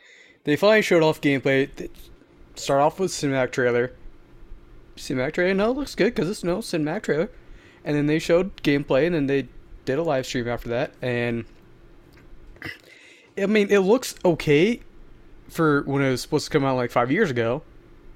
[0.44, 1.74] they finally showed off gameplay.
[1.74, 1.88] They
[2.54, 3.92] start off with cinematic trailer.
[4.96, 7.30] Cinematic trailer, no, it looks good because it's no cinematic trailer.
[7.84, 9.48] And then they showed gameplay, and then they
[9.84, 10.92] did a live stream after that.
[11.00, 11.44] And
[13.42, 14.80] I mean, it looks okay
[15.48, 17.62] for when it was supposed to come out like five years ago.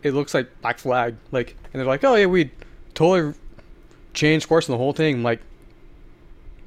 [0.03, 2.51] It looks like Black Flag, like, and they're like, "Oh yeah, we
[2.95, 3.35] totally
[4.14, 5.41] changed course in the whole thing." I'm like,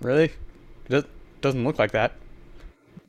[0.02, 0.26] really?
[0.26, 1.04] It does,
[1.42, 2.14] doesn't look like that.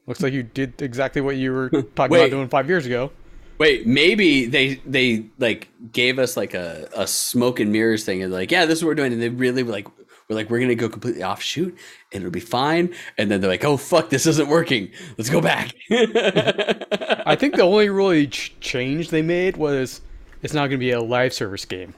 [0.07, 2.19] Looks like you did exactly what you were talking Wait.
[2.21, 3.13] about doing five years ago.
[3.59, 8.33] Wait, maybe they they like gave us like a, a smoke and mirrors thing and
[8.33, 9.87] like, yeah, this is what we're doing, and they really like
[10.29, 11.77] we're like we're gonna go completely offshoot
[12.13, 15.41] and it'll be fine, and then they're like, oh fuck, this isn't working, let's go
[15.41, 15.73] back.
[15.91, 20.01] I think the only really ch- change they made was
[20.43, 21.95] it's not going to be a live service game.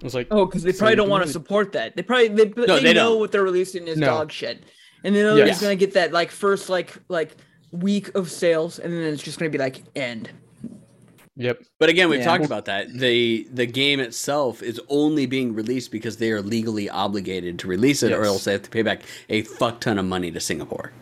[0.00, 1.94] I was like, Oh, because they So probably you don't want to support that.
[1.96, 3.20] They probably they, they, they know don't.
[3.20, 4.06] what they're releasing is No.
[4.06, 4.62] dog shit,
[5.04, 5.50] and they know Yes.
[5.50, 7.36] it's gonna get that like first like like
[7.70, 10.30] week of sales, and then it's just gonna be like end.
[11.42, 12.24] Yep, But again, we've Yeah.
[12.26, 12.92] talked about that.
[12.92, 18.02] The the game itself is only being released because they are legally obligated to release
[18.02, 20.92] it, or else they have to pay back a fuck ton of money to Singapore.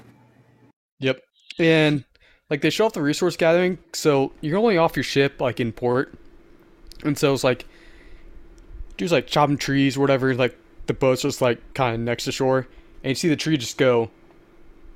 [0.98, 1.20] yep.
[1.58, 2.04] And
[2.48, 5.72] like they show off the resource gathering, so you're only off your ship like in
[5.72, 6.14] port,
[7.04, 7.64] and so it's like
[8.96, 10.34] dudes like chopping trees or whatever.
[10.34, 12.66] Like the boat's just like kind of next to shore,
[13.04, 14.10] and you see the tree just go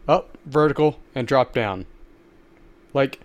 [0.08, 1.86] up vertical and drop down.
[2.92, 3.20] Like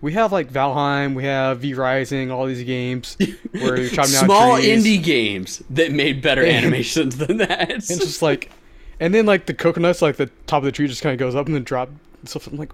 [0.00, 3.16] we have like Valheim, we have V Rising, all these games
[3.52, 4.84] where you're chopping down Small trees.
[4.84, 7.70] indie games that made better And- animations than that.
[7.70, 8.50] And just like,
[9.00, 11.34] and then like the coconuts, like the top of the tree just kind of goes
[11.34, 11.88] up and then drop.
[12.24, 12.46] stuff.
[12.46, 12.72] I'm like,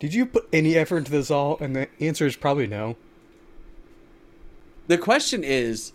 [0.00, 1.56] did you put any effort into this all?
[1.60, 2.96] And the answer is probably no.
[4.88, 5.92] the question is,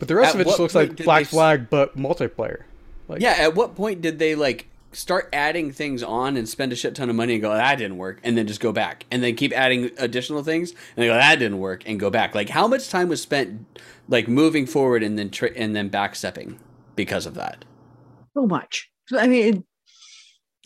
[0.00, 2.62] But the rest of it just looks like Black Flag, but multiplayer.
[3.06, 6.76] Like, yeah, at what point did they like start adding things on and spend a
[6.76, 9.22] shit ton of money and go that didn't work and then just go back and
[9.22, 12.48] then keep adding additional things and they go that didn't work and go back like
[12.48, 16.58] how much time was spent like moving forward and then tra- and then backstepping
[16.96, 17.64] because of that
[18.34, 18.90] So much.
[19.12, 19.64] I mean, it,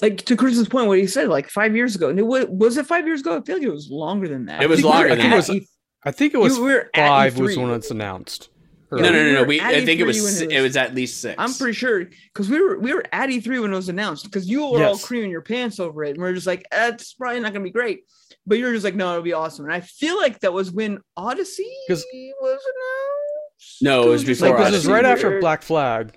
[0.01, 2.09] like to Chris's point, what he said like five years ago.
[2.09, 3.37] And it was, was it five years ago?
[3.37, 4.63] I feel like it was longer than that.
[4.63, 5.55] It was I think we longer were than at that.
[5.55, 5.69] E-
[6.05, 8.51] I think it was you were at five was when it's announced.
[8.91, 9.45] Or- no, no, no, we no.
[9.45, 11.35] We, I think it E3 was, it it was- was at least six.
[11.39, 14.49] I'm pretty sure because we were we were at E3 when it was announced because
[14.49, 15.05] you were all Yes.
[15.05, 17.65] creaming your pants over it and we are just like uh, that's probably not gonna
[17.65, 18.05] be great,
[18.47, 21.01] but you're just like no it'll be awesome and I feel like that was when
[21.17, 22.05] Odyssey 'Cause-
[22.41, 23.83] was announced.
[23.83, 25.39] No, it was just before like this was right after.
[25.41, 26.17] Black Flag.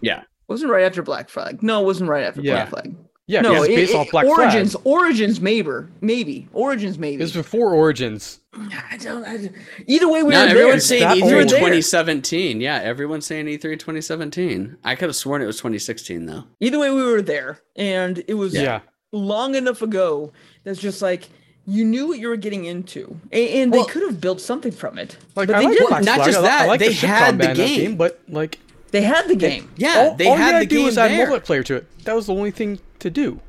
[0.00, 0.22] Yeah.
[0.48, 1.62] Wasn't right after Black Flag.
[1.62, 2.66] No, it wasn't right after Yeah.
[2.66, 2.96] Black Flag.
[3.28, 4.72] Yeah, no, because it, it's based it- off Black Origins.
[4.72, 4.86] Flag.
[4.86, 5.70] Origins, maybe,
[6.00, 7.16] maybe Origins, maybe.
[7.20, 8.40] It was before Origins.
[8.54, 9.50] I don't, I
[9.86, 10.80] either way, we No, were there.
[10.80, 11.48] saying E3 old.
[11.48, 12.60] 2017.
[12.60, 14.76] Yeah, everyone's saying E E3 2017.
[14.84, 16.44] I could have sworn it was 2016 though.
[16.60, 18.80] Either way, we were there, and it was Yeah.
[19.12, 20.32] long enough ago
[20.64, 21.28] that's just like
[21.64, 24.72] you knew what you were getting into, a- and, Well- they could have built something
[24.72, 25.16] from it.
[25.36, 25.88] Like but I they like didn't.
[25.90, 26.26] Black Not Flag.
[26.26, 27.56] just I, li- I that, like they the had the game.
[27.80, 28.58] game, but like
[28.92, 29.70] They had the game.
[29.76, 31.26] Yeah, all, they all had you had the to do game was add there.
[31.26, 32.04] multiplayer to it.
[32.04, 33.40] That was the only thing to do.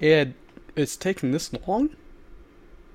[0.00, 0.34] And
[0.76, 1.90] it's taking this long.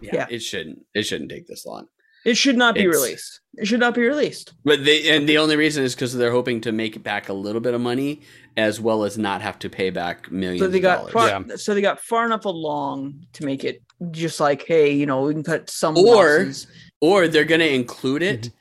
[0.01, 0.27] Yeah, Yeah.
[0.29, 0.85] it shouldn't.
[0.93, 1.87] It shouldn't take this long.
[2.25, 3.39] It should not be It's- released.
[3.55, 4.53] It should not be released.
[4.63, 7.61] But they and the only reason is because they're hoping to make back a little
[7.61, 8.21] bit of money
[8.57, 11.13] as well as not have to pay back millions So they of got dollars.
[11.13, 11.55] far, Yeah.
[11.55, 13.81] so they got far enough along to make it
[14.11, 16.67] just like, hey, you know, we can cut some Or- losses.
[16.99, 18.55] or they're gonna include it Mm-hmm.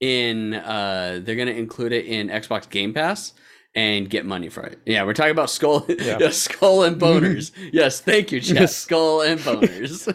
[0.00, 3.34] In uh they're gonna include it in Xbox Game Pass
[3.74, 4.80] and get money for it.
[4.84, 6.18] Yeah, we're talking about skull Yeah.
[6.20, 7.52] yeah, skull and boners.
[7.72, 8.56] yes, thank you, Chad.
[8.56, 8.76] Yes.
[8.76, 10.06] Skull and boners.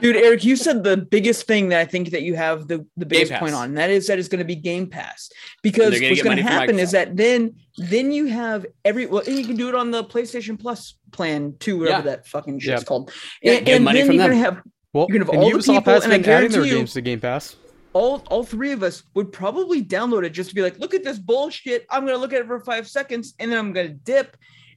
[0.00, 3.04] Dude, Eric, you said the biggest thing that I think that you have the, the
[3.04, 3.64] biggest point on.
[3.66, 5.30] and That is that it's going to be Game Pass.
[5.62, 9.56] Because what's going to happen is that then then you have every well, you can
[9.56, 12.16] do it on the PlayStation Plus plan too, whatever Yeah.
[12.16, 12.84] that fucking shit's Yeah.
[12.86, 13.12] called.
[13.44, 15.56] And and money then from you're gonna have Well, You're gonna have and all the
[15.58, 17.56] Ubisoft people, and I adding their guarantee you- games to Game Pass.
[17.92, 21.04] all all three of us would probably download it just to be like, look at
[21.04, 21.86] this bullshit.
[21.90, 24.36] I'm gonna look at it for five seconds and then I'm gonna dip,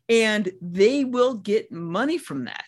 [0.10, 2.66] and they will get money from that.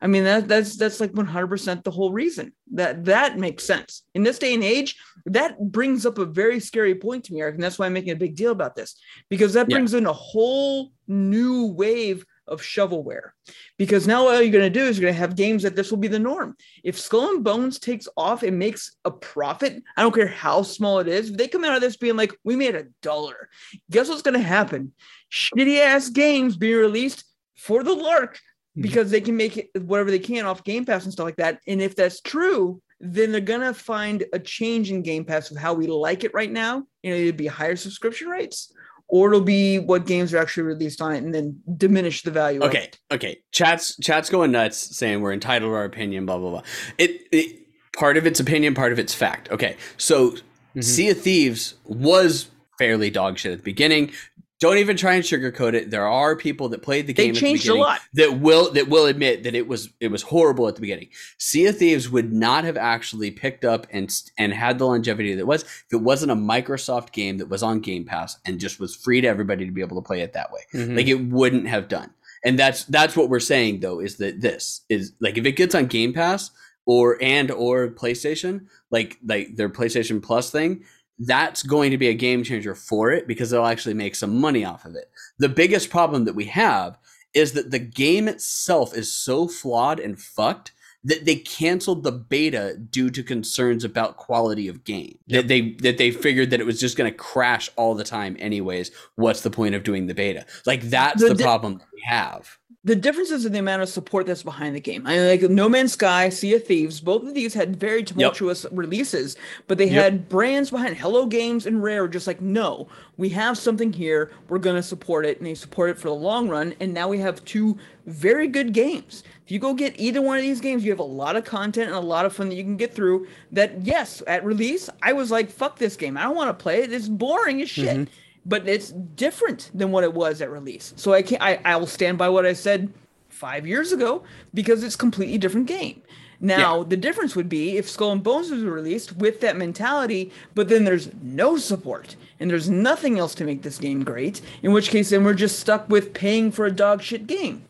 [0.00, 4.02] I mean that that's that's like 100 percent the whole reason that that makes sense
[4.14, 4.94] in this day and age.
[5.24, 8.12] That brings up a very scary point to me, Eric, and that's why I'm making
[8.12, 8.96] a big deal about this
[9.30, 9.76] because that Yeah.
[9.76, 13.30] brings in a whole new wave of shovelware.
[13.78, 15.90] Because now all you're going to do is you're going to have games that this
[15.90, 16.56] will be the norm.
[16.84, 21.00] If Skull and Bones takes off and makes a profit, I don't care how small
[21.00, 23.48] it is, if they come out of this being like, we made a dollar,
[23.90, 24.92] guess what's going to happen?
[25.32, 27.24] Shitty ass games being released
[27.56, 28.82] for the lark mm-hmm.
[28.82, 31.60] because they can make it whatever they can off Game Pass and stuff like that.
[31.66, 35.74] And if that's true, then they're gonna find a change in Game Pass of how
[35.74, 36.84] we like it right now.
[37.02, 38.72] You know, it'd be higher subscription rates,
[39.08, 42.60] or it'll be what games are actually released on it, and then diminish the value.
[42.60, 42.98] of Okay, it.
[43.12, 43.38] okay.
[43.52, 46.26] Chat's chat's going nuts, saying we're entitled to our opinion.
[46.26, 46.62] Blah blah blah.
[46.98, 47.60] It, it
[47.96, 49.50] part of its opinion, part of its fact.
[49.50, 50.34] Okay, so
[50.74, 50.84] Mhm.
[50.84, 54.12] Sea of Thieves was fairly dog shit at the beginning.
[54.58, 55.90] Don't even try and sugarcoat it.
[55.90, 57.34] There are people that played the They game.
[57.34, 58.00] changed at a the beginning lot.
[58.14, 61.08] That will that will admit that it was it was horrible at the beginning.
[61.38, 65.40] Sea of Thieves would not have actually picked up and and had the longevity that
[65.40, 68.80] it was if it wasn't a Microsoft game that was on Game Pass and just
[68.80, 70.96] was free to everybody to be able to play it that way Mhm.
[70.96, 72.10] like it wouldn't have done
[72.44, 75.74] and that's that's what we're saying though is that this is like if it gets
[75.74, 76.50] on game pass
[76.86, 80.82] or and or playstation like like their playstation plus thing
[81.18, 84.64] that's going to be a game changer for it because they'll actually make some money
[84.64, 86.98] off of it the biggest problem that we have
[87.34, 90.72] is that the game itself is so flawed and fucked
[91.06, 95.18] that they canceled the beta due to concerns about quality of game.
[95.28, 98.36] That they that they figured that it was just going to crash all the time
[98.40, 98.90] anyways.
[99.14, 100.46] What's the point of doing the beta?
[100.66, 102.58] Like that's The the, problem that we have.
[102.84, 105.04] the difference is in the amount of support that's behind the game.
[105.08, 108.64] I mean, like No Man's Sky, Sea of Thieves, both of these had very tumultuous
[108.70, 110.02] releases, but they Yep.
[110.04, 114.58] had brands behind Hello Games and Rare just like, no, we have something here, we're
[114.58, 116.74] gonna support it, and they support it for the long run.
[116.78, 117.76] And now we have two
[118.06, 119.24] very good games.
[119.44, 121.88] If you go get either one of these games, you have a lot of content
[121.88, 123.26] and a lot of fun that you can get through.
[123.50, 126.16] That yes, at release, I was like, fuck this game.
[126.16, 126.92] I don't want to play it.
[126.92, 128.12] It's boring as shit mm-hmm.
[128.46, 130.94] But it's different than what it was at release.
[130.96, 132.92] So I can I, I will stand by what I said
[133.28, 134.22] five years ago
[134.54, 136.02] because it's completely different game.
[136.38, 140.68] Now the difference would be if Skull and Bones was released with that mentality, but
[140.68, 144.40] then there's no support and there's nothing else to make this game great.
[144.62, 147.65] In which case, then we're just stuck with paying for a dog shit game.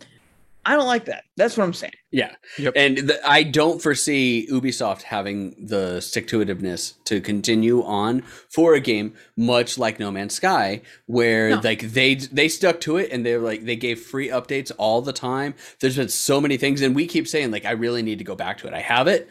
[0.68, 1.22] I don't like that.
[1.36, 1.93] That's what I'm saying.
[2.10, 2.34] Yeah.
[2.59, 2.72] Yep.
[2.76, 8.74] And the, I don't foresee Ubisoft having the stick to itiveness to continue on for
[8.74, 11.60] a game much like No Man's Sky, where No.
[11.62, 15.12] like they they stuck to it and they're like they gave free updates all the
[15.12, 15.55] time.
[15.80, 18.34] There's been so many things, and we keep saying like I really need to go
[18.34, 18.74] back to it.
[18.74, 19.28] I have it.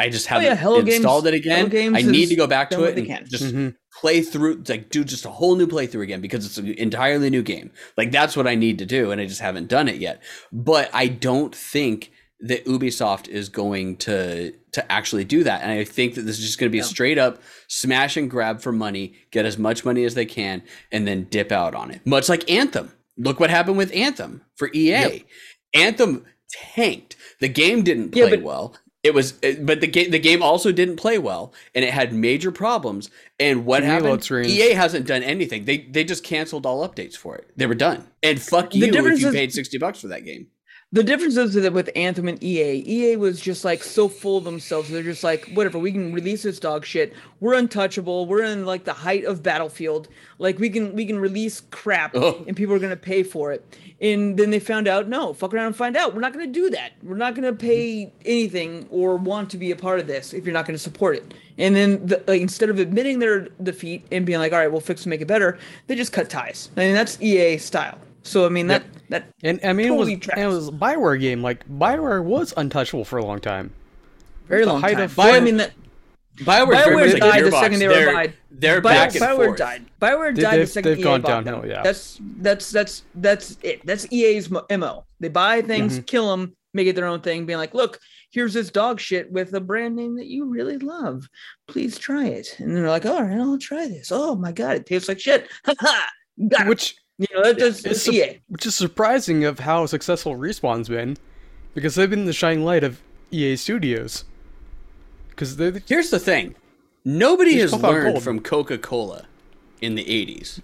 [0.00, 1.70] I just haven't Oh, yeah, Hello Games- installed it again.
[1.70, 3.26] Hello I need to go back to it they and can.
[3.28, 3.74] just Mhm.
[4.00, 7.42] Play through like do just a whole new playthrough again because it's an entirely new
[7.42, 10.22] game like that's what i need to do and i just haven't done it yet
[10.52, 15.60] but i don't think that Ubisoft is going to to actually do that.
[15.62, 16.84] And I think that this is just going to be Yeah.
[16.84, 20.62] a straight up smash and grab for money, get as much money as they can,
[20.92, 22.06] and then dip out on it.
[22.06, 22.92] Much like Anthem.
[23.16, 24.90] Look what happened with Anthem for EA.
[24.90, 25.22] Yep.
[25.74, 27.16] Anthem tanked.
[27.40, 28.76] The game didn't Yeah, play but- well.
[29.08, 32.12] It was, it- but the game the game also didn't play well, and it had
[32.12, 33.10] major problems.
[33.40, 34.30] And what happened?
[34.30, 35.64] EA hasn't done anything.
[35.64, 37.50] They they just canceled all updates for it.
[37.56, 38.06] They were done.
[38.22, 40.48] And fuck you if you is- paid sixty bucks for that game.
[40.90, 44.44] The difference is that with Anthem and EA, EA was just like so full of
[44.44, 44.88] themselves.
[44.88, 47.12] They're just like, whatever, we can release this dog shit.
[47.40, 48.24] We're untouchable.
[48.24, 50.08] We're in like the height of Battlefield.
[50.38, 52.42] Like we can we can release crap Oh.
[52.46, 53.64] and people are gonna pay for it.
[54.00, 56.14] And then they found out, no, fuck around and find out.
[56.14, 56.92] We're not gonna do that.
[57.02, 60.52] We're not gonna pay anything or want to be a part of this if you're
[60.52, 61.34] not gonna support it.
[61.58, 64.80] And then the, like instead of admitting their defeat and being like, all right, we'll
[64.80, 65.58] fix and make it better,
[65.88, 66.70] they just cut ties.
[66.76, 67.98] I mean that's EA style.
[68.22, 70.40] So I mean that that And I mean, Totally it was tracks.
[70.40, 71.42] and it was a Bioware game.
[71.42, 73.72] Like Bioware was untouchable for a long time.
[74.46, 75.00] very long time.
[75.00, 75.72] of I mean that
[76.40, 77.60] Bioware's very BioWare much died the Gearbox.
[77.60, 78.34] second they were they're, buyed.
[78.50, 79.58] They're Bio- back and BioWare forth.
[79.58, 79.84] died.
[80.00, 81.70] Bioware died the they've- second they've EA gone bought downhill, them.
[81.70, 81.82] yeah.
[81.82, 83.84] That's that's that's that's it.
[83.86, 85.04] That's EA's mo- mo.
[85.20, 86.02] They buy things, Mm-hmm.
[86.04, 87.98] kill them, make it their own thing, being like, look,
[88.30, 91.28] here's this dog shit with a brand name that you really love.
[91.66, 92.56] Please try it.
[92.58, 94.10] And they're like, all right, I'll try this.
[94.12, 95.48] Oh my god, it tastes like shit.
[95.66, 96.08] Ha ha.
[96.66, 98.40] Which You know, that's just it's it's EA.
[98.48, 101.16] which is surprising of how successful Respawn's been,
[101.74, 103.00] because they've been the shining light of
[103.32, 104.24] EA Studios.
[105.38, 106.56] Because the, Here's the thing:
[107.04, 109.26] nobody has pop learned from Coca Cola
[109.80, 110.60] in the '80s.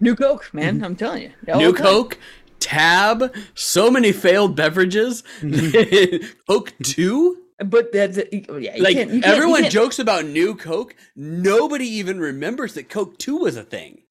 [0.00, 0.82] New Coke, man.
[0.82, 1.30] I'm telling you.
[1.46, 1.58] All Mm-hmm.
[1.60, 1.86] New the time.
[1.86, 2.18] Coke,
[2.58, 5.22] Tab, so many failed beverages.
[6.48, 7.38] Coke Two.
[7.64, 8.74] But that's yeah.
[8.74, 12.74] You Like can't, you can't, everyone you can't, jokes about New Coke, nobody even remembers
[12.74, 14.02] that Coke Two was a thing.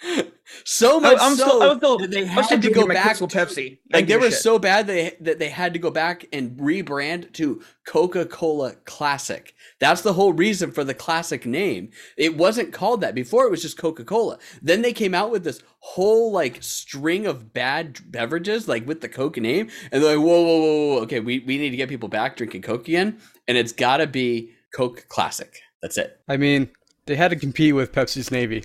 [0.64, 3.78] so much I'm so still, I'm still, they had to go back to- Pepsi.
[3.92, 4.40] Like they were shit.
[4.40, 9.54] so bad they that they had to go back and rebrand to Coca-Cola Classic.
[9.78, 11.90] That's the whole reason for the classic name.
[12.16, 13.46] It wasn't called that before.
[13.46, 14.38] It was just Coca-Cola.
[14.60, 19.08] Then they came out with this whole like string of bad beverages, like with the
[19.08, 21.02] Coke name, and they're like, whoa, whoa, whoa, whoa.
[21.02, 24.06] okay, we we need to get people back drinking Coke again, and it's got to
[24.06, 25.60] be Coke Classic.
[25.82, 26.20] That's it.
[26.28, 26.70] I mean,
[27.06, 28.64] they had to compete with Pepsi's Navy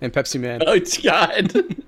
[0.00, 0.62] and Pepsi Man.
[0.66, 1.52] Oh God.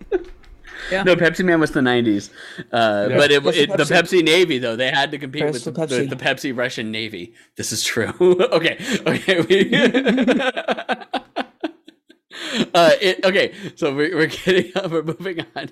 [0.90, 1.02] Yeah.
[1.02, 2.30] No, Pepsi Man was the '90s,
[2.72, 3.16] uh, Yeah.
[3.16, 4.20] but it, What's the the Pepsi?
[4.20, 6.10] Pepsi Navy though they had to compete with the, the the, Pepsi?
[6.10, 7.34] the Pepsi Russian Navy.
[7.56, 8.12] This is true.
[8.20, 9.40] okay, okay.
[9.40, 9.74] We,
[12.74, 15.70] uh, it, okay, so we're, we're getting we're moving on.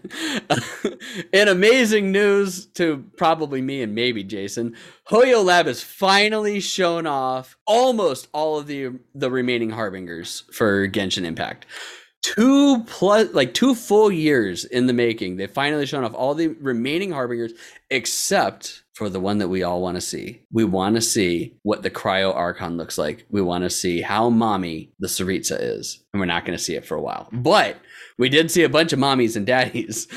[1.32, 4.74] in amazing news to probably me and maybe Jason,
[5.10, 11.24] Hoyo Lab has finally shown off almost all of the the remaining harbingers for Genshin
[11.24, 11.66] Impact
[12.24, 16.48] two plus like two full years in the making they've finally shown off all the
[16.48, 17.52] remaining harbingers
[17.90, 20.42] except for the one that we all want to see.
[20.52, 23.26] We want to see what the cryo archon looks like.
[23.28, 26.76] We want to see how mommy the Tsaritsa is and we're not going to see
[26.76, 27.28] it for a while.
[27.32, 27.76] But
[28.18, 30.06] we did see a bunch of mommies and daddies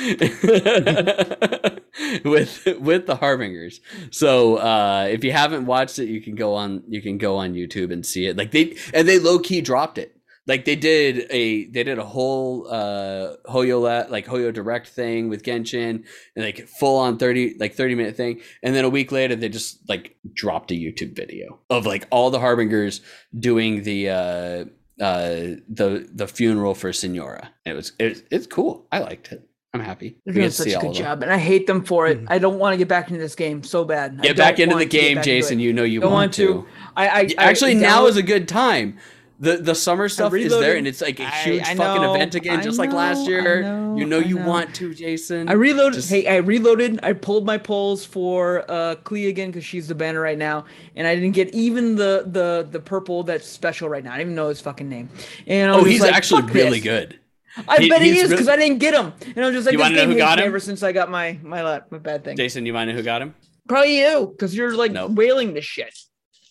[2.24, 3.82] with with the harbingers.
[4.12, 7.54] So uh if you haven't watched it you can go on you can go on
[7.54, 8.38] youtube and see it.
[8.38, 10.17] Like they and they low-key dropped it
[10.48, 15.30] like they did a they did a whole uh Hoyo la- like Hoyo direct thing
[15.30, 16.06] with Genshin
[16.36, 19.50] and like full on 30 like 30 minute thing and then a week later they
[19.50, 23.02] just like dropped a YouTube video of like all the harbingers
[23.38, 24.66] doing the uh
[25.02, 27.52] uh the the funeral for Signora.
[27.66, 28.88] It was it's it's cool.
[28.92, 29.48] I liked it.
[29.74, 30.18] I'm happy.
[30.26, 32.22] They're doing such a good job, and I hate them for it.
[32.28, 34.18] I don't want to get back into this game so bad.
[34.20, 35.60] I Get back don't into the want to get game, Jason.
[35.60, 36.66] You know you don't want, want to.
[36.96, 38.98] I, I, I Actually, now is a good time.
[39.40, 42.34] The the summer stuff is there, and it's like a huge I fucking know, event
[42.34, 43.62] again, I just like last year.
[43.62, 44.48] know, you know I you know.
[44.48, 45.48] want to, Jason.
[45.48, 45.94] I reloaded.
[45.94, 47.00] Just- Hey, I reloaded.
[47.04, 50.66] I pulled my polls for uh Klee again because she's the banner right now,
[50.96, 54.12] and I didn't get even the the the purple that's special right now.
[54.12, 55.08] I didn't even know his fucking name.
[55.46, 57.20] And oh, he's like, actually really this." good.
[57.68, 59.66] I He- bet he is because really- I didn't get him, and I was just
[59.68, 60.48] like, You this know game hates got me him?
[60.50, 62.38] ever since I got my my my bad thing.
[62.38, 63.36] Jason, you mind who got him?
[63.70, 65.12] Probably you, because you're like Nope.
[65.14, 65.94] wailing this shit.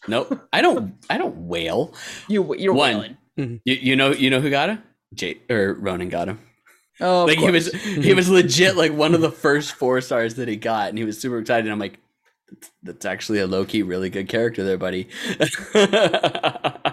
[0.08, 0.48] Nope.
[0.52, 0.94] I don't.
[1.10, 1.94] I don't wail.
[2.28, 2.94] You you're One.
[2.94, 3.16] wailing.
[3.36, 4.82] You, you know you know who got him?
[5.14, 6.40] Jay or Ronan got him.
[7.00, 10.48] Oh, like he was he was legit like one of the first four stars that
[10.48, 11.70] he got, and he was super excited.
[11.70, 11.98] I'm like,
[12.48, 15.08] that's, that's actually a low key really good character there, buddy.
[15.74, 16.86] uh,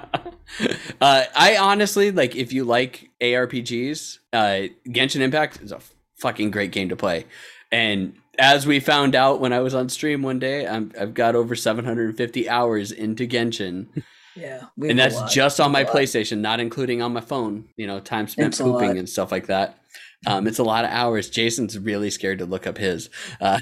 [1.02, 5.80] I honestly like if you like ARPGs, uh, Genshin Impact is a
[6.18, 7.26] fucking great game to play,
[7.72, 11.34] and as we found out when I was on stream one day, I'm, I've got
[11.34, 13.88] over 750 hours into Genshin,
[14.36, 17.66] Yeah, and that's just on my PlayStation, not including on my phone.
[17.78, 19.78] You know, time spent It's pooping and stuff like that.
[20.26, 21.30] Um, it's a lot of hours.
[21.30, 23.10] Jason's really scared to look up his.
[23.40, 23.60] Uh,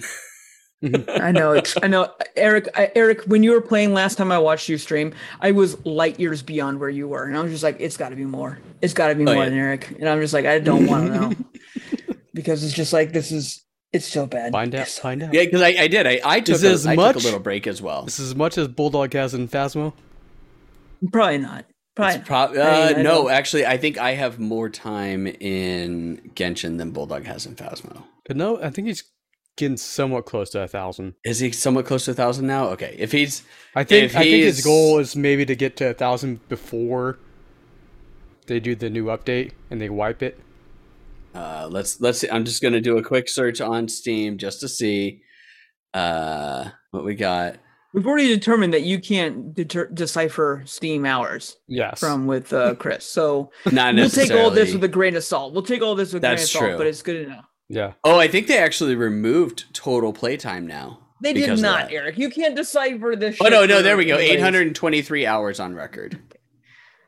[1.09, 1.51] I know.
[1.51, 2.69] It's, I know, Eric.
[2.73, 6.19] I, Eric, when you were playing last time I watched you stream, I was light
[6.21, 8.57] years beyond where you were, and I was just like, "It's got to be more.
[8.81, 9.49] It's got to be Oh, more yeah.
[9.49, 11.33] than Eric." And I'm just like, I don't want to know
[12.33, 13.63] because it's just like this is.
[13.93, 14.51] It's so bad.
[14.53, 14.87] Find out.
[14.87, 15.33] So- Find out.
[15.33, 16.07] yeah, because I, I did.
[16.07, 18.03] I, I took, Is a, it as I took a little break as well.
[18.03, 19.93] This is as much as Bulldog has in Phasmo.
[21.11, 21.65] Probably not.
[21.95, 22.15] Probably.
[22.15, 26.77] It's prob- uh, mean, I no, actually, I think I have more time in Genshin
[26.77, 28.03] than Bulldog has in Phasmo.
[28.25, 29.03] But no, I think he's
[29.57, 31.15] getting somewhat close to a thousand.
[31.25, 32.67] Is he somewhat close to a thousand now?
[32.69, 33.43] Okay, if he's
[33.75, 37.19] I think If I think his goal is maybe to get to a thousand before
[38.47, 40.39] they do the new update and they wipe it.
[41.35, 42.29] Uh, let's let's see.
[42.29, 45.21] I'm just gonna do a quick search on Steam just to see
[45.93, 47.57] uh, what we got.
[47.93, 51.99] We've already determined that you can't deter- decipher Steam hours Yes.
[51.99, 53.03] from with uh, Chris.
[53.05, 55.51] So Not we'll take all this with a grain of salt.
[55.53, 56.77] We'll take all this with a grain of That's salt, true.
[56.77, 57.43] but it's good enough.
[57.67, 57.93] yeah.
[58.05, 60.99] Oh, I think they actually removed total playtime now.
[61.21, 61.91] They did not.
[61.91, 62.17] Eric.
[62.17, 63.37] You can't decipher this.
[63.41, 64.15] Oh no, no, there we go.
[64.15, 66.17] anybody's- 823 hours on record.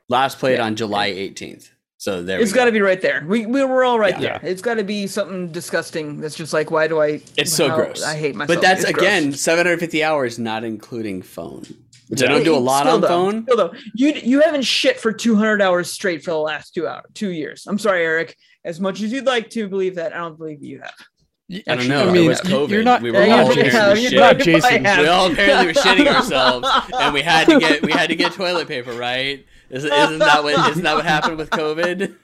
[0.09, 0.65] Last played Yeah.
[0.65, 1.69] on July 18th.
[2.03, 2.65] So there It's we got go.
[2.65, 3.23] to be right there.
[3.25, 4.37] We we were all right Yeah.
[4.39, 4.51] there.
[4.51, 6.19] It's got to be something disgusting.
[6.19, 7.21] That's just like, why do I?
[7.37, 8.03] It's so how- gross.
[8.03, 8.57] I hate myself.
[8.57, 9.05] But that's It's gross.
[9.07, 11.63] again 750 hours, not including phone,
[12.09, 13.43] which I don't do a lot still on though, phone.
[13.43, 17.05] Still though, you you haven't shit for 200 hours straight for the last two hours,
[17.13, 17.63] two years.
[17.67, 18.35] I'm sorry, Eric.
[18.65, 21.63] As much as you'd like to believe that, I don't believe you have.
[21.69, 22.09] I don't know.
[22.09, 22.69] I mean, it was COVID.
[22.69, 24.19] you're not- we were Yeah, all you apparently have, apparently you shitting.
[24.19, 24.83] Not Jason.
[25.03, 26.67] We all apparently were shitting ourselves,
[26.99, 29.45] and we had to get we had to get toilet paper, right?
[29.73, 32.15] Isn't, isn't that what isn't that what happened with COVID?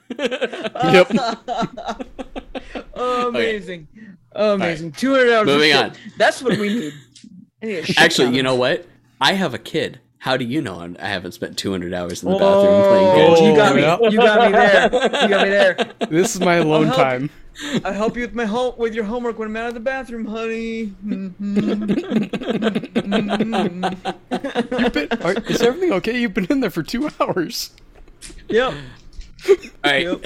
[0.92, 1.10] Yep.
[2.94, 3.88] oh, amazing.
[4.34, 4.92] Oh, amazing.
[4.92, 5.46] 200 hours.
[5.46, 5.84] Moving shit.
[5.84, 5.92] on.
[6.16, 6.92] That's what we need.
[7.62, 8.86] I need a shit Actually, you know what?
[9.20, 10.00] I have a kid.
[10.20, 13.40] How do you know I haven't spent 200 hours in the Oh, bathroom playing games?
[13.40, 13.80] you got me.
[13.82, 13.98] yeah.
[14.10, 15.22] You got me there.
[15.22, 15.76] You got me there.
[16.10, 16.96] This is my alone help.
[16.98, 17.30] time.
[17.84, 20.24] I help you with my home with your homework when I'm out of the bathroom,
[20.26, 20.92] honey.
[21.04, 21.56] Mm-hmm.
[24.80, 26.18] You've been, are, is everything okay?
[26.20, 27.70] You've been in there for two hours.
[28.48, 28.74] yep.
[29.48, 30.02] All right.
[30.04, 30.24] Yep.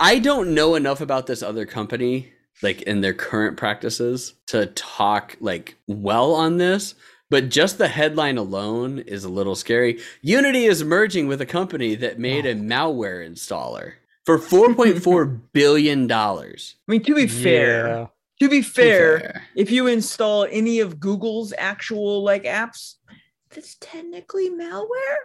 [0.00, 2.32] I don't know enough about this other company,
[2.62, 6.94] like in their current practices, to talk like well on this.
[7.34, 9.98] But just the headline alone is a little scary.
[10.22, 13.94] Unity is merging with a company that made a malware installer
[14.24, 16.76] for 4.4 billion dollars.
[16.88, 18.06] I mean, to be fair, Yeah.
[18.38, 22.98] to be fair, if you install any of Google's actual like apps,
[23.50, 25.18] that's technically malware.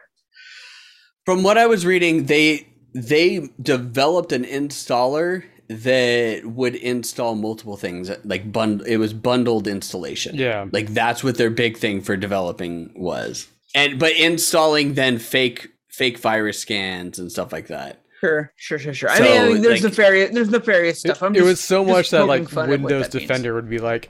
[1.27, 8.09] From what I was reading, they they developed an installer that would install multiple things
[8.25, 10.35] like bund it was bundled installation.
[10.35, 10.65] Yeah.
[10.71, 13.47] Like that's what their big thing for developing was.
[13.75, 18.01] And but installing then fake fake virus scans and stuff like that.
[18.19, 19.09] Sure, sure, sure, sure.
[19.09, 21.21] I So, mean, I mean, there's like- nefarious, there's nefarious stuff.
[21.23, 23.27] I'm it was so much that like fun at what Windows that means.
[23.27, 24.09] Defender would be like,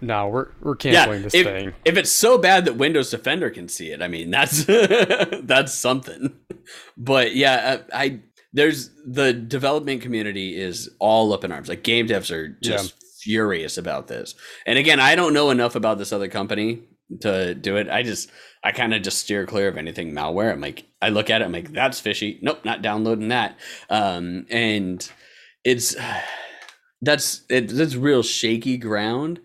[0.00, 3.68] "No, we're we're canceling this if, thing." if it's so bad that Windows Defender can
[3.68, 4.64] see it, I mean that's
[5.42, 6.34] that's something.
[6.96, 8.20] But yeah, uh, I, I
[8.52, 11.68] there's the development community is all up in arms.
[11.68, 14.34] Like game devs are just furious about this.
[14.66, 16.82] And again, I don't know enough about this other company
[17.20, 17.88] to do it.
[17.88, 18.30] I just
[18.64, 20.52] I kind of just steer clear of anything malware.
[20.52, 22.38] I'm like I look at it, I'm like that's fishy.
[22.42, 23.58] Nope, not downloading that.
[23.90, 25.10] Um, and
[25.64, 25.94] it's
[27.02, 29.40] that's it, that's real shaky ground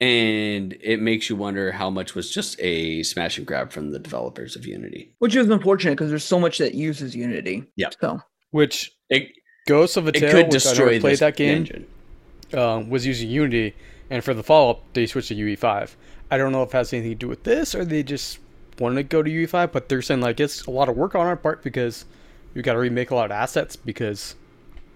[0.00, 3.98] and it makes you wonder how much was just a smash and grab from the
[3.98, 5.14] developers of Unity.
[5.18, 7.64] which is unfortunate because there's so much that uses Unity.
[7.76, 7.88] Yeah.
[8.00, 8.20] So
[8.54, 9.32] Which It
[9.66, 11.86] Ghosts of a it Tale, could which I destroy never played that game, engine.
[12.56, 13.74] um, was using Unity,
[14.10, 15.96] and for the follow up, they switched to UE5.
[16.30, 18.38] I don't know if it has anything to do with this or they just
[18.78, 21.26] wanted to go to UE5, but they're saying like it's a lot of work on
[21.26, 22.04] our part because
[22.54, 24.36] we got to remake a lot of assets because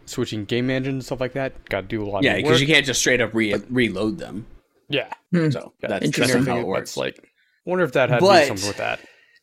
[0.07, 2.25] switching game engine and stuff like that got to do a lot of work.
[2.25, 4.47] Yeah, because you can't just straight up re- reload them.
[4.89, 5.51] yeah, hmm.
[5.51, 6.45] So that's, that's Interesting.
[6.47, 6.97] how it works.
[6.97, 7.29] like,
[7.65, 9.01] wonder if that had to But- do something with that.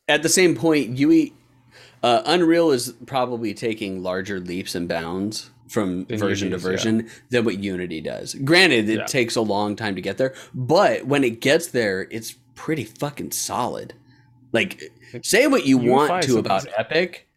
[0.08, 1.32] At the same point, UE
[2.06, 6.58] uh, Unreal is probably taking larger leaps and bounds from version to Unity's, yeah.
[6.58, 8.36] version than what Unity does.
[8.36, 9.06] Granted, it Yeah.
[9.06, 13.32] takes a long time to get there, but when it gets there, it's pretty fucking
[13.32, 13.96] solid.
[14.52, 14.92] Like,
[15.24, 16.68] say what you UE5 want to about.
[16.78, 17.28] Epic.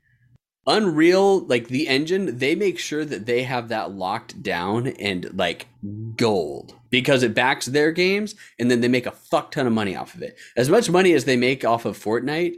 [0.67, 5.67] Unreal, like the engine, they make sure that they have that locked down and like
[6.17, 9.97] gold because it backs their games and then they make a fuck ton of money
[9.97, 10.37] off of it.
[10.59, 12.57] As much money as they make off of Fortnite,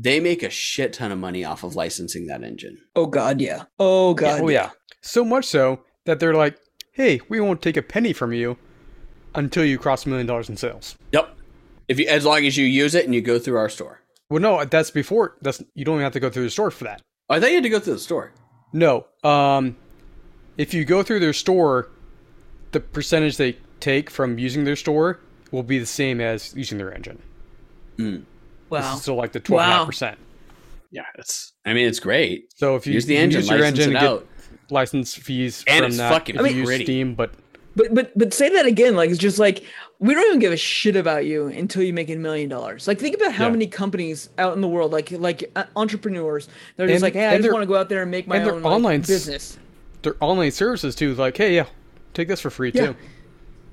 [0.00, 2.78] they make a shit ton of money off of licensing that engine.
[2.96, 3.64] oh god, yeah.
[3.78, 4.40] Oh god.
[4.40, 4.70] oh yeah,
[5.02, 6.58] so much so that they're like,
[6.92, 8.56] "Hey, we won't take a penny from you
[9.34, 11.36] until you cross a million dollars in sales." Yep.
[11.88, 14.00] If you as long as you use it and you go through our store.
[14.30, 15.36] Well, no, that's before.
[15.42, 17.02] That's you don't even have to go through the store for that.
[17.28, 18.32] Oh, I thought you had to go through the store.
[18.72, 19.76] No, um,
[20.56, 21.90] if you go through their store,
[22.70, 25.18] the percentage they take from using their store
[25.50, 27.20] will be the same as using their engine.
[28.70, 28.96] Wow.
[28.96, 29.84] So like the Wow.
[29.86, 30.16] 12.5%.
[30.92, 31.52] Yeah, it's.
[31.64, 32.52] I mean, it's great.
[32.56, 34.26] So if you Use the engine, use your license engine it and get out.
[34.70, 36.82] license fees And from it's that, fucking if you use.
[36.82, 37.32] Steam, but
[37.76, 38.96] But but but say that again.
[38.96, 39.64] Like it's just like
[40.00, 42.88] we don't even give a shit about you until you make a million dollars.
[42.88, 43.50] Like think about how Yeah.
[43.52, 47.26] many companies out in the world, like like uh, entrepreneurs, they're just And- like, hey,
[47.28, 49.06] I just want to go out there and make my and own like, online s-
[49.06, 49.58] business.
[50.02, 51.66] their online services too, like, hey, yeah,
[52.14, 52.86] take this for free Yeah.
[52.88, 52.96] too.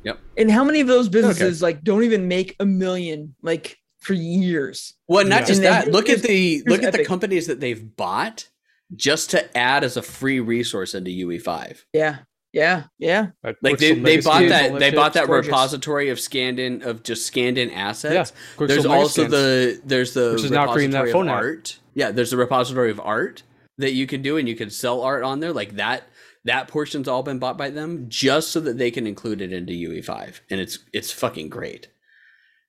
[0.03, 0.19] Yep.
[0.37, 4.93] And how many of those businesses like don't even make a million like for years?
[5.07, 5.45] Well, not Yeah.
[5.47, 5.91] just And then that.
[5.91, 7.07] Look at the look at the Epic.
[7.07, 8.47] companies that they've bought
[8.95, 11.83] just to add as a free resource into UE5.
[11.93, 12.19] Yeah,
[12.53, 13.27] yeah, yeah.
[13.43, 15.47] Like, Like they, they bought that they bought that gorgeous.
[15.47, 18.31] repository of scanned in of just scanned in assets.
[18.59, 19.31] Yeah, there's also Scans.
[19.31, 21.43] the there's the Which is now creating that repository phone of app.
[21.43, 21.79] art.
[21.95, 23.43] Yeah, there's a repository of art
[23.79, 26.03] that you can do and you can sell art on there like that
[26.45, 29.73] that portion's all been bought by them just so that they can include it into
[29.73, 31.89] UE5 and it's it's fucking great.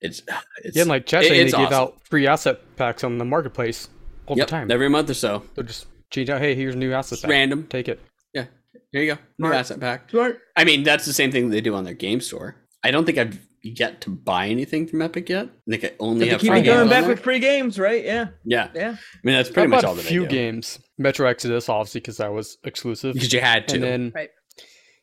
[0.01, 0.23] It's
[0.65, 1.75] it's Yeah, and like chat it- they it's give awesome.
[1.75, 3.89] out free asset packs on the marketplace
[4.27, 4.71] all yep, the time.
[4.71, 5.43] every month or so.
[5.55, 7.31] They'll just change out, hey, here's a new asset It's pack.
[7.31, 7.67] random.
[7.69, 8.01] Take it.
[8.35, 8.47] Yeah.
[8.93, 9.21] Here you go.
[9.39, 9.55] New Smart.
[9.55, 10.11] asset pack.
[10.11, 10.41] Smart.
[10.57, 12.57] I mean, that's the same thing they do on their game store.
[12.85, 15.47] I don't think I've yet to buy anything from Epic yet.
[15.47, 17.79] I think I only They have keep free on games going back with free games,
[17.79, 18.05] right?
[18.05, 18.69] Yeah, Yeah.
[18.75, 18.91] yeah.
[18.91, 20.29] I mean, that's I pretty much bought all a few do.
[20.29, 20.79] games.
[20.97, 23.15] Metro Exodus, obviously, because that was exclusive.
[23.15, 23.75] Because you had to.
[23.75, 24.31] and then Right.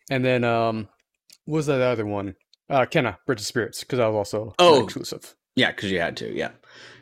[0.09, 0.87] and then um,
[1.45, 2.35] what was that other one?
[2.69, 4.83] Uh, Kena Bridge of Spirits, because that was also Oh.
[4.83, 5.35] exclusive.
[5.55, 6.33] yeah, because you had to.
[6.35, 6.51] Yeah.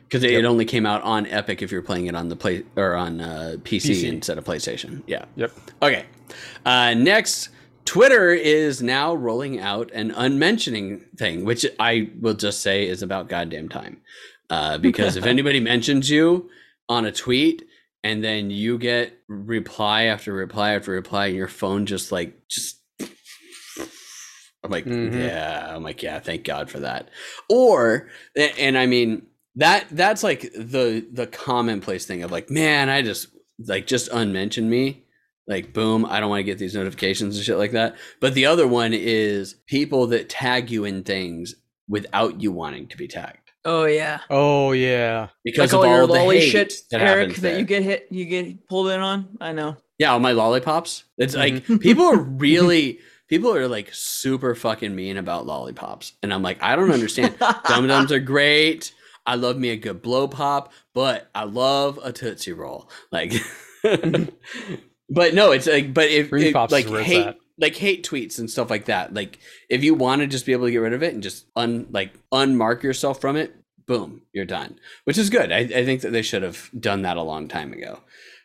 [0.02, 0.40] Because it, Yep.
[0.40, 3.20] it only came out on Epic if you're playing it on the play or on
[3.20, 4.08] uh, PC, PC.
[4.08, 5.02] instead of PlayStation.
[5.06, 5.24] Yeah.
[5.36, 5.52] Yep.
[5.82, 6.04] Okay.
[6.66, 7.48] Uh, next,
[7.86, 13.28] Twitter is now rolling out an unmentioning thing, which I will just say is about
[13.28, 14.02] goddamn time.
[14.50, 16.50] Uh, because if anybody mentions you
[16.88, 17.64] on a tweet
[18.04, 22.80] and then you get reply after reply after reply, and your phone just like just.
[24.64, 25.12] I'm like, Mhm.
[25.14, 25.72] yeah.
[25.74, 26.18] I'm like, yeah.
[26.20, 27.10] Thank God for that.
[27.50, 28.08] Or,
[28.58, 29.26] and I mean
[29.56, 33.28] that that's like the the commonplace thing of like, man, I just
[33.68, 35.04] like just unmention me
[35.46, 38.46] like boom i don't want to get these notifications and shit like that but the
[38.46, 41.54] other one is people that tag you in things
[41.86, 44.20] without you wanting to be tagged Oh yeah.
[44.28, 45.28] Oh yeah.
[45.44, 47.58] because like all of your all the lolly hate shit, that Eric, happens that there.
[47.60, 49.28] you get hit, you get pulled in on.
[49.40, 49.76] I know.
[49.98, 51.76] yeah all my lollipops it's like Mm-hmm.
[51.76, 56.76] people are really people are like super fucking mean about lollipops and i'm like i
[56.76, 57.36] don't understand.
[57.68, 58.92] Dum dums are great.
[59.26, 62.90] I love me a good blow pop but i love a tootsie roll.
[63.10, 63.32] Like
[63.82, 67.38] but no it's like but if, if Pops like hate at.
[67.58, 69.14] like hate tweets and stuff like that.
[69.14, 69.38] Like
[69.68, 71.86] if you want to just be able to get rid of it and just un
[71.90, 73.54] like unmark yourself from it
[73.86, 74.78] boom you're done.
[75.04, 75.52] Which is good.
[75.52, 78.00] I, I think that they should have done that a long time ago.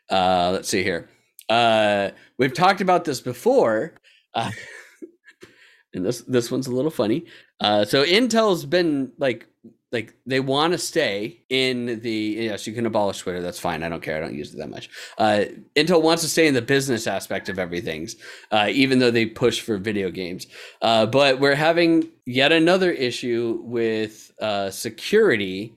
[0.09, 1.09] Uh let's see here.
[1.49, 3.93] Uh we've talked about this before
[4.33, 4.51] uh,
[5.93, 7.25] and this this one's a little funny.
[7.59, 9.47] Uh so intel's been like
[9.91, 13.89] like they want to stay in the yes you can abolish twitter that's fine i
[13.89, 14.89] don't care i don't use it that much.
[15.17, 15.45] Uh
[15.75, 18.15] intel wants to stay in the business aspect of everything's
[18.51, 20.47] uh even though they push for video games.
[20.81, 25.75] Uh but we're having yet another issue with uh security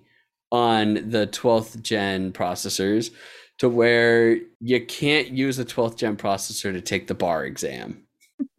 [0.51, 3.11] on the 12th gen processors
[3.57, 8.03] to where you can't use a 12th gen processor to take the bar exam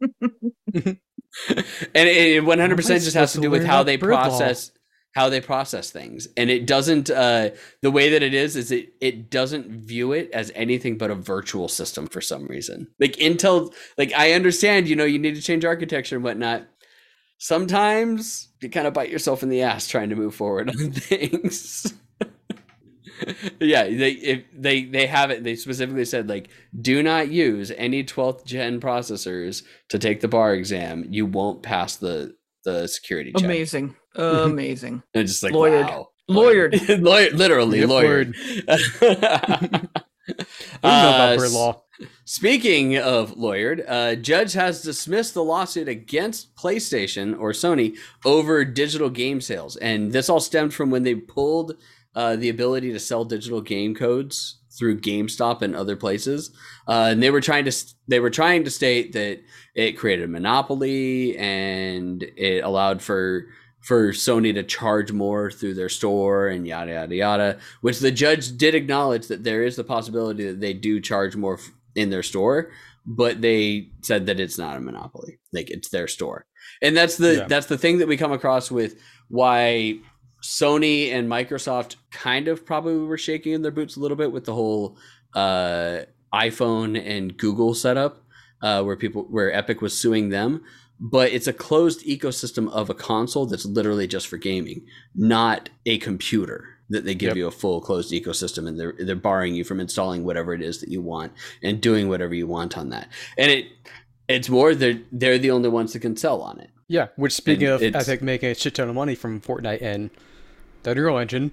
[0.00, 0.98] and
[1.94, 4.70] it, it 100% How am I just has to do with how they process
[5.14, 6.26] how they process things.
[6.36, 7.50] And it doesn't uh
[7.82, 11.14] the way that it is is it it doesn't view it as anything but a
[11.14, 12.88] virtual system for some reason.
[13.00, 16.66] Like intel like i understand you know you need to change architecture and whatnot.
[17.38, 21.92] Sometimes you kind of bite yourself in the ass trying to move forward on things
[23.60, 26.48] yeah they if they they have it they specifically said like
[26.80, 31.96] do not use any 12th gen processors to take the bar exam you won't pass
[31.96, 32.34] the
[32.64, 33.94] the security check Amazing.
[34.16, 35.02] Amazing.
[35.14, 35.86] and just like Lawyered.
[35.88, 37.02] wow Lawyered.
[37.02, 38.34] Lawyer, literally Yep, lawyered.
[38.66, 39.78] What
[40.82, 41.82] do you know Uh, law?
[42.24, 49.10] Speaking of lawyered, uh, judge has dismissed the lawsuit against PlayStation or Sony over digital
[49.10, 51.76] game sales, and this all stemmed from when they pulled
[52.14, 56.50] uh, the ability to sell digital game codes through GameStop and other places,
[56.88, 57.72] uh, and they were trying to
[58.08, 59.40] they were trying to state that
[59.74, 63.46] it created a monopoly and it allowed for
[63.80, 67.58] for Sony to charge more through their store and yada yada yada.
[67.82, 71.58] Which the judge did acknowledge that there is the possibility that they do charge more
[71.94, 72.70] in their store,
[73.06, 76.46] but they said that it's not a monopoly, like it's their store,
[76.82, 77.46] and that's the Yeah.
[77.46, 79.98] that's the thing that we come across with why
[80.44, 84.44] Sony and Microsoft kind of probably were shaking in their boots a little bit with
[84.44, 84.96] the whole
[85.34, 86.00] uh,
[86.34, 88.22] iPhone and Google setup.
[88.62, 90.62] uh, where people where Epic was suing them,
[91.00, 95.98] but it's a closed ecosystem of a console that's literally just for gaming, not a
[95.98, 97.36] computer that they give Yep.
[97.36, 100.80] you a full closed ecosystem and they're they're barring you from installing whatever it is
[100.80, 103.08] that you want and doing whatever you want on that.
[103.38, 103.66] And it
[104.28, 106.70] it's more they're they're the only ones that can sell on it.
[106.88, 110.10] Yeah, which speaking And of Epic making a shit ton of money from Fortnite and
[110.84, 111.50] the Unreal Engine,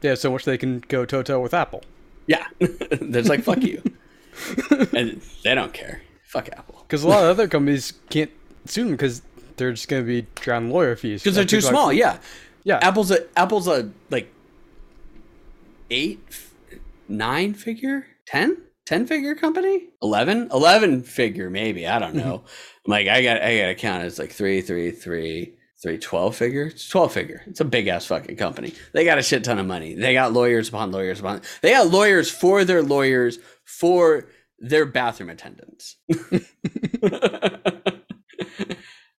[0.00, 1.82] they have so much they can go toe to toe with Apple.
[2.26, 2.46] Yeah.
[2.58, 3.82] they're like fuck you.
[4.92, 6.02] and they don't care.
[6.24, 6.84] Fuck Apple.
[6.86, 8.30] Because a lot of other companies can't
[8.66, 9.22] sue them because
[9.56, 11.22] they're just going to be drowned lawyer fees.
[11.22, 12.18] Because they're too people like- small, yeah.
[12.64, 14.32] yeah, Apple's a Apple's a like
[15.90, 16.20] eight,
[17.08, 18.56] nine figure, ten,
[18.86, 20.48] ten figure company, 11?
[20.52, 21.86] 11 figure maybe.
[21.86, 22.18] I don't mm-hmm.
[22.18, 22.44] know.
[22.86, 24.04] like I got I got to count.
[24.04, 26.64] It's like three, three, three, three, 12 figure.
[26.66, 27.42] It's twelve figure.
[27.46, 28.72] It's a big ass fucking company.
[28.92, 29.94] They got a shit ton of money.
[29.94, 31.42] They got lawyers upon lawyers upon.
[31.60, 34.28] They got lawyers for their lawyers for
[34.58, 35.96] their bathroom attendants.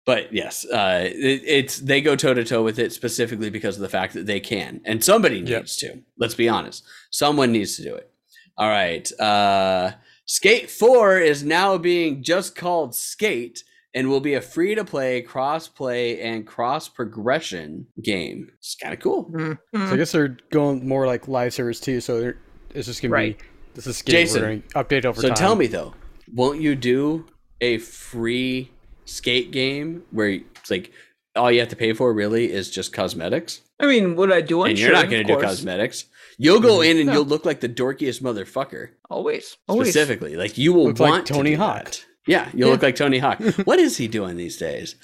[0.05, 3.81] but yes, uh, it, it's they go toe to toe with it specifically because of
[3.81, 5.93] the fact that they can, and somebody needs Yep.
[5.95, 6.01] to.
[6.17, 8.09] Let's be honest, someone needs to do it.
[8.57, 9.91] All right, uh,
[10.25, 15.21] Skate Four is now being just called Skate and will be a free to play,
[15.21, 18.49] cross play, and cross progression game.
[18.57, 19.29] It's kind of cool.
[19.31, 19.57] Mhm.
[19.75, 22.01] So I guess they're going more like live service too.
[22.01, 22.37] So they're,
[22.73, 23.37] it's just going Right.
[23.37, 24.01] to be this is.
[24.03, 25.21] Jason, We're going to update over time.
[25.21, 25.35] So time.
[25.35, 25.93] tell me though,
[26.33, 27.25] won't you do
[27.61, 28.71] a free
[29.05, 30.91] skate game where it's like
[31.35, 33.61] all you have to pay for really is just cosmetics?
[33.79, 34.69] I mean, would I do one?
[34.71, 35.45] and you're not gonna do course.
[35.45, 36.05] cosmetics.
[36.37, 37.13] You'll go in and No.
[37.13, 38.89] you'll look like the dorkiest motherfucker.
[39.09, 39.89] Always, always.
[39.89, 41.83] Specifically, like you will Look like want to Tony do Hawk.
[41.85, 42.05] that.
[42.25, 42.73] Yeah, you'll Yeah.
[42.73, 43.39] look like Tony Hawk.
[43.65, 44.95] what is he doing these days?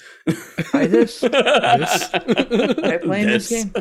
[0.70, 1.20] Try this.
[1.20, 2.08] This?
[2.10, 3.72] Try playing this, game.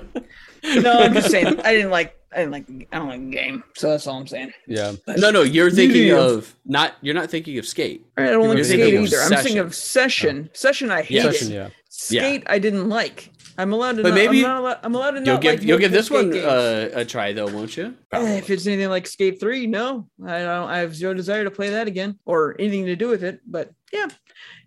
[0.82, 1.60] No, I'm just saying.
[1.61, 2.16] I didn't like.
[2.34, 2.66] I didn't like.
[2.91, 3.64] I don't like the game.
[3.76, 4.52] So that's all I'm saying.
[4.68, 4.94] Yeah.
[5.07, 6.20] No, no, you're thinking Yeah.
[6.20, 6.95] of not.
[7.02, 8.06] You're not thinking of skate.
[8.18, 9.18] I don't like skate either.
[9.22, 10.49] I'm thinking of session.
[10.53, 11.34] Session, I hated.
[11.34, 11.70] Session, yeah.
[11.90, 13.32] Skate, I didn't like.
[13.60, 14.03] I'm allowed to.
[14.03, 15.18] But not, maybe- I'm, not allowed, I'm allowed to.
[15.18, 17.94] You'll not give like you'll give this one uh, a try though, won't you?
[18.14, 20.69] Eh, if it's anything like Skate Three, no, I don't.
[20.69, 23.41] I have zero desire to play that again or anything to do with it.
[23.45, 24.07] But yeah,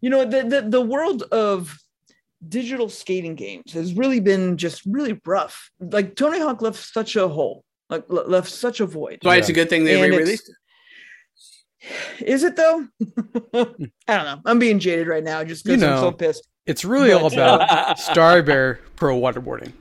[0.02, 1.74] you know the the, the world of
[2.47, 5.70] digital skating games has really been just really rough.
[5.81, 9.20] Like Tony Hawk left such a hole, like left such a void.
[9.23, 10.56] That's why it's a good thing they And re-released it.
[12.21, 12.87] Is it though?
[13.55, 13.65] I
[14.17, 14.41] don't know.
[14.45, 16.47] I'm being jaded right now just because You I'm so pissed.
[16.67, 19.73] It's really all about Star Bear Pro waterboarding.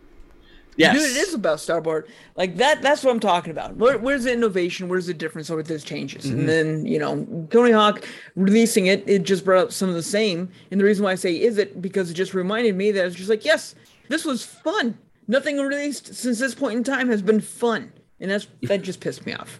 [0.77, 2.07] Yes, Dude, it is about Starboard.
[2.35, 2.81] Like that.
[2.81, 3.75] That's what I'm talking about.
[3.75, 4.87] Where, where's the innovation?
[4.87, 6.25] Where's the difference over those changes?
[6.25, 6.31] Mhm.
[6.31, 10.01] And then you know, Tony Hawk releasing it, it just brought up some of the
[10.01, 10.49] same.
[10.71, 13.15] And the reason why I say is it because it just reminded me that it's
[13.15, 13.75] just like, yes,
[14.07, 14.97] this was fun.
[15.27, 19.25] Nothing released since this point in time has been fun, and that's that just pissed
[19.25, 19.59] me off.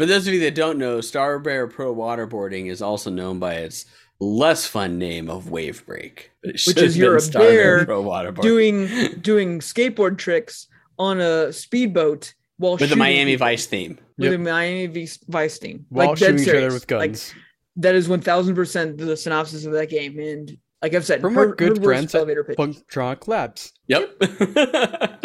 [0.00, 3.56] For those of you that don't know, Star Bear Pro Waterboarding is also known by
[3.56, 3.84] its
[4.18, 8.02] less fun name of Wave Break, Which is have you're a Star Bear bear Pro
[8.02, 8.86] Waterboarding Doing
[9.20, 10.68] doing skateboard tricks
[10.98, 13.98] on a speedboat while with the Miami Vice theme.
[14.16, 14.40] with Yep.
[14.40, 16.74] a Miami Vice, Vice team, While like dead shooting each other serious.
[16.74, 17.34] with Like, guns.
[17.76, 20.18] that is one thousand percent the synopsis of that game.
[20.18, 22.56] And like I've said, From her- our good her worst friends at elevator pitch.
[22.56, 23.74] Funktronic Labs.
[23.88, 24.16] Yep.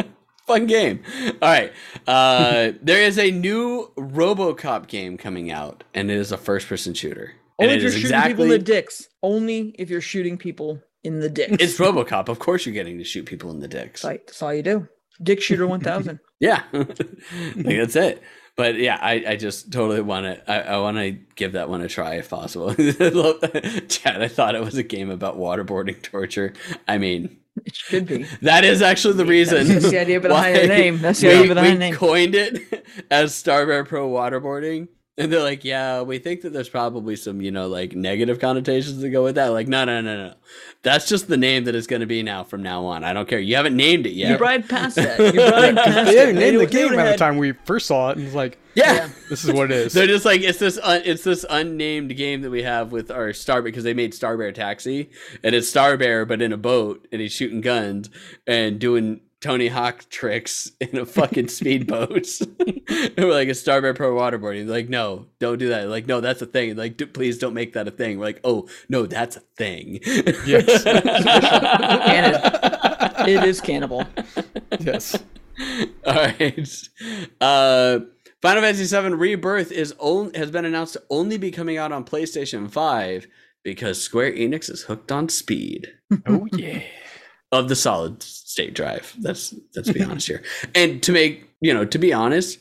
[0.48, 1.02] Fun game.
[1.42, 1.74] All right.
[2.06, 7.34] Uh, there is a new RoboCop game coming out, and it is a first-person shooter.
[7.58, 9.08] Only if you're shooting people in the dicks.
[9.24, 11.56] Only if you're shooting people in the dicks.
[11.60, 12.30] It's RoboCop.
[12.30, 14.04] Of course, you're getting to shoot people in the dicks.
[14.04, 14.26] Right.
[14.26, 14.88] that's all you do.
[15.24, 16.20] Dick shooter one thousand.
[16.40, 18.22] Yeah, I think that's it.
[18.56, 20.52] But yeah, I, I just totally want to.
[20.52, 22.74] I, I want to give that one a try if possible.
[22.76, 26.54] Chad, I thought it was a game about waterboarding torture.
[26.88, 28.24] I mean, It should be.
[28.42, 29.68] that is actually the reason.
[29.68, 31.00] That's the idea behind the name.
[31.02, 31.92] That's the we, idea behind the name.
[31.92, 34.88] We coined it as Starbear Pro Waterboarding.
[35.18, 39.00] And they're like, yeah, we think that there's probably some, you know, like negative connotations
[39.00, 39.48] that go with that.
[39.48, 40.34] Like, no, no, no, no.
[40.84, 43.06] That's just the name that it's going to be now from now on.
[43.06, 43.40] I don't care.
[43.40, 44.32] You haven't named it yet.
[44.32, 45.18] You brought past that.
[45.20, 46.26] You brought past They it.
[46.26, 48.26] didn't name the They game would've by the had- time we first saw it, and
[48.26, 48.94] it's like, yeah.
[48.94, 49.10] Yeah.
[49.30, 49.94] this is what it is.
[49.94, 53.32] They're just like it's this un, it's this unnamed game that we have with our
[53.32, 55.10] Star because they made Star Bear Taxi
[55.46, 58.10] and it's Star Bear but in a boat and he's shooting guns
[58.46, 62.28] and doing Tony Hawk tricks in a fucking speedboat.
[62.60, 64.66] and we're like a Star Bear Pro Waterboarding.
[64.66, 65.88] They're like no, don't do that.
[65.88, 66.76] Like no, that's a thing.
[66.76, 68.18] Like "D- please don't make that a thing.
[68.18, 70.00] We're like oh no, that's a thing.
[70.48, 70.84] yes.
[70.84, 72.42] Canon.
[73.30, 74.04] It is cannibal.
[74.80, 75.16] yes.
[76.08, 76.70] All right.
[77.40, 78.00] Uh,
[78.42, 82.04] Final Fantasy VII Rebirth is only has been announced to only be coming out on
[82.04, 83.28] PlayStation 5
[83.64, 85.94] because Square Enix is hooked on speed
[86.26, 86.82] Oh yeah.
[87.60, 89.16] Of the solid state drive.
[89.20, 90.44] That's let's be honest here.
[90.76, 92.60] And to make you know, to be honest,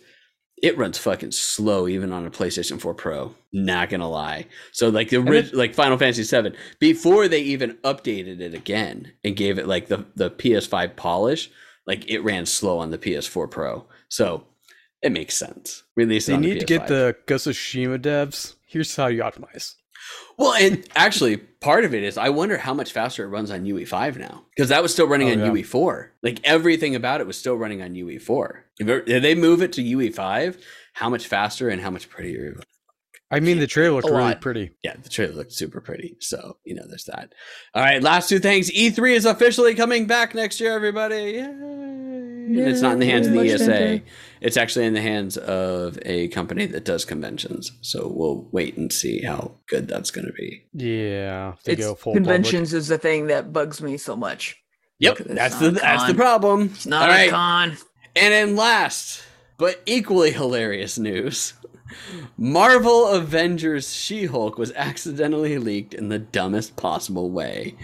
[0.63, 3.35] it runs fucking slow even on a PlayStation 4 Pro.
[3.53, 4.47] Not gonna lie.
[4.73, 9.37] So like the ori- like Final Fantasy 7 before they even updated it again and
[9.37, 11.51] gave it like the the PS5 polish,
[11.87, 13.87] like it ran slow on the PS4 Pro.
[14.09, 14.47] So
[15.03, 15.83] it makes sense.
[15.97, 18.55] Release They on the need to get the Ghost of Tsushima devs.
[18.67, 19.75] Here's how you optimize.
[20.37, 23.65] Well, and actually, part of it is I wonder how much faster it runs on
[23.65, 25.63] UE5 now because that was still running Oh, on yeah.
[25.63, 26.09] UE4.
[26.23, 28.51] Like everything about it was still running on UE4.
[28.81, 30.61] If, they move it to UE5,
[30.95, 32.61] how much faster and how much prettier?
[33.31, 34.41] I mean, the trailer looked really lot.
[34.41, 34.71] pretty.
[34.85, 36.17] Yeah, the trailer looked super pretty.
[36.21, 37.33] So you know, there's that.
[37.75, 38.71] All right, last two things.
[38.71, 41.33] E3 is officially coming back next year, everybody.
[41.33, 41.41] Yay!
[41.45, 43.67] And it's not in the hands of the Much ESA.
[43.67, 44.03] better.
[44.43, 47.73] It's actually in the hands of a company that does conventions.
[47.81, 50.63] So we'll wait and see how good that's going to be.
[50.75, 52.25] Yeah, they It's go full public.
[52.25, 54.61] conventions is the thing that bugs me so much.
[55.01, 56.71] Yep, that's the that's the problem.
[56.75, 57.71] It's not All a right, con.
[58.15, 59.23] and then last
[59.59, 61.55] but equally hilarious news:
[62.37, 67.75] Marvel Avengers She-Hulk was accidentally leaked in the dumbest possible way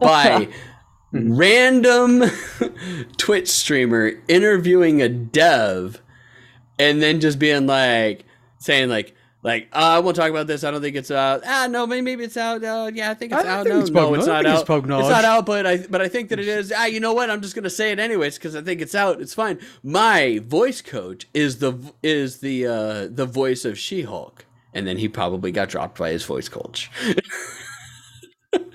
[0.00, 0.48] by
[1.12, 2.24] random
[3.16, 6.00] Twitch streamer interviewing a dev,
[6.78, 8.24] and then just being like
[8.58, 9.14] saying like.
[9.44, 10.64] Like, uh, I won't talk about this.
[10.64, 11.42] I don't think it's out.
[11.44, 12.64] Ah, no, maybe, maybe it's out.
[12.64, 13.64] Uh, yeah, I think it's I out.
[13.64, 15.00] think No, it's no, it's not think it's out.
[15.00, 16.72] It's not out, but I but I think that it is.
[16.74, 17.28] Ah, you know what?
[17.28, 19.20] I'm just gonna say it anyways because I think it's out.
[19.20, 19.60] It's fine.
[19.82, 25.08] My voice coach is the is the uh the voice of She-Hulk, and then he
[25.08, 26.90] probably got dropped by his voice coach.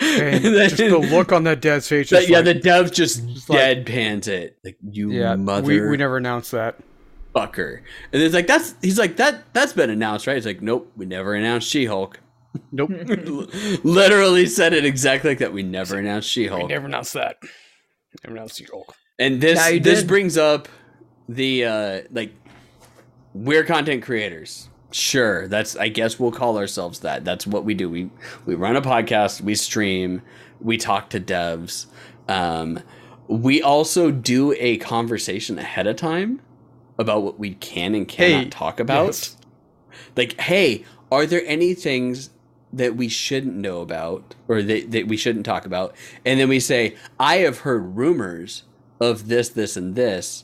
[0.02, 2.10] And then- just the look on that dad's face.
[2.10, 5.98] Just yeah, like, the dev just, like- deadpans it like you yeah, mother we, we
[5.98, 6.80] never announced that.
[7.36, 7.82] Fucker.
[8.12, 10.36] And it's like that's he's like that that's been announced, right?
[10.36, 12.20] He's like, nope, we never announced She-Hulk.
[12.72, 12.90] Nope,
[13.84, 15.54] Literally said it exactly like that.
[15.54, 16.64] We never announced She-Hulk.
[16.64, 17.38] We never announced that.
[18.24, 18.96] Never announced She-Hulk.
[19.20, 20.08] And this Yeah, this did.
[20.08, 20.68] brings up
[21.28, 22.34] the uh like
[23.36, 24.68] we're content creators.
[24.92, 27.24] Sure, that's I guess we'll call ourselves that.
[27.24, 27.88] That's what we do.
[27.90, 28.10] We
[28.48, 30.24] we run a podcast, we stream,
[30.60, 31.86] we talk to devs.
[32.28, 32.80] Um
[33.28, 36.42] we also do a conversation ahead of time
[37.00, 39.08] about what we can and cannot Hey, talk about.
[39.08, 39.38] yes.
[40.16, 42.30] Like, hey, are there any things
[42.72, 45.96] that we shouldn't know about or that, that we shouldn't talk about?
[46.26, 48.64] And then we say, I have heard rumors
[49.00, 50.44] of this, this, and this.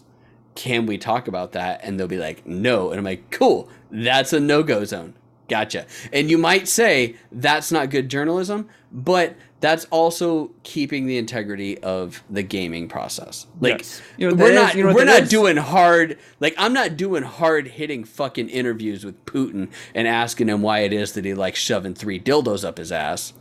[0.55, 1.81] Can we talk about that?
[1.83, 2.89] And they'll be like, no.
[2.89, 5.13] And I'm like, cool, that's a no go zone.
[5.49, 5.85] Gotcha.
[6.11, 12.23] And you might say that's not good journalism, but that's also keeping the integrity of
[12.29, 13.47] the gaming process.
[13.59, 14.01] Like Yes.
[14.17, 14.55] You know we're is?
[14.55, 15.29] not You know we're not is?
[15.29, 20.61] doing hard like I'm not doing hard hitting fucking interviews with Putin and asking him
[20.61, 23.33] why it is that he likes shoving three dildos up his ass,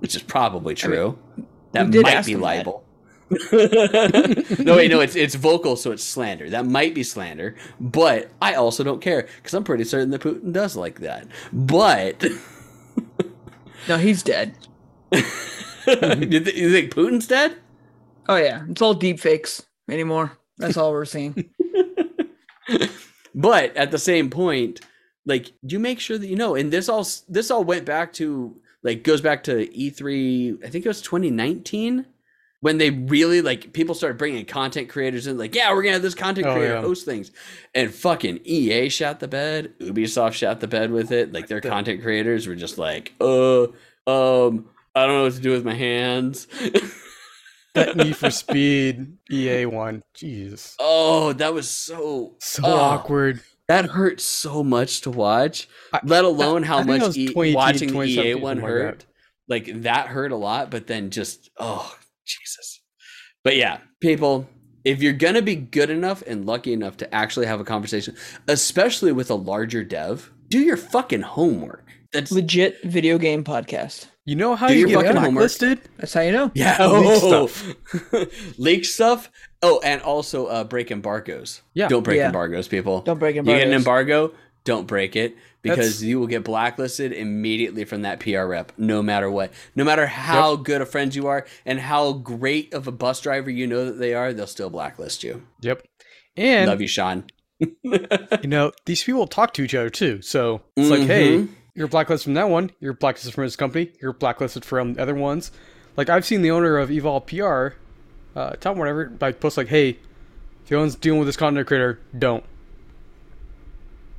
[0.00, 1.18] which is probably true.
[1.72, 2.84] that might be libel.
[3.52, 6.50] no wait, no, it's it's vocal, so it's slander.
[6.50, 10.52] That might be slander, but I also don't care because I'm pretty certain that Putin
[10.52, 11.28] does like that.
[11.52, 12.24] But
[13.88, 14.54] No, he's dead.
[15.86, 17.56] you, th- you think Putin's dead?
[18.28, 20.32] Oh yeah, it's all deep fakes anymore.
[20.58, 21.50] That's all we're seeing.
[23.34, 24.80] but at the same point
[25.26, 28.56] like you make sure that you know and this all this all went back to
[28.82, 32.06] like goes back to e3 i think it was 2019
[32.60, 36.02] when they really like people started bringing content creators in like yeah we're gonna have
[36.02, 36.80] this content Oh, creator yeah.
[36.80, 37.30] host things
[37.74, 42.02] and fucking ea shot the bed ubisoft shot the bed with it like their content
[42.02, 43.64] creators were just like uh
[44.06, 46.46] um i don't know what to do with my hands
[47.74, 50.02] That Need for Speed EA one.
[50.16, 50.74] Jeez.
[50.78, 52.74] oh that was so So oh.
[52.74, 53.40] awkward.
[53.68, 57.54] That hurt so much to watch, I- let alone how I think it much e-
[57.54, 59.06] watching the EA 2017, one something like hurt.
[59.48, 61.96] Like that hurt a lot, but then just oh
[62.26, 62.80] Jesus.
[63.44, 64.48] But yeah, people,
[64.84, 68.16] if you're gonna be good enough and lucky enough to actually have a conversation,
[68.48, 71.86] especially with a larger dev, do your fucking homework.
[72.12, 74.08] That's Legit video game podcast.
[74.30, 75.80] You know how Do you get blacklisted?
[75.96, 76.52] That's how you know.
[76.54, 78.58] yeah, leak oh, stuff.
[78.58, 79.28] leak stuff.
[79.60, 81.62] Oh, and also uh, break embargoes.
[81.74, 81.88] Yeah.
[81.88, 82.26] don't break Yeah.
[82.26, 83.00] embargoes, people.
[83.00, 83.58] Don't break embargoes.
[83.58, 84.32] You get an embargo,
[84.62, 89.02] don't break it because That's- you will get blacklisted immediately from that PR rep, no
[89.02, 89.52] matter what.
[89.74, 93.50] No matter how good of friends you are and how great of a bus driver
[93.50, 95.42] you know that they are, they'll still blacklist you.
[95.62, 95.84] Yep.
[96.36, 97.24] And Love you, Sean.
[97.82, 98.06] you
[98.44, 100.22] know, these people talk to each other too.
[100.22, 101.48] So it's like, hey, Mhm.
[101.74, 105.14] You're blacklisted from that one, you're blacklisted from this company, you're blacklisted from the other
[105.14, 105.50] ones.
[105.96, 107.68] Like I've seen the owner of Evolve PR,
[108.36, 109.98] uh, Tom whatever, like post like, hey,
[110.64, 112.44] if anyone's dealing with this content creator, don't.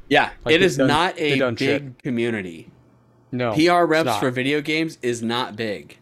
[0.10, 2.04] Yeah, Like, it done- not a big shit.
[2.04, 2.70] community.
[3.32, 3.54] No.
[3.54, 5.98] PR reps for video games is not big.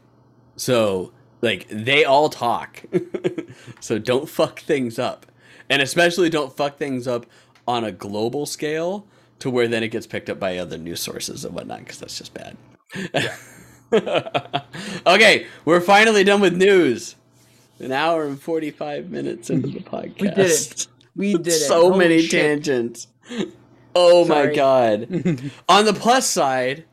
[0.55, 1.11] So,
[1.41, 2.81] like, they all talk.
[3.80, 5.27] so don't fuck things up.
[5.69, 7.27] And especially don't fuck things up
[7.67, 9.05] on a global scale
[9.40, 12.18] to where then it gets picked up by other news sources and whatnot because that's
[12.18, 12.57] just bad.
[15.07, 17.16] okay, we're finally done with news.
[17.80, 20.20] An hour and 45 minutes into the podcast.
[20.20, 20.88] We did it.
[21.16, 21.52] We did it.
[21.52, 22.41] so Holy many shit.
[22.41, 23.07] tangents.
[23.95, 25.03] Oh my god.
[25.70, 26.86] On the plus side,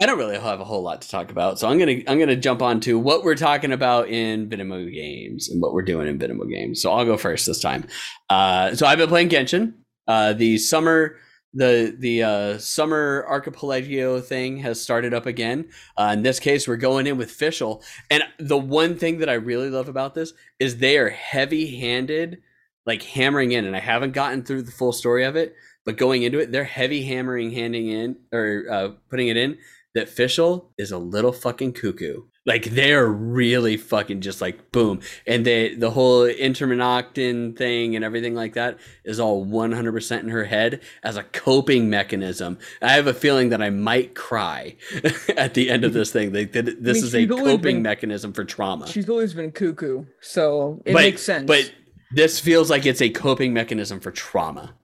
[0.00, 2.36] I don't really have a whole lot to talk about, so I'm gonna I'm gonna
[2.36, 6.18] jump on to what we're talking about in Venimo games and what we're doing in
[6.18, 6.80] Venimo games.
[6.80, 7.84] So I'll go first this time.
[8.30, 9.74] Uh, so I've been playing Genshin.
[10.06, 11.16] Uh, the summer
[11.58, 15.68] the the uh, summer archipelago thing has started up again.
[15.96, 19.34] Uh, in this case, we're going in with Fischl, and the one thing that I
[19.34, 22.42] really love about this is they are heavy handed,
[22.86, 23.64] like hammering in.
[23.64, 26.64] And I haven't gotten through the full story of it, but going into it, they're
[26.64, 29.58] heavy hammering, handing in or uh, putting it in
[29.94, 32.22] that Fischl is a little fucking cuckoo.
[32.46, 38.34] Like they're really fucking just like boom, and they the whole intermonoctin thing and everything
[38.34, 42.58] like that is all 100% in her head as a coping mechanism.
[42.80, 44.76] I have a feeling that I might cry
[45.36, 46.32] at the end of this thing.
[46.32, 48.86] Like that this mean, is a coping been- mechanism for trauma.
[48.86, 51.46] She's always been cuckoo, so it but, makes sense.
[51.46, 51.70] But
[52.12, 54.74] this feels like it's a coping mechanism for trauma.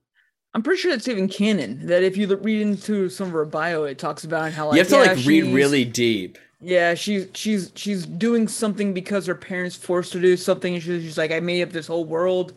[0.54, 3.82] I'm pretty sure it's even canon that if you read into some of her bio,
[3.84, 6.38] it talks about how like you have to yeah, like read really deep.
[6.60, 10.82] Yeah, she's she's she's doing something because her parents forced her to do something, and
[10.82, 12.54] she's, she's like, I made up this whole world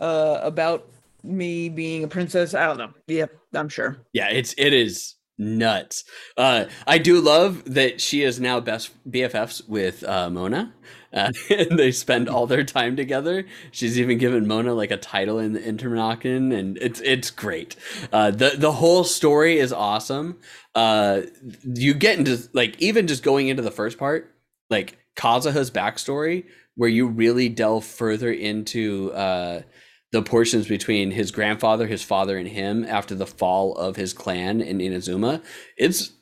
[0.00, 0.86] uh, about
[1.22, 2.54] me being a princess.
[2.54, 2.90] I don't know.
[3.06, 3.96] Yep, I'm sure.
[4.12, 6.04] Yeah, it's it is nuts.
[6.36, 10.74] Uh, I do love that she is now best BFFs with uh, Mona,
[11.12, 13.44] uh, and they spend all their time together.
[13.70, 17.76] She's even given Mona like a title in the Intermonacan, and it's it's great.
[18.12, 20.38] Uh, the the whole story is awesome.
[20.74, 21.22] Uh,
[21.64, 24.34] you get into like even just going into the first part,
[24.70, 26.44] like Kazuha's backstory,
[26.76, 29.12] where you really delve further into.
[29.12, 29.62] Uh,
[30.10, 34.62] the portions between his grandfather, his father, and him after the fall of his clan
[34.62, 35.42] in Inazuma,
[35.76, 36.12] it's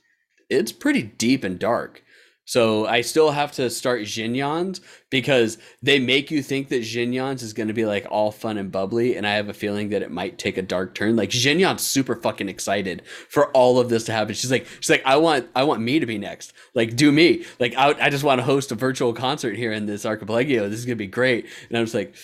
[0.49, 2.03] it's pretty deep and dark.
[2.47, 7.53] So I still have to start Xinyan's because they make you think that Xinyan's is
[7.53, 10.13] going to be like all fun and bubbly, and I have a feeling that it
[10.13, 11.17] might take a dark turn.
[11.17, 14.35] Like Xinyan's super fucking excited for all of this to happen.
[14.35, 16.53] She's like, she's like, I want, I want me to be next.
[16.73, 17.45] Like, do me.
[17.59, 20.69] Like, I, I just want to host a virtual concert here in this archipelago.
[20.69, 21.47] This is gonna be great.
[21.69, 22.15] And I'm just like,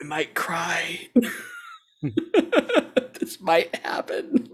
[0.00, 1.08] we might cry.
[3.20, 4.48] this might happen.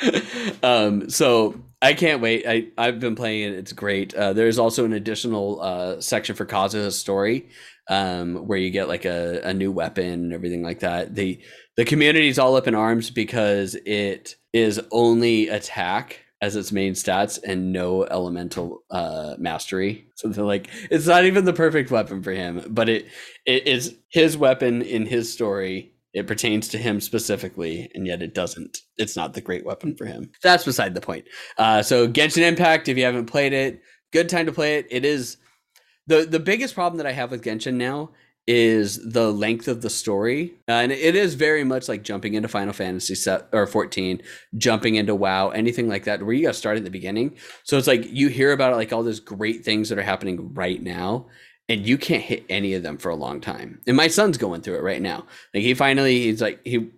[0.62, 2.44] um, so I can't wait.
[2.46, 3.56] I, I've been playing it.
[3.56, 4.12] It's great.
[4.12, 7.50] Uh, there's also an additional uh, section for Kazuha's story
[7.88, 11.14] um, where you get like a, a new weapon and everything like that.
[11.14, 11.40] The
[11.76, 17.38] the community's all up in arms because it is only attack as its main stats
[17.42, 20.08] and no elemental uh, mastery.
[20.16, 23.06] So they're like, it's not even the perfect weapon for him, but it
[23.46, 25.92] it is his weapon in his story.
[26.14, 28.78] It pertains to him specifically, and yet it doesn't.
[28.96, 30.30] It's not the great weapon for him.
[30.42, 31.26] That's beside the point.
[31.58, 33.82] Uh, so Genshin Impact, if you haven't played it,
[34.12, 34.86] good time to play it.
[34.90, 35.36] It is
[36.06, 38.10] the the biggest problem that I have with Genshin now
[38.48, 42.48] is the length of the story, uh, and it is very much like jumping into
[42.48, 44.22] Final Fantasy set or 14,
[44.56, 47.36] jumping into WoW, anything like that, where you got to start at the beginning.
[47.64, 50.82] So it's like you hear about like all these great things that are happening right
[50.82, 51.26] now,
[51.70, 53.80] and you can't hit any of them for a long time.
[53.86, 55.26] And my son's going through it right now.
[55.52, 56.90] Like he finally, he's like he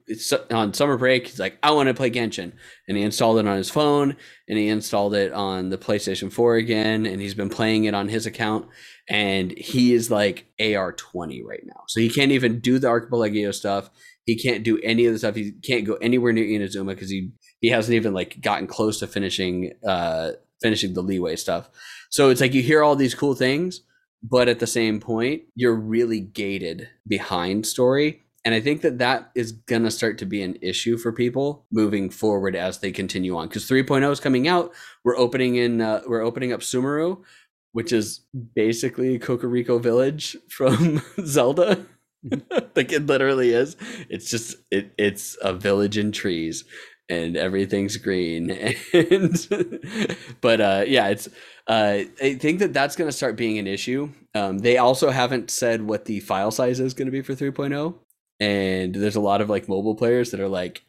[0.51, 1.27] on summer break.
[1.27, 2.53] He's like, I want to play Genshin,
[2.87, 4.17] and he installed it on his phone,
[4.49, 8.09] and he installed it on the PlayStation 4 again, and he's been playing it on
[8.09, 8.69] his account.
[9.09, 13.51] And he is like AR 20 right now, so he can't even do the Archipelago
[13.51, 13.91] stuff.
[14.25, 15.35] He can't do any of the stuff.
[15.35, 19.09] He can't go anywhere near Inazuma because he he hasn't even like gotten close to
[19.09, 20.33] finishing uh
[20.63, 21.69] finishing the Liyue stuff.
[22.11, 23.81] So it's like you hear all these cool things,
[24.23, 28.23] but at the same point, you're really gated behind story.
[28.45, 31.67] And I think that that is going to start to be an issue for people
[31.71, 33.49] moving forward as they continue on.
[33.49, 34.73] Because 3.0 is coming out.
[35.05, 37.23] We're opening in, uh, we're opening up Sumeru,
[37.73, 38.21] which is
[38.55, 41.85] basically Kakariko Village from Zelda.
[42.77, 43.77] like it literally is.
[44.09, 44.93] It's just it.
[44.99, 46.65] It's a village in trees,
[47.11, 48.51] and everything's green.
[48.95, 49.79] And
[50.41, 51.29] but uh, yeah, it's.
[51.67, 54.11] Uh, I think that that's going to start being an issue.
[54.35, 57.95] Um, they also haven't said what the file size is going to be for 3.0,
[58.41, 60.83] and there's a lot of like mobile players that are like,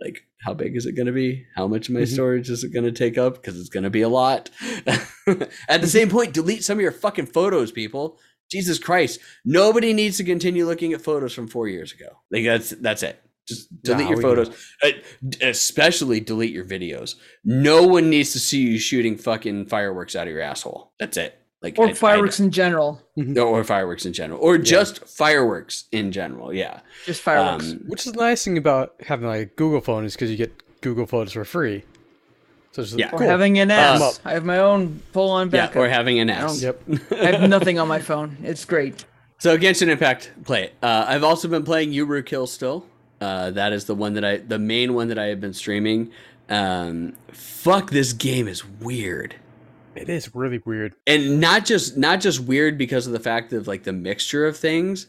[0.00, 1.46] like how big is it going to be?
[1.54, 2.12] How much of my Mhm.
[2.12, 3.34] storage is it going to take up?
[3.34, 4.50] Because it's going to be a lot.
[5.68, 8.18] At the same point, delete some of your fucking photos, people.
[8.50, 12.08] Jesus Christ, nobody needs to continue looking at photos from four years ago.
[12.30, 13.20] Like that's that's it.
[13.46, 14.50] Just delete Nah, your photos,
[14.82, 14.90] Uh,
[15.40, 17.14] especially delete your videos.
[17.44, 20.92] No one needs to see you shooting fucking fireworks out of your asshole.
[20.98, 21.38] That's it.
[21.62, 23.00] Like or I- I- fireworks in general.
[23.16, 26.52] No, or fireworks in general, or just fireworks in general.
[26.52, 26.80] Yeah.
[27.06, 27.70] Just fireworks.
[27.72, 30.36] Um, Which is the nice thing about having like a Google phone is because you
[30.36, 30.52] get
[30.82, 31.84] Google Photos for free.
[32.72, 33.08] So it's Yeah.
[33.12, 33.26] or cool.
[33.26, 34.20] having an Um, S.
[34.24, 35.76] I have my own full-on yeah, backup.
[35.76, 36.62] or having an I S.
[36.62, 36.82] Yep.
[37.12, 38.36] I have nothing on my phone.
[38.42, 39.06] It's great.
[39.38, 40.74] So Genshin Impact, play it.
[40.82, 42.86] Uh, I've also been playing Yurukill still.
[43.20, 46.10] Uh, that is the one that I, the main one that I have been streaming.
[46.48, 49.34] Um, fuck, this game is weird,
[49.94, 50.94] It is really weird.
[51.06, 54.56] and not just not just weird because of the fact of like the mixture of
[54.56, 55.06] things.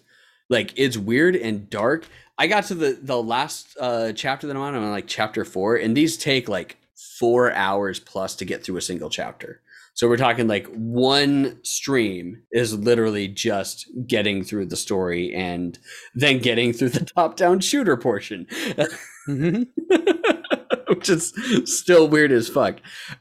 [0.50, 2.08] Like it's weird and dark.
[2.38, 4.74] I got to the the last uh, chapter that I'm on.
[4.76, 8.78] I'm on like chapter four, and these take like four hours plus to get through
[8.78, 9.62] a single chapter.
[9.98, 15.80] So we're talking like one stream is literally just getting through the story and
[16.14, 18.46] then getting through the top down shooter portion,
[20.88, 21.34] which is
[21.66, 22.78] still weird as fuck.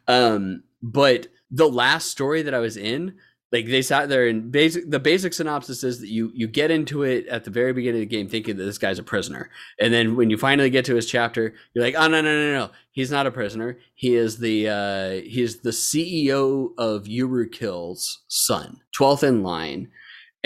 [0.07, 3.15] Um, but the last story that I was in,
[3.53, 7.03] like they sat there and basic the basic synopsis is that you you get into
[7.03, 9.51] it at the very beginning of the game thinking that this guy's a prisoner.
[9.79, 12.53] And then when you finally get to his chapter you're like oh no no no
[12.53, 13.79] no he's not a prisoner.
[13.95, 19.91] He is the uh he is the ceo of Urukill's son 12th in line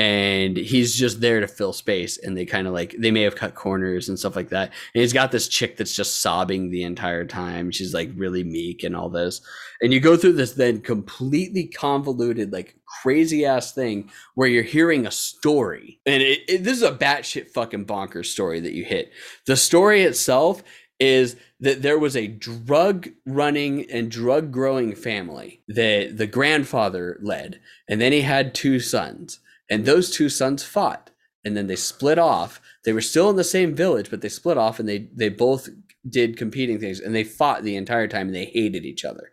[0.01, 3.37] and he's just there to fill space and they kind of like they may have
[3.37, 4.69] cut corners and stuff like that.
[4.95, 7.71] And he's got this chick that's just sobbing the entire time.
[7.71, 9.43] She's like really meek and all this.
[9.83, 15.05] And you go through this then completely convoluted like crazy ass thing where you're hearing
[15.05, 16.01] a story.
[16.07, 19.13] And it, it, this is a batshit fucking bonkers story that you hit.
[19.45, 20.63] The story itself
[20.99, 27.61] is that there was a drug running and drug growing family that the grandfather led
[27.87, 29.41] and then he had two sons
[29.71, 31.11] and those two sons fought.
[31.45, 32.61] And then they split off.
[32.85, 35.69] They were still in the same village but they split off and they they both
[36.09, 39.33] did competing things and they fought the entire time and they hated each other.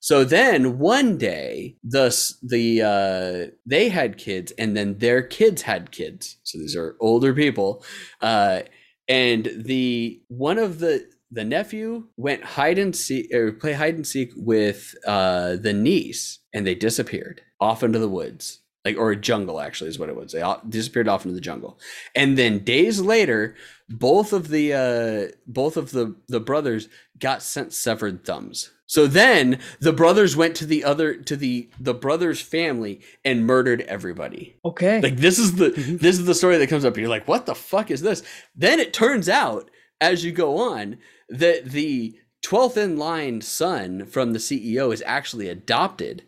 [0.00, 2.08] So then one day the
[2.42, 6.36] the uh they had kids and then their kids had kids.
[6.42, 7.84] So these are older people.
[8.20, 8.62] Uh
[9.08, 14.06] and the one of the the nephew went hide and seek or play hide and
[14.06, 19.16] seek with uh the niece and they disappeared off into the woods like or a
[19.16, 21.78] jungle actually is what it was they all disappeared off into the jungle
[22.14, 23.54] and then days later
[23.88, 26.88] both of the uh both of the the brothers
[27.18, 31.94] got sent severed thumbs so then the brothers went to the other to the the
[31.94, 35.00] brothers family and murdered everybody Okay.
[35.00, 36.00] like this is the Mhm.
[36.00, 36.96] this is the story that comes up.
[36.96, 38.22] You're like, what the fuck is this?
[38.56, 39.70] Then it turns out
[40.00, 40.96] as you go on
[41.28, 46.24] that the 12th in line son from the CEO is actually adopted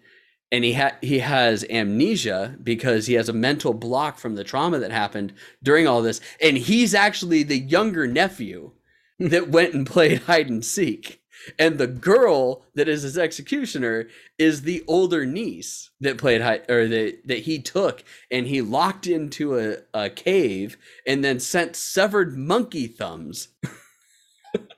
[0.53, 4.79] and he ha- he has amnesia because he has a mental block from the trauma
[4.79, 6.21] that happened during all this.
[6.41, 8.73] And he's actually the younger nephew
[9.19, 11.21] that went and played hide and seek.
[11.59, 14.09] And the girl that is his executioner
[14.39, 18.05] is the older niece that played hide or that that he took.
[18.31, 20.77] And he locked into a, a cave
[21.07, 23.49] and then sent severed monkey thumbs.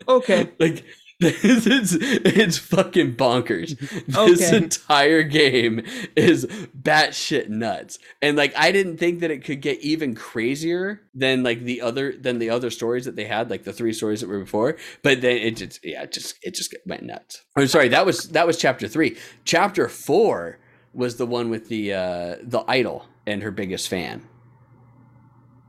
[0.09, 0.53] Okay.
[0.61, 0.85] like
[1.21, 3.79] this is it's fucking bonkers.
[4.07, 4.57] This Okay.
[4.57, 5.83] entire game
[6.17, 6.45] is
[6.81, 7.99] batshit nuts.
[8.21, 12.13] And like I didn't think that it could get even crazier than like the other
[12.21, 14.77] than the other stories that they had, like the three stories that were before.
[15.03, 17.43] But then it just yeah, it just it just went nuts.
[17.57, 19.17] I'm sorry, that was that was chapter three.
[19.45, 20.59] Chapter four
[20.93, 24.23] was the one with the uh the idol and her biggest fan.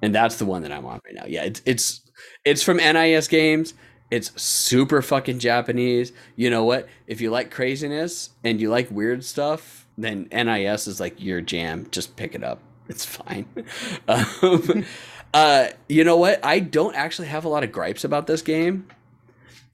[0.02, 1.26] And that's the one that I'm on right now.
[1.28, 2.02] Yeah, it's it's
[2.44, 3.74] it's from NIS games.
[4.12, 6.14] It's super fucking Japanese.
[6.36, 6.88] You know what?
[7.08, 11.88] If you like craziness and you like weird stuff, then NIS is like your jam.
[11.92, 12.60] Just pick it up.
[12.88, 13.48] It's fine.
[14.08, 14.86] um,
[15.34, 16.44] uh, you know what?
[16.46, 18.88] I don't actually have a lot of gripes about this game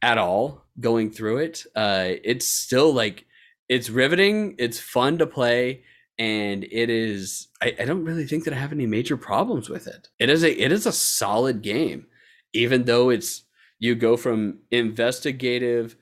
[0.01, 1.65] at all going through it.
[1.75, 3.25] Uh, it's still like
[3.67, 4.55] it's riveting.
[4.57, 5.83] It's fun to play
[6.21, 9.87] and it is I, I don't really think that I have any major problems with
[9.87, 10.09] it.
[10.19, 12.05] It is a it is a solid game,
[12.53, 13.43] even though it's
[13.81, 15.97] you go from investigative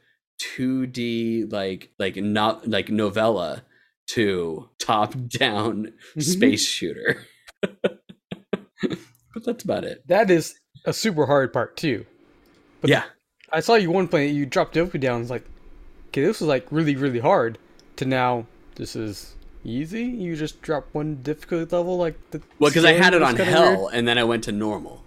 [0.56, 3.64] 2D like like not like novella
[4.08, 6.20] to top down mm-hmm.
[6.20, 7.26] space shooter.
[7.62, 10.06] but that's about it.
[10.08, 12.06] That is a super hard part too.
[12.82, 13.06] But yeah.
[13.52, 15.22] I saw you one point you dropped difficulty down.
[15.22, 15.46] It's like,
[16.10, 17.58] okay, this was like really really hard.
[17.96, 18.46] To now,
[18.76, 20.04] this is easy.
[20.04, 23.84] You just drop one difficulty level, like the Well, because I had it on hell
[23.84, 23.94] weird.
[23.94, 25.06] and then I went to normal.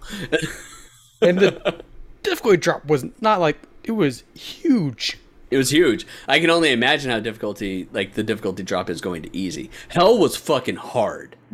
[1.21, 1.83] and the
[2.23, 5.17] difficulty drop was not like it was huge.
[5.51, 6.07] It was huge.
[6.27, 9.69] I can only imagine how difficulty, like the difficulty drop, is going to easy.
[9.89, 11.35] Hell was fucking hard.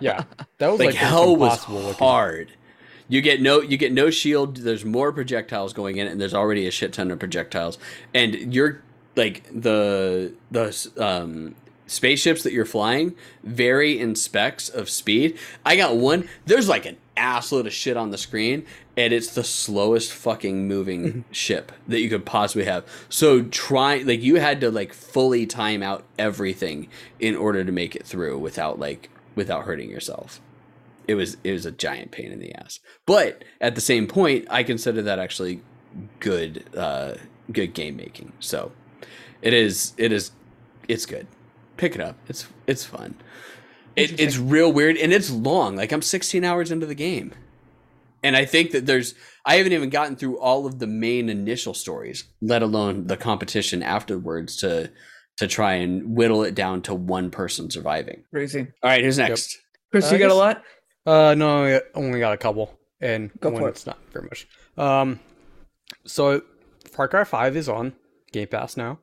[0.00, 0.24] Yeah,
[0.58, 1.98] that was Like, like, hell was impossible looking.
[1.98, 2.52] hard.
[3.08, 4.56] You get no, you get no shield.
[4.58, 7.78] There's more projectiles going in, and there's already a shit ton of projectiles.
[8.14, 8.82] And you're
[9.14, 11.54] like the the um,
[11.86, 15.38] spaceships that you're flying vary in specs of speed.
[15.64, 16.28] I got one.
[16.44, 21.24] There's like an assload of shit on the screen, and it's the slowest fucking moving
[21.30, 22.84] ship that you could possibly have.
[23.08, 26.88] So try like you had to like fully time out everything
[27.18, 30.40] in order to make it through without like without hurting yourself.
[31.06, 32.80] It was it was a giant pain in the ass.
[33.06, 35.62] But at the same point, I consider that actually
[36.20, 37.14] good uh
[37.52, 38.32] good game making.
[38.40, 38.72] So
[39.42, 40.32] it is it is
[40.88, 41.26] it's good.
[41.76, 42.16] Pick it up.
[42.28, 43.14] It's it's fun.
[43.96, 45.76] It, it's real weird and it's long.
[45.76, 47.32] Like I'm 16 hours into the game.
[48.22, 51.72] And I think that there's I haven't even gotten through all of the main initial
[51.74, 54.90] stories, let alone the competition afterwards to
[55.38, 58.24] to try and whittle it down to one person surviving.
[58.32, 58.66] Crazy.
[58.82, 59.58] All right, who's next?
[59.90, 60.62] Chris, Uh, you I got a lot?
[61.04, 63.72] Uh, no, I only got a couple, and Go one for it.
[63.72, 64.48] it's not very much.
[64.76, 65.20] Um,
[66.06, 66.42] so
[66.90, 67.92] Far Cry Five is on
[68.32, 68.98] Game Pass now.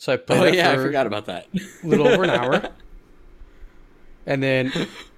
[0.00, 1.48] So I oh, played Oh yeah, I forgot about that.
[1.82, 2.70] a little over an hour,
[4.26, 4.70] and then I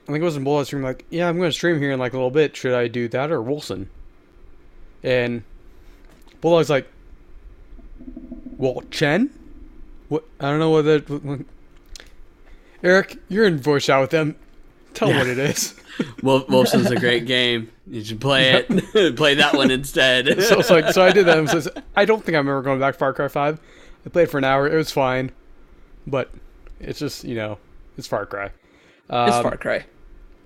[0.07, 2.15] think it was in Bulleit Stream like, yeah, I'm going to stream here in like
[2.15, 2.57] a little bit.
[2.57, 3.89] Should I do that or Wolcen?
[5.03, 5.45] And
[6.41, 6.89] Bulldog's like,
[8.57, 9.31] well, Chen,
[10.09, 10.25] what?
[10.41, 11.11] I don't know what that.
[11.11, 11.41] what-
[12.83, 14.35] Eric, you're in voice chat with them.
[14.95, 15.75] Tell them what it is.
[16.23, 17.71] Wolf, Wolcen's a great game.
[17.87, 19.17] You should play it.
[19.17, 20.43] play that one instead.
[20.43, 21.39] so it's like so I did that.
[21.39, 23.61] And says I don't think I'm ever going back to Far Cry Five.
[24.07, 24.67] I played for an hour.
[24.67, 25.31] It was fine,
[26.07, 26.31] but
[26.81, 27.59] it's just you know
[27.99, 28.47] it's Far Cry.
[28.47, 28.53] It's
[29.37, 29.85] Um, Far Cry.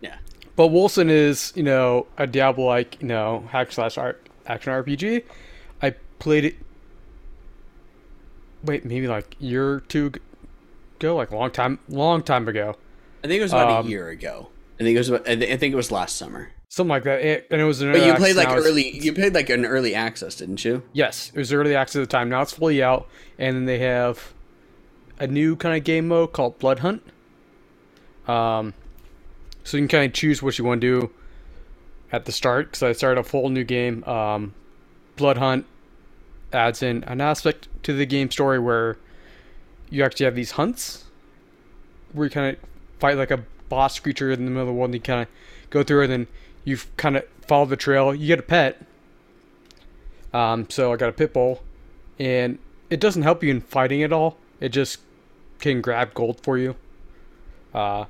[0.00, 0.16] yeah.
[0.56, 5.24] But Wolcen is you know a Diablo like you know hack slash art action RPG.
[5.82, 6.56] I played it.
[8.64, 10.12] Wait, maybe like year two
[10.98, 12.76] ago, like a long time, long time ago,
[13.22, 14.48] I think it was about Um, a year ago.
[14.80, 15.08] I think it was.
[15.10, 16.50] About, I think it was last summer.
[16.74, 17.20] Something like that.
[17.20, 18.98] It, and it was an But early you played access, like early.
[18.98, 20.82] You played like an early access, didn't you?
[20.92, 22.28] Yes, it was early access at the time.
[22.28, 24.34] Now it's fully out, and then they have
[25.18, 27.02] a new kind of game mode called Blood Hunt.
[28.26, 28.74] Um,
[29.62, 31.10] so you can kind of choose what you want to do
[32.10, 32.66] at the start.
[32.66, 34.02] Because I started a full new game.
[34.04, 34.54] Um,
[35.16, 35.66] Blood Hunt
[36.52, 38.96] adds in an aspect to the game story where
[39.90, 41.04] you actually have these hunts
[42.12, 42.62] where you kind of
[42.98, 45.28] fight like a boss creature in the middle of the world, and you kind of
[45.70, 46.26] go through it, and then
[46.64, 48.14] you kind of follow the trail.
[48.14, 48.80] You get a pet.
[50.32, 51.62] Um, so I got a pit bull,
[52.18, 52.58] and
[52.90, 54.36] it doesn't help you in fighting at all.
[54.60, 55.00] It just
[55.60, 56.74] can grab gold for you.
[57.72, 58.06] Uh,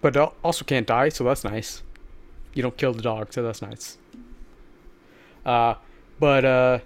[0.00, 1.82] but also can't die, so that's nice.
[2.54, 3.98] You don't kill the dog, so that's nice.
[5.44, 5.74] Uh,
[6.18, 6.78] but uh,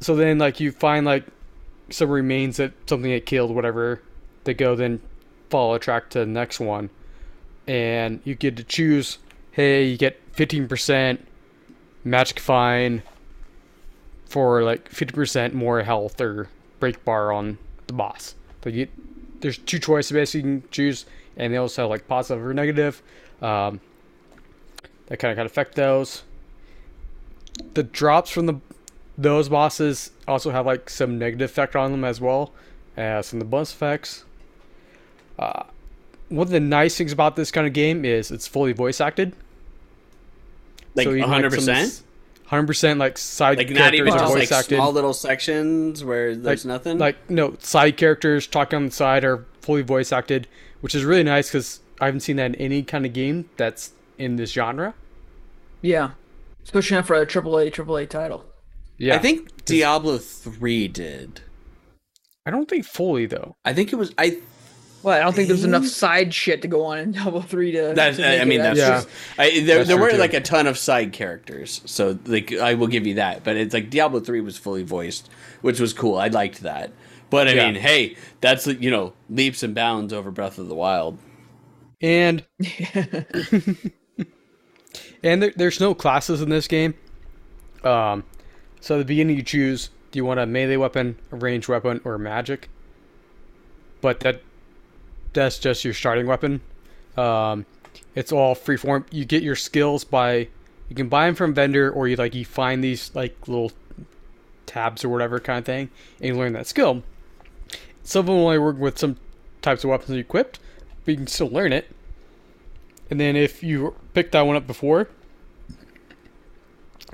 [0.00, 1.24] so then like you find like
[1.90, 4.02] some remains that something it killed, whatever.
[4.44, 5.00] They go then
[5.50, 6.90] follow a track to the next one,
[7.66, 9.18] and you get to choose.
[9.52, 11.26] Hey, you get fifteen percent
[12.04, 13.02] magic fine
[14.30, 17.58] for like 50% more health or break bar on
[17.88, 18.36] the boss.
[18.62, 18.86] So you,
[19.40, 21.04] there's two choices basically you can choose,
[21.36, 23.02] and they also have like positive or negative.
[23.42, 23.80] Um,
[25.06, 26.22] that kind of of affect those.
[27.74, 28.60] The drops from the
[29.18, 32.52] those bosses also have like some negative effect on them as well
[32.96, 34.24] as some of the bonus effects.
[35.38, 35.64] Uh,
[36.30, 39.34] one of the nice things about this kind of game is it's fully voice acted.
[40.94, 42.02] Like So 100%?
[42.46, 44.74] Hundred percent, like side Like not characters even are just voice like acted.
[44.76, 46.98] small little sections where there's Like- nothing.
[46.98, 50.48] Like no side characters talking on the side are fully voice acted,
[50.80, 53.92] which is really nice because I haven't seen that in any kind of game that's
[54.18, 54.94] in this genre.
[55.80, 56.10] Yeah.
[56.64, 58.44] Especially not for a AAA AAA title.
[58.98, 61.40] Yeah, I think Diablo three did.
[62.44, 63.54] I don't think fully though.
[63.64, 64.12] I think it was.
[64.18, 64.38] I.
[65.02, 67.92] Well, I don't think there's enough side shit to go on in Diablo 3 to.
[67.94, 68.18] That's.
[68.18, 68.78] to I mean, it that's.
[68.78, 68.88] Yeah.
[68.88, 69.08] Just,
[69.38, 70.18] I, there That's there weren't too.
[70.18, 73.42] like a ton of side characters, so like I will give you that.
[73.44, 75.30] But it's like Diablo three was fully voiced,
[75.62, 76.18] which was cool.
[76.18, 76.92] I liked that.
[77.30, 77.70] But I Yeah.
[77.70, 81.16] mean, hey, that's you know leaps and bounds over Breath of the Wild.
[82.02, 82.44] And
[85.22, 86.94] and there, there's no classes in this game.
[87.84, 88.24] Um,
[88.80, 92.00] so at the beginning you choose: do you want a melee weapon, a ranged weapon,
[92.04, 92.68] or magic?
[94.00, 94.42] But that
[95.32, 96.60] that's just your starting weapon.
[97.16, 97.66] Um,
[98.14, 99.04] it's all freeform.
[99.10, 100.48] You get your skills by
[100.88, 103.70] you can buy them from vendor, or you like you find these like little
[104.66, 105.88] tabs or whatever kind of thing,
[106.18, 107.04] and you learn that skill.
[108.02, 109.16] Some of them only work with some
[109.62, 110.58] types of weapons equipped,
[111.04, 111.94] but you can still learn it.
[113.08, 115.08] And then if you picked that one up before,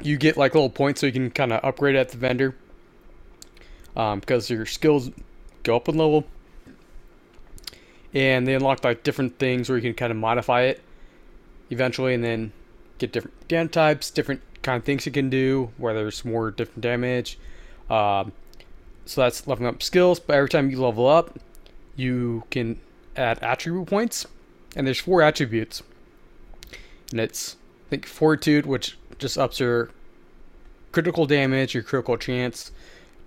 [0.02, 2.54] you get like little points so you can kind of upgrade at the vendor.
[3.94, 5.10] Um, because your skills
[5.62, 6.26] go up in level.
[8.16, 10.80] And they unlock like different things where you can kind of modify it
[11.68, 12.50] eventually and then
[12.96, 16.80] get different damage types, different kind of things you can do, where there's more different
[16.80, 17.38] damage.
[17.90, 18.32] Um,
[19.04, 21.38] so that's leveling up skills, but every time you level up,
[21.94, 22.80] you can
[23.16, 24.24] add attribute points,
[24.74, 25.82] and there's four attributes,
[27.10, 27.56] and it's
[27.86, 29.90] I think fortitude, which just ups your
[30.90, 32.72] critical damage, your critical chance,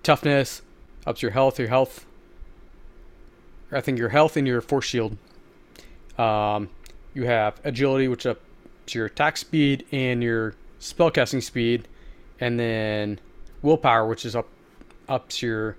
[0.02, 0.62] toughness,
[1.06, 2.06] ups your health, your health.
[3.72, 5.16] I think your health and your force shield.
[6.18, 6.68] Um,
[7.14, 11.86] you have agility, which ups your attack speed and your spellcasting speed,
[12.40, 13.20] and then
[13.62, 14.48] willpower, which is up
[15.08, 15.76] ups your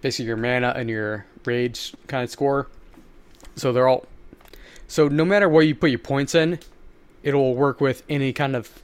[0.00, 2.68] basically your mana and your rage kind of score.
[3.56, 4.06] So they're all
[4.86, 6.58] so no matter where you put your points in,
[7.22, 8.82] it'll work with any kind of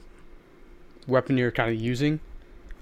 [1.07, 2.19] weapon you're kind of using.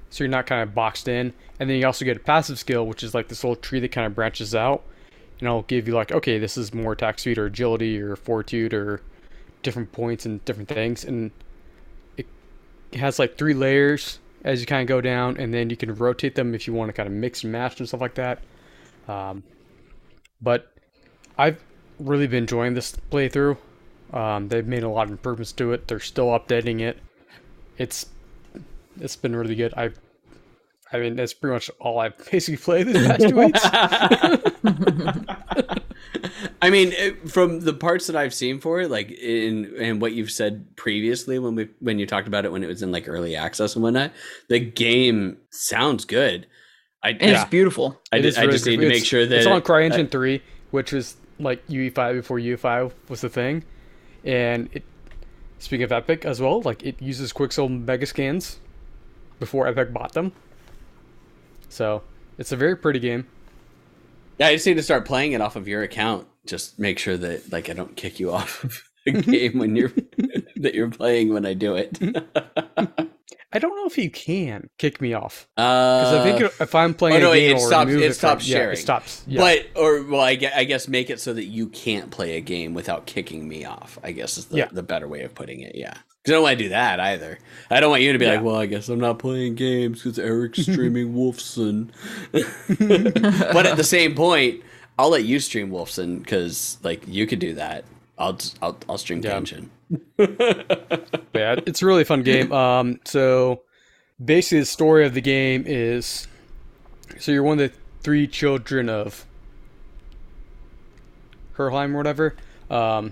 [0.09, 1.33] So you're not kind of boxed in.
[1.59, 3.91] And then you also get a passive skill, which is like this little tree that
[3.91, 4.83] kind of branches out.
[5.43, 8.73] And it'll give you like, okay, this is more attack speed or agility or fortitude
[8.73, 9.01] or
[9.61, 11.03] different points and different things.
[11.03, 11.31] And
[12.15, 12.25] it
[12.93, 16.35] has like three layers as you kind of go down, and then you can rotate
[16.35, 18.41] them if you want to kind of mix and match and stuff like that.
[19.09, 19.43] Um,
[20.41, 20.71] but
[21.37, 21.61] I've
[21.99, 23.57] really been enjoying this playthrough.
[24.13, 25.89] Um, they've made a lot of improvements to it.
[25.89, 26.99] They're still updating it.
[27.77, 28.05] It's
[28.97, 29.73] it's been really good.
[29.75, 29.89] I
[30.93, 33.59] I mean that's pretty much all I've basically played these past two weeks.
[36.61, 36.93] I mean,
[37.27, 41.37] from the parts that I've seen for it, like in and what you've said previously
[41.39, 43.83] when we when you talked about it when it was in like early access and
[43.83, 44.11] whatnot,
[44.49, 46.47] the game sounds good.
[47.03, 47.99] I And yeah, it's beautiful.
[48.13, 50.05] I, It did, is I just need to make sure that it's on it- CryEngine
[50.05, 50.41] uh, three,
[50.71, 53.63] which was like UE5 before UE5 was the thing,
[54.23, 54.83] and it.
[55.59, 58.57] Speaking of Epic as well, like it uses Quixel Megascans
[59.39, 60.33] before Epic bought them.
[61.73, 62.03] So
[62.37, 63.25] it's a very pretty game.
[64.37, 66.27] Yeah, I just need to start playing it off of your account.
[66.45, 69.89] Just make sure that like I don't kick you off of the game when you're
[70.57, 71.97] that you're playing when I do it.
[73.55, 76.75] I don't know if you can kick me off uh, Because because I think if
[76.75, 78.73] I'm oh, playing oh, no, a game, it stops- it from- stops yeah, sharing.
[78.73, 79.23] it stops.
[79.27, 79.41] Yeah.
[79.41, 82.41] But or well, I guess, I guess make it so that you can't play a
[82.41, 83.99] game without kicking me off.
[84.03, 84.67] I guess is the, Yeah.
[84.71, 85.75] the better way of putting it.
[85.75, 85.93] Yeah,
[86.23, 87.37] because I don't want to do that either.
[87.69, 88.35] I don't want you to be Yeah.
[88.35, 91.89] like, well, I guess I'm not playing games because Eric's streaming Wolcen.
[92.31, 94.61] but at the same point,
[94.97, 97.83] I'll let you stream Wolcen because like you could do that.
[98.17, 99.39] I'll I'll, I'll stream Yeah.
[99.39, 99.67] Genshin.
[101.35, 102.51] yeah, it's a really fun game.
[102.53, 103.63] Um, so
[104.23, 106.27] basically, the story of the game is
[107.19, 109.25] so you're one of the three children of
[111.53, 112.35] Herheim or whatever.
[112.69, 113.11] Um,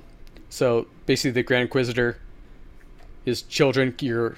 [0.49, 2.17] so basically, the Grand Inquisitor
[3.25, 3.95] is children.
[3.99, 4.35] You're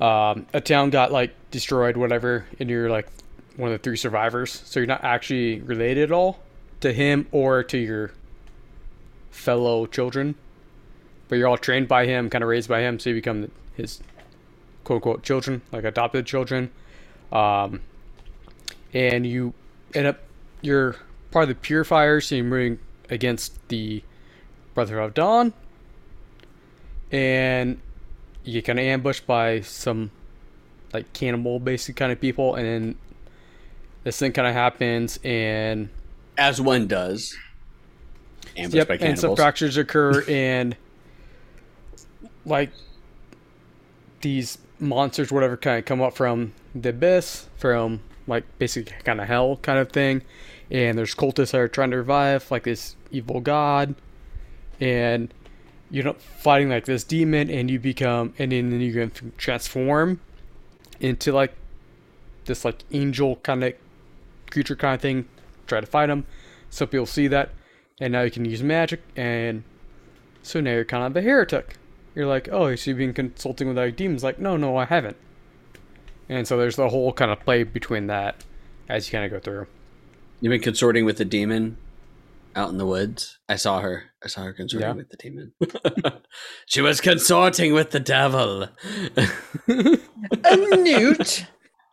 [0.00, 3.08] um, a town got like destroyed, whatever, and you're like
[3.56, 4.62] one of the three survivors.
[4.64, 6.40] So you're not actually related at all
[6.80, 8.12] to him or to your
[9.30, 10.34] fellow children
[11.28, 14.00] but you're all trained by him, kind of raised by him, so you become his
[14.84, 16.70] quote unquote children, like adopted children.
[17.32, 17.80] Um,
[18.92, 19.52] and you
[19.94, 20.20] end up,
[20.60, 20.96] you're
[21.30, 22.78] part of the purifiers, so you're moving
[23.10, 24.02] against the
[24.74, 25.52] Brotherhood of Dawn.
[27.10, 27.80] And
[28.44, 30.10] you get kind of ambushed by some
[30.92, 32.98] like cannibal basic kind of people, and then
[34.04, 35.88] this thing kind of happens, and
[36.38, 37.36] As one does.
[38.56, 40.76] Ambushed yep, by and some fractures occur, and
[42.44, 42.70] like
[44.20, 49.26] these monsters, whatever, kind of come up from the abyss, from like basically kind of
[49.26, 50.22] hell kind of thing,
[50.70, 53.94] and there's cultists that are trying to revive like this evil god,
[54.80, 55.32] and
[55.90, 60.20] you're not fighting like this demon, and you become, and then you can transform
[61.00, 61.54] into like
[62.46, 63.74] this like angel kind of
[64.50, 65.28] creature kind of thing,
[65.66, 66.26] try to fight him.
[66.70, 67.50] Some people see that,
[68.00, 69.62] and now you can use magic, and
[70.42, 71.76] so now you're kind of a heretic.
[72.14, 74.24] You're like, oh, so you've been consulting with like demons?
[74.24, 75.16] Like, no, no, I haven't.
[76.28, 78.44] And so there's the whole kind of play between that
[78.88, 79.66] as you kind of go through.
[80.40, 81.76] You've been consorting with the demon
[82.56, 83.38] out in the woods.
[83.48, 84.04] I saw her.
[84.24, 84.94] I saw her consorting Yeah.
[84.94, 85.52] with the demon.
[86.66, 88.68] she was consorting with the devil.
[89.16, 91.46] A newt.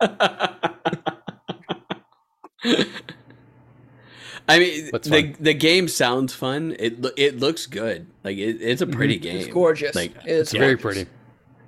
[4.46, 5.36] I mean, That's the fun.
[5.40, 6.76] the game sounds fun.
[6.78, 8.06] It it looks good.
[8.24, 8.96] Like it, it's a mm-hmm.
[8.96, 9.36] pretty game.
[9.36, 9.94] It's gorgeous.
[9.94, 11.06] Like It's It's very gorgeous.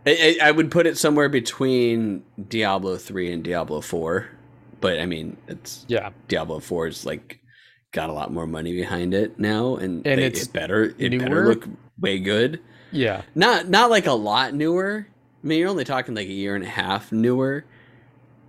[0.04, 0.22] pretty.
[0.22, 4.28] I, I I would put it somewhere between Diablo three and Diablo four,
[4.80, 6.10] but I mean, it's Yeah.
[6.28, 7.40] Diablo four is like
[7.96, 11.10] got a lot more money behind it now, and, And they- it's it better it
[11.18, 11.46] better newer?
[11.48, 11.66] look
[11.98, 12.60] way good.
[12.92, 13.22] Yeah.
[13.34, 15.08] Not not like a lot newer.
[15.42, 17.64] I mean, you're only talking like a year and a half newer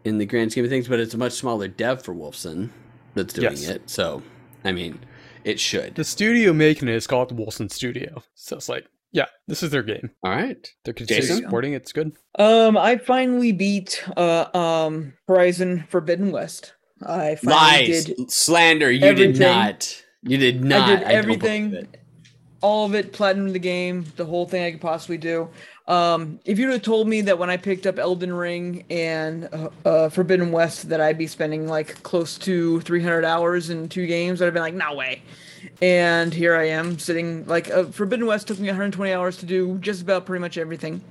[0.04, 2.70] in the grand scheme of things, but it's a much smaller dev for Wolcen
[3.16, 3.68] that's doing Yes.
[3.70, 3.90] it.
[3.90, 4.22] So,
[4.64, 5.00] I mean,
[5.44, 5.96] it should.
[5.96, 8.24] The studio making it is called Wolcen Studio.
[8.36, 10.12] So it's like, yeah, this is their game.
[10.24, 10.70] All right.
[10.84, 11.44] They're consistently Jason?
[11.46, 11.78] supporting it.
[11.78, 12.14] It's good.
[12.38, 16.74] Um, I finally beat uh um Horizon Forbidden West.
[17.06, 18.92] I finally Lies, did slander.
[18.92, 19.34] You everything.
[19.34, 20.04] did not.
[20.24, 20.90] You did not.
[20.90, 22.02] I did everything, it.
[22.62, 25.50] all of it, platinum the game, the whole thing I could possibly do.
[25.88, 29.70] Um, if you'd have told me that when I picked up Elden Ring and uh,
[29.86, 34.42] uh, Forbidden West that I'd be spending like close to 300 hours in two games,
[34.42, 35.22] I'd have been like, no way.
[35.82, 39.78] And here I am sitting like uh, Forbidden West took me 120 hours to do
[39.80, 41.02] just about pretty much everything.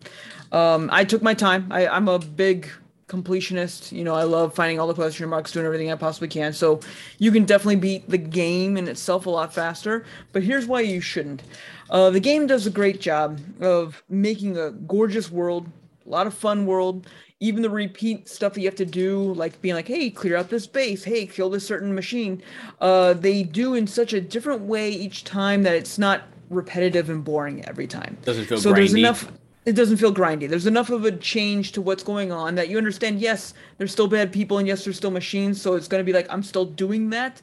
[0.53, 1.69] Um, I took my time.
[1.71, 2.71] I, I'm a big
[3.09, 3.93] completionist.
[3.93, 6.53] You know, I love finding all the question marks, doing everything I possibly can.
[6.53, 6.81] So
[7.19, 10.05] you can definitely beat the game in itself a lot faster.
[10.33, 11.43] But here's why you shouldn't.
[11.91, 15.69] Uh, the game does a great job of making a gorgeous world,
[16.05, 17.07] a lot of fun world.
[17.39, 20.49] Even the repeat stuff that you have to do, like being like, "Hey, clear out
[20.49, 21.05] this base.
[21.05, 22.43] Hey, kill this certain machine,"
[22.81, 27.23] uh, they do in such a different way each time that it's not repetitive and
[27.23, 28.17] boring every time.
[28.25, 29.31] Doesn't feel so there's enough
[29.67, 30.49] it doesn't feel grindy.
[30.49, 34.07] There's enough of a change to what's going on that you understand, yes, there's still
[34.07, 36.65] bad people and yes, there's still machines, so it's going to be like I'm still
[36.65, 37.43] doing that,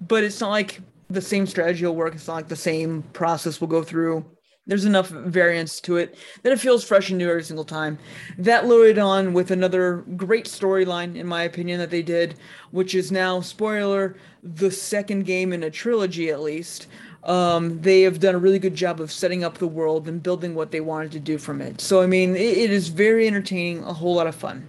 [0.00, 0.80] but it's not like
[1.10, 2.14] the same strategy will work.
[2.14, 4.24] It's not like the same process will go through.
[4.66, 7.98] There's enough variance to it that it feels fresh and new every single time.
[8.38, 12.36] That loaded on with another great storyline, in my opinion, that they did,
[12.70, 16.86] which is now, spoiler, the second game in a trilogy at least
[17.24, 20.54] um, they have done a really good job of setting up the world and building
[20.54, 21.80] what they wanted to do from it.
[21.80, 24.66] So, I mean, it, it is very entertaining, a whole lot of fun.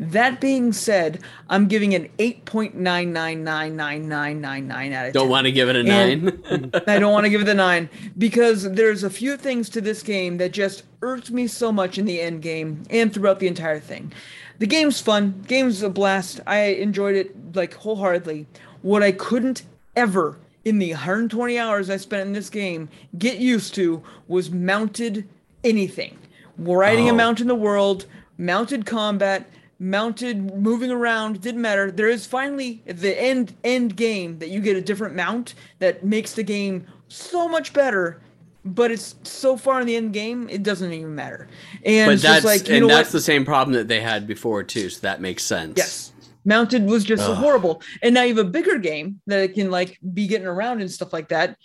[0.00, 5.14] That being said, I'm giving an 8.9999999 out of 10.
[5.14, 6.70] Don't want to give it a And- nine.
[6.88, 7.88] I don't want to give it a nine
[8.18, 12.04] because there's a few things to this game that just irked me so much in
[12.06, 14.12] the end game and throughout the entire thing.
[14.58, 16.40] The game's fun, game's a blast.
[16.46, 18.46] I enjoyed it like wholeheartedly.
[18.82, 19.62] What I couldn't
[19.96, 22.88] ever in the 120 hours I spent in this game
[23.18, 25.28] get used to was mounted
[25.62, 26.16] anything.
[26.58, 27.16] Riding a Oh.
[27.16, 28.06] mount in the world,
[28.38, 29.50] mounted combat,
[29.80, 34.76] mounted moving around didn't matter there is finally the end end game that you get
[34.76, 38.20] a different mount that makes the game so much better
[38.64, 41.48] but it's so far in the end game it doesn't even matter
[41.84, 44.00] and but that's just like you and know that's what the same problem that they
[44.00, 44.88] had before too.
[44.88, 45.74] So that makes sense.
[45.76, 46.12] yes
[46.44, 47.36] mounted was just Ugh.
[47.36, 47.82] horrible.
[48.02, 50.90] And now you have a bigger game that it can like be getting around and
[50.90, 51.56] stuff like that.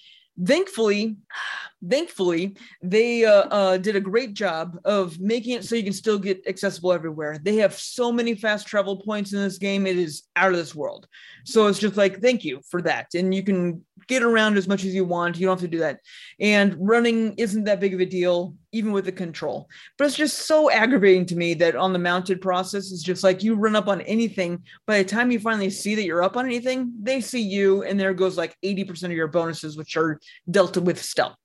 [0.41, 1.17] Thankfully
[1.87, 6.19] thankfully they uh, uh, did a great job of making it so you can still
[6.19, 7.37] get accessible everywhere.
[7.41, 9.87] They have so many fast travel points in this game.
[9.87, 11.07] It is out of this world.
[11.45, 13.07] So it's just like thank you for that.
[13.13, 15.79] And you can get around as much as you want you don't have to do
[15.79, 16.01] that
[16.41, 20.45] and running isn't that big of a deal even with the control but it's just
[20.45, 23.87] so aggravating to me that on the mounted process it's just like you run up
[23.87, 27.41] on anything by the time you finally see that you're up on anything they see
[27.41, 30.19] you and there goes like 80% of your bonuses which are
[30.51, 31.37] dealt with stealth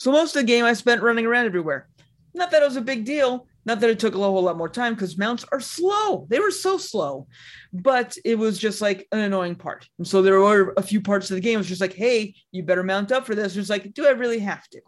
[0.00, 1.86] so most of the game I spent running around everywhere.
[2.32, 3.46] Not that it was a big deal.
[3.64, 6.26] Not that it took a whole lot more time because mounts are slow.
[6.28, 7.26] They were so slow,
[7.72, 9.86] but it was just like an annoying part.
[9.98, 11.54] And so there were a few parts of the game.
[11.54, 13.56] It was just like, hey, you better mount up for this.
[13.56, 14.80] It's like, do I really have to?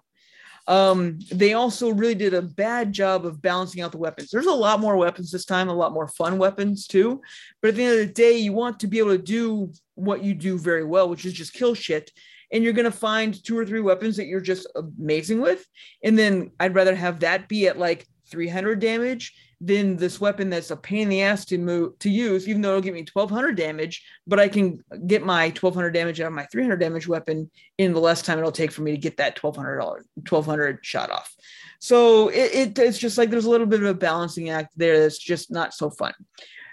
[0.69, 4.31] Um, they also really did a bad job of balancing out the weapons.
[4.31, 7.21] There's a lot more weapons this time, a lot more fun weapons too.
[7.61, 10.23] But at the end of the day, you want to be able to do what
[10.23, 12.11] you do very well, which is just kill shit
[12.53, 15.67] and you're going to find two or three weapons that you're just amazing with
[16.05, 20.73] and then i'd rather have that be at like 300 damage than this weapon that's
[20.73, 23.57] a pain in the ass to move to use even though it'll give me 1200
[23.57, 27.49] damage but i can get my 1200 damage out of my 300 damage weapon
[27.79, 31.33] in the less time it'll take for me to get that 1200 1200 shot off
[31.79, 34.99] so it, it, it's just like there's a little bit of a balancing act there
[34.99, 36.15] that's just not so fun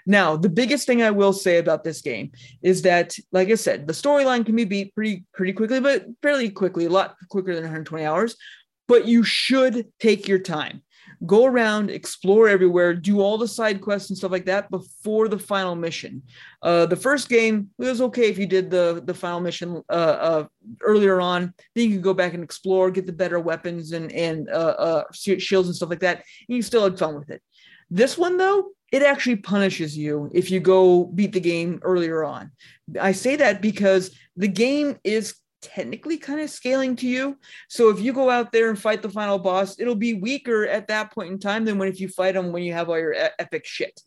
[0.06, 2.32] now, the biggest thing I will say about this game
[2.62, 6.50] is that, like I said, the storyline can be beat pretty pretty quickly, but fairly
[6.50, 8.36] quickly, a lot quicker than 120 hours.
[8.88, 10.82] But you should take your time.
[11.26, 15.38] Go around, explore everywhere, do all the side quests and stuff like that before the
[15.38, 16.22] final mission.
[16.62, 19.92] Uh, the first game it was okay if you did the the final mission uh,
[19.92, 20.46] uh,
[20.80, 21.52] earlier on.
[21.74, 25.04] Then you could go back and explore, get the better weapons and and uh, uh,
[25.12, 26.24] shields and stuff like that.
[26.48, 27.42] And you still had fun with it.
[27.90, 32.50] This one though, it actually punishes you if you go beat the game earlier on.
[33.00, 37.36] I say that because the game is technically kind of scaling to you.
[37.68, 40.88] So if you go out there and fight the final boss, it'll be weaker at
[40.88, 43.14] that point in time than when if you fight them when you have all your
[43.38, 44.00] epic shit.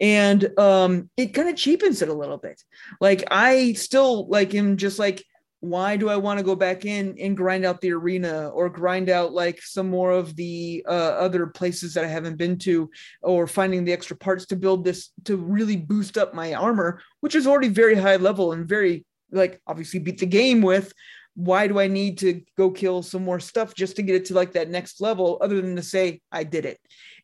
[0.00, 2.62] And um it kind of cheapens it a little bit.
[3.00, 5.24] Like I still like am just like
[5.60, 9.10] why do I want to go back in and grind out the arena or grind
[9.10, 12.88] out like some more of the uh, other places that I haven't been to
[13.22, 17.34] or finding the extra parts to build this to really boost up my armor, which
[17.34, 20.92] is already very high level and very like obviously beat the game with.
[21.34, 24.34] Why do I need to go kill some more stuff just to get it to
[24.34, 26.78] like that next level other than to say I did it?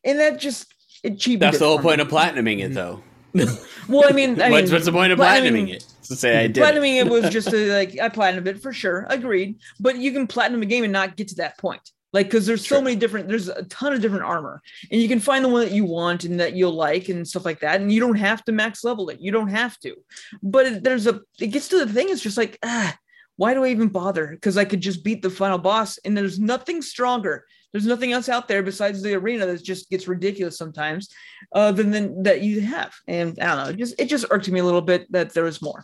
[0.05, 0.73] And that just
[1.03, 2.03] it cheapened That's it the whole point me.
[2.03, 3.01] of platinuming it, though.
[3.87, 5.85] Well, I mean, I what's, mean, what's the point of platinum- platinuming it?
[6.03, 6.57] To say I did.
[6.57, 6.61] it.
[6.63, 9.57] platinuming it was just a, like I platinumed it for sure, agreed.
[9.79, 11.81] But you can platinum a game and not get to that point,
[12.15, 12.81] like because there's so Sure.
[12.81, 15.73] many different, there's a ton of different armor, and you can find the one that
[15.77, 18.51] you want and that you'll like and stuff like that, and you don't have to
[18.51, 19.19] max level it.
[19.19, 19.91] You don't have to,
[20.41, 22.07] but it, there's a, it gets to the thing.
[22.09, 22.97] It's just like ah.
[23.37, 24.27] Why do I even bother?
[24.27, 27.43] Because I could just beat the final boss, and there's nothing stronger.
[27.73, 31.09] There's nothing else out there besides the arena that just gets ridiculous sometimes,
[31.51, 32.93] uh, than, than that you have.
[33.09, 35.43] And I don't know, it just it just irked me a little bit that there
[35.43, 35.83] was more.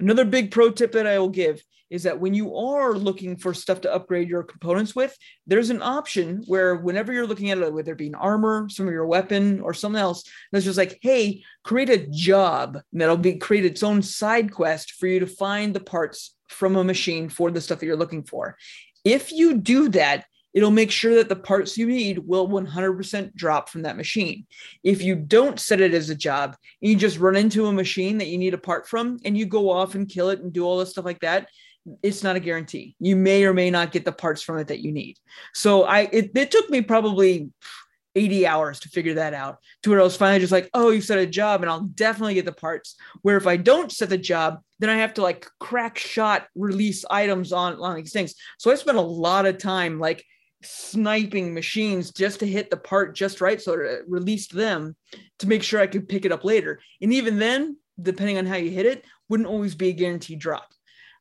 [0.00, 3.54] Another big pro tip that I will give is that when you are looking for
[3.54, 7.72] stuff to upgrade your components with, there's an option where whenever you're looking at it,
[7.72, 10.98] whether it be an armor, some of your weapon, or something else, that's just like,
[11.02, 15.74] hey, create a job that'll be create its own side quest for you to find
[15.74, 18.56] the parts from a machine for the stuff that you're looking for.
[19.04, 20.24] If you do that,
[20.56, 24.46] it'll make sure that the parts you need will 100% drop from that machine.
[24.82, 28.28] If you don't set it as a job, you just run into a machine that
[28.28, 30.78] you need a part from and you go off and kill it and do all
[30.78, 31.48] this stuff like that
[32.02, 34.80] it's not a guarantee you may or may not get the parts from it that
[34.80, 35.18] you need
[35.54, 37.50] so i it, it took me probably
[38.14, 41.00] 80 hours to figure that out to where i was finally just like oh you
[41.00, 44.18] set a job and i'll definitely get the parts where if i don't set the
[44.18, 48.70] job then i have to like crack shot release items on on these things so
[48.70, 50.24] i spent a lot of time like
[50.62, 54.96] sniping machines just to hit the part just right so it released them
[55.38, 56.80] to make sure I could pick it up later.
[57.00, 60.72] And even then, depending on how you hit it, wouldn't always be a guaranteed drop.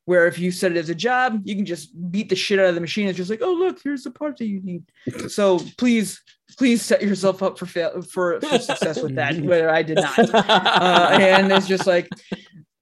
[0.06, 2.68] Where if you set it as a job, you can just beat the shit out
[2.68, 3.08] of the machine.
[3.08, 4.84] It's just like, oh look, here's the part that you need.
[5.30, 6.22] So please,
[6.58, 9.36] please set yourself up for fail for, for success with that.
[9.42, 12.08] Where I did not, uh, and it's just like,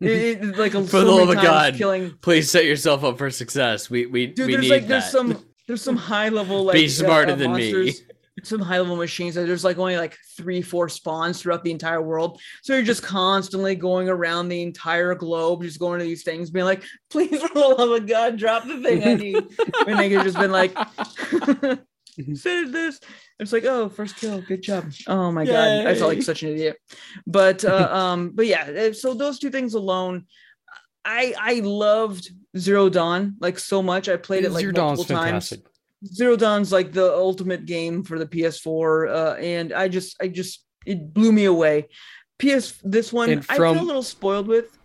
[0.02, 0.10] it,
[0.44, 1.76] it- like a, For the love of God.
[1.76, 2.14] killing.
[2.22, 3.90] Please set yourself up for success.
[3.90, 6.90] We we Dude, we there's need like there's some there's some high level like Be
[6.90, 7.94] smarter uh, than me.
[8.44, 12.02] Some high level machines that there's like only like three, four spawns throughout the entire
[12.02, 12.42] world.
[12.62, 16.66] So you're just constantly going around the entire globe, just going to these things, being
[16.66, 19.38] like, please for the love of God, drop the thing I need.
[19.88, 20.78] and they could just been like
[22.36, 23.00] said this.
[23.40, 24.92] It's like, oh, first kill, good job.
[25.08, 26.78] Oh my god, I felt like such an idiot.
[27.26, 30.26] But uh, um, but yeah, uh, so those two things alone,
[31.04, 34.08] I I loved Zero Dawn like so much.
[34.10, 35.50] I played it like Zero Dawn's multiple times.
[35.50, 35.73] fantastic.
[36.06, 40.66] Zero Dawn's like the ultimate game for the PS4, uh, and I just I just
[40.86, 41.88] it blew me away.
[42.40, 44.78] PS this one And I feel a little spoiled with.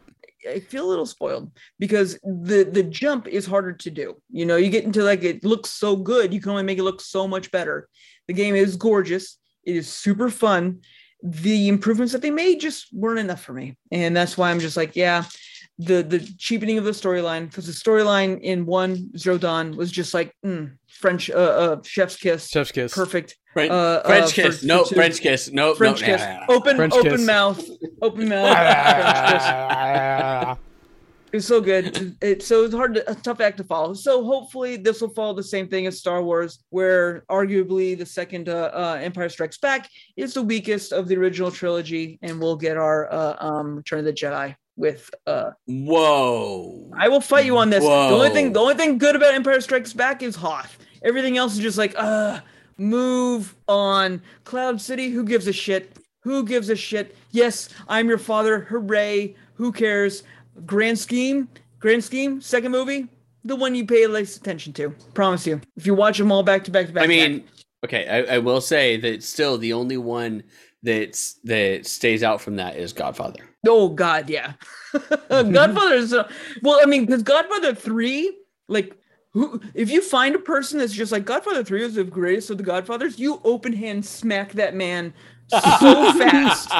[0.48, 4.20] I feel a little spoiled because the the jump is harder to do.
[4.30, 6.84] You know, you get into like it looks so good, you can only make it
[6.84, 7.88] look so much better.
[8.28, 9.38] The game is gorgeous.
[9.64, 10.80] It is super fun.
[11.22, 14.76] The improvements that they made just weren't enough for me, and that's why I'm just
[14.76, 15.24] like, yeah,
[15.78, 20.12] the the cheapening of the storyline because the storyline in one Zero Dawn was just
[20.12, 22.92] like mm, French uh, uh chef's kiss, Chef's kiss.
[22.92, 23.36] perfect.
[23.52, 24.60] French, uh, French uh, kiss.
[24.60, 25.50] for no, two- French kiss.
[25.52, 26.46] No, French no, kiss, nah, nah, nah.
[26.54, 27.26] open French open kiss.
[27.26, 27.64] mouth,
[28.02, 28.56] open mouth.
[28.56, 30.58] French kiss.
[31.30, 32.16] It was so good.
[32.22, 33.92] It so it's hard to a tough act to follow.
[33.92, 38.48] So hopefully this will follow the same thing as Star Wars, where arguably the second
[38.48, 42.78] uh, uh, Empire Strikes Back is the weakest of the original trilogy, and we'll get
[42.78, 45.10] our uh, um, Return of the Jedi with.
[45.26, 46.90] Uh, Whoa.
[46.96, 47.84] I will fight you on this.
[47.84, 50.78] The only thing, the only thing good about Empire Strikes Back is Hoth.
[51.02, 52.40] Everything else is just like, uh,
[52.78, 54.22] move on.
[54.44, 55.96] Cloud City, who gives a shit?
[56.20, 57.16] Who gives a shit?
[57.30, 58.60] Yes, I'm your father.
[58.60, 59.34] Hooray!
[59.54, 60.22] Who cares?
[60.66, 61.48] Grand scheme,
[61.78, 62.40] grand scheme.
[62.40, 63.06] Second movie,
[63.44, 64.90] the one you pay less attention to.
[65.14, 65.60] Promise you.
[65.76, 67.04] If you watch them all back to back to back.
[67.04, 67.30] I to back.
[67.30, 67.44] mean,
[67.84, 70.42] okay, I, I will say that still the only one
[70.82, 73.48] that's that stays out from that is Godfather.
[73.66, 74.54] Oh God, yeah.
[75.28, 76.30] Godfather is uh,
[76.62, 76.80] well.
[76.82, 78.36] I mean, because Godfather three,
[78.68, 78.96] like,
[79.32, 82.58] who if you find a person that's just like Godfather three is the greatest of
[82.58, 85.12] the Godfathers, you open hand smack that man
[85.48, 86.70] so fast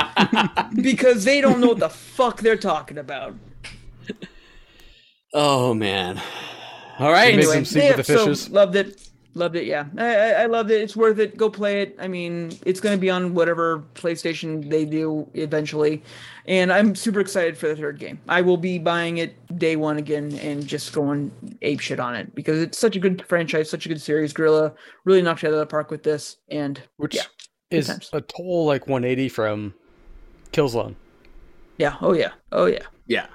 [0.74, 3.34] because they don't know what the fuck they're talking about.
[5.34, 6.20] Oh man.
[6.98, 7.34] All right.
[7.34, 9.07] Make Anyway, them sleep yeah, with the so loved it.
[9.34, 9.84] Loved it, yeah.
[9.96, 10.80] I, I, I loved it.
[10.80, 11.36] It's worth it.
[11.36, 11.94] Go play it.
[12.00, 16.02] I mean, it's going to be on whatever PlayStation they do eventually,
[16.46, 18.18] and I'm super excited for the third game.
[18.28, 21.30] I will be buying it day one again and just going
[21.62, 24.32] ape shit on it because it's such a good franchise, such a good series.
[24.32, 24.72] Guerrilla
[25.04, 27.22] really knocked it out of the park with this, and Which yeah,
[27.70, 28.10] is times.
[28.12, 29.74] a total like 180 from
[30.52, 30.96] Killzone.
[31.76, 32.86] yeah, oh yeah, oh yeah.
[33.06, 33.26] Yeah.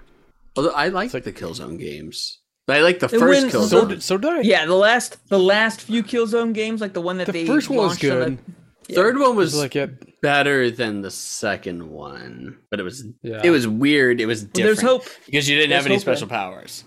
[0.57, 2.39] Although I like like- the Killzone games.
[2.65, 3.69] But I like the It first wins- Killzone.
[3.69, 4.41] So did, so did I.
[4.41, 7.69] Yeah, the last the last few Killzone games, like the one that The they first
[7.69, 8.39] one was launched the- good.
[8.87, 8.95] yeah.
[8.95, 10.21] Third one was was like it.
[10.21, 13.41] better than the second one, but it was yeah.
[13.43, 14.21] it was weird.
[14.21, 15.05] It was Well, different there's hope.
[15.25, 16.37] because you didn't have any special there.
[16.37, 16.83] powers.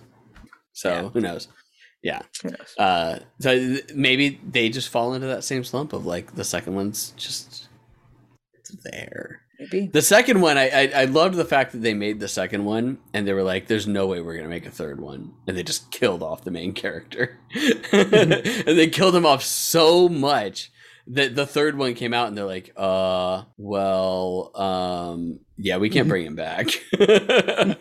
[0.72, 1.08] So Yeah.
[1.10, 1.48] who knows?
[2.02, 2.22] Yeah.
[2.44, 2.74] Yes.
[2.78, 6.74] Uh, so th- maybe they just fall into that same slump of like the second
[6.74, 7.68] one's just
[8.84, 9.40] there.
[9.58, 9.86] Maybe.
[9.86, 12.98] The second one, I, I I loved the fact that they made the second one,
[13.14, 15.62] and they were like, "There's no way we're gonna make a third one," and they
[15.62, 17.38] just killed off the main character,
[17.92, 18.30] and
[18.66, 20.70] they killed him off so much
[21.08, 26.08] that the third one came out, and they're like, "Uh, well, um, yeah, we can't
[26.08, 26.68] bring him back."
[26.98, 27.78] and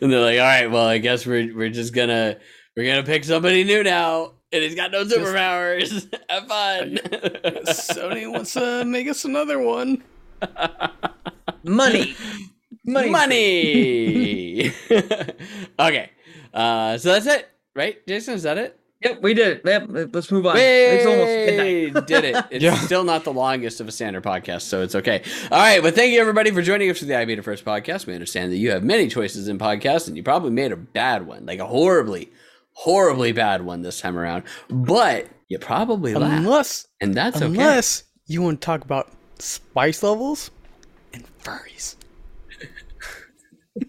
[0.00, 2.36] they're like, "All right, well, I guess we're we're just gonna
[2.76, 6.12] we're gonna pick somebody new now." And he's got no superpowers.
[6.28, 6.96] Have fun.
[7.68, 10.02] Sony wants to make us another one.
[11.64, 12.14] Money.
[12.84, 13.10] Money.
[13.10, 14.72] money.
[15.78, 16.10] okay,
[16.54, 18.34] uh, so that's it, right, Jason?
[18.34, 18.76] Is that it?
[19.02, 19.62] Yep, we did it.
[19.64, 20.56] Yep, let's move on.
[20.58, 21.94] It's almost midnight.
[21.94, 22.44] We did it.
[22.50, 22.74] It's Yeah.
[22.76, 25.22] still not the longest of a standard podcast, so it's okay.
[25.50, 27.64] All right, but thank you everybody for joining us for the I Beat It First
[27.64, 28.06] podcast.
[28.06, 31.26] We understand that you have many choices in podcasts, and you probably made a bad
[31.26, 32.30] one, like a horribly,
[32.80, 34.42] horribly bad one this time around.
[34.70, 37.46] But you probably laughed, Unless, and that's okay.
[37.46, 40.50] unless you want to talk about spice levels
[41.12, 41.96] and furries.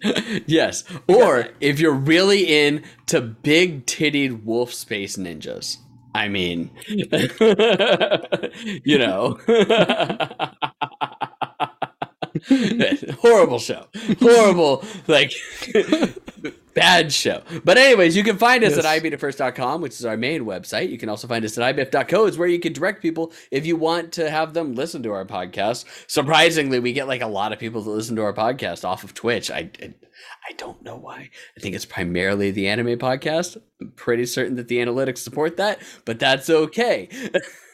[0.46, 5.78] yes, or if you're really into big tittied wolf space ninjas.
[6.14, 6.72] I mean,
[8.84, 9.40] you know.
[13.22, 13.86] horrible show.
[14.20, 15.32] Horrible, like
[16.74, 17.42] bad show.
[17.64, 18.86] But anyways, you can find us Yes.
[18.86, 20.90] at ibeatitfirst.com, which is our main website.
[20.90, 23.76] You can also find us at ibif.co, is where you can direct people if you
[23.76, 25.86] want to have them listen to our podcast.
[26.08, 29.14] Surprisingly, we get like a lot of people that listen to our podcast off of
[29.14, 29.50] Twitch.
[29.52, 29.94] I I,
[30.50, 31.30] I don't know why.
[31.58, 33.58] I think it's primarily the anime podcast.
[33.80, 37.10] I'm pretty certain that the analytics support that, but that's okay.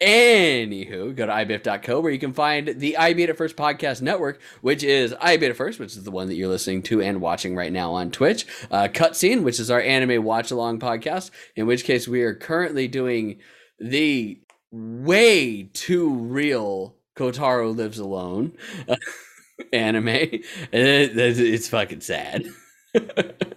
[0.00, 4.40] Anywho, go to ibif.co where you can find the I Beat It First Podcast Network,
[4.60, 7.20] which is I Beat It First, which is the one that you're listening to and
[7.22, 8.46] watching right now on Twitch.
[8.70, 12.88] Uh, Cutscene, which is our anime watch along podcast, in which case we are currently
[12.88, 13.38] doing
[13.78, 14.38] the
[14.70, 18.52] way too real Kotaro Lives Alone
[18.88, 18.96] uh,
[19.72, 20.08] anime.
[20.08, 22.44] It- it's, it's fucking sad.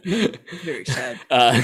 [0.06, 1.20] Very sad.
[1.30, 1.62] Uh,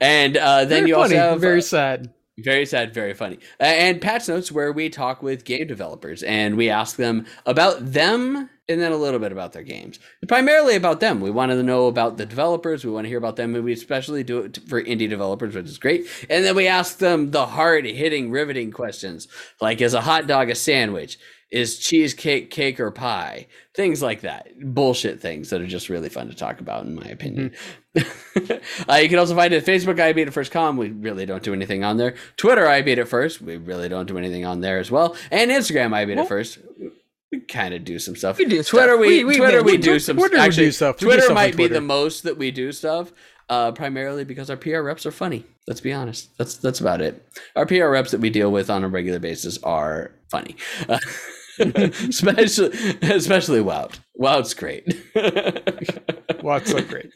[0.00, 2.12] and uh, then Very you funny, also have very uh, sad.
[2.38, 3.38] Very sad, very funny.
[3.58, 8.48] And Patch Notes, where we talk with game developers and we ask them about them
[8.68, 9.98] and then a little bit about their games.
[10.26, 11.20] Primarily about them.
[11.20, 12.84] We wanted to know about the developers.
[12.84, 13.54] We want to hear about them.
[13.54, 16.06] And we especially do it for indie developers, which is great.
[16.28, 19.26] And then we ask them the hard hitting, riveting questions
[19.60, 21.18] like Is a hot dog a sandwich?
[21.50, 23.46] Is cheesecake cake or pie?
[23.74, 24.48] Things like that.
[24.60, 27.52] Bullshit things that are just really fun to talk about, in my opinion.
[27.96, 30.76] uh, you can also find it at Facebook, I beat it first com.
[30.76, 32.16] We really don't do anything on there.
[32.36, 33.40] Twitter, I beat it first.
[33.40, 35.16] We really don't do anything on there as well.
[35.30, 36.58] And Instagram, I beat Well- it first.
[37.32, 38.38] We kind of do some stuff.
[38.38, 38.88] We do Twitter.
[38.88, 39.00] stuff.
[39.00, 39.62] We, We- Twitter.
[39.62, 40.16] We, we do do- some.
[40.16, 40.98] Twitter actually, do stuff.
[40.98, 43.12] Do Twitter on might be the most that we do stuff.
[43.50, 45.46] Uh, primarily because our PR reps are funny.
[45.66, 46.36] Let's be honest.
[46.36, 47.26] That's that's about it.
[47.56, 50.56] Our PR reps that we deal with on a regular basis are funny.
[50.86, 50.98] Uh,
[52.08, 52.68] especially
[53.02, 53.98] especially Wout.
[54.18, 54.86] Wout's great.
[56.42, 57.10] Wow, it's so great.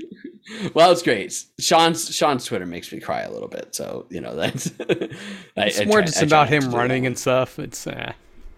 [0.50, 1.44] it's great.
[1.60, 4.66] Sean's Sean's Twitter makes me cry a little bit, so you know that's.
[4.80, 7.58] I, It's I more try- just about him running and stuff.
[7.60, 8.12] It's uh,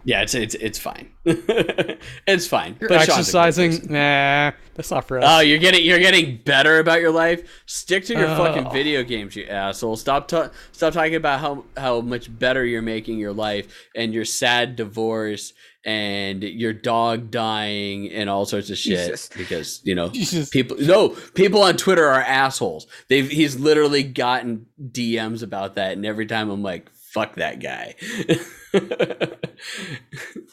[0.05, 1.11] Yeah, it's it's it's fine.
[1.25, 2.77] it's fine.
[2.79, 3.91] you're But Sean's a good exercising.
[3.91, 5.23] Nah, that's not for us.
[5.27, 7.47] Oh, you're getting you're getting better about your life.
[7.67, 8.71] Stick to your fucking Oh.
[8.71, 9.95] video games, you asshole.
[9.97, 14.25] Stop ta- stop talking about how how much better you're making your life and your
[14.25, 15.53] sad divorce
[15.85, 19.29] and your dog dying and all sorts of shit Jesus.
[19.29, 20.49] because you know Jesus.
[20.49, 22.87] people no people on Twitter are assholes.
[23.07, 27.95] They've he's literally gotten DMs about that, and every time I'm like, fuck that guy.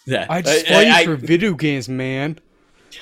[0.07, 2.39] yeah, I just I- play I- for video games, man.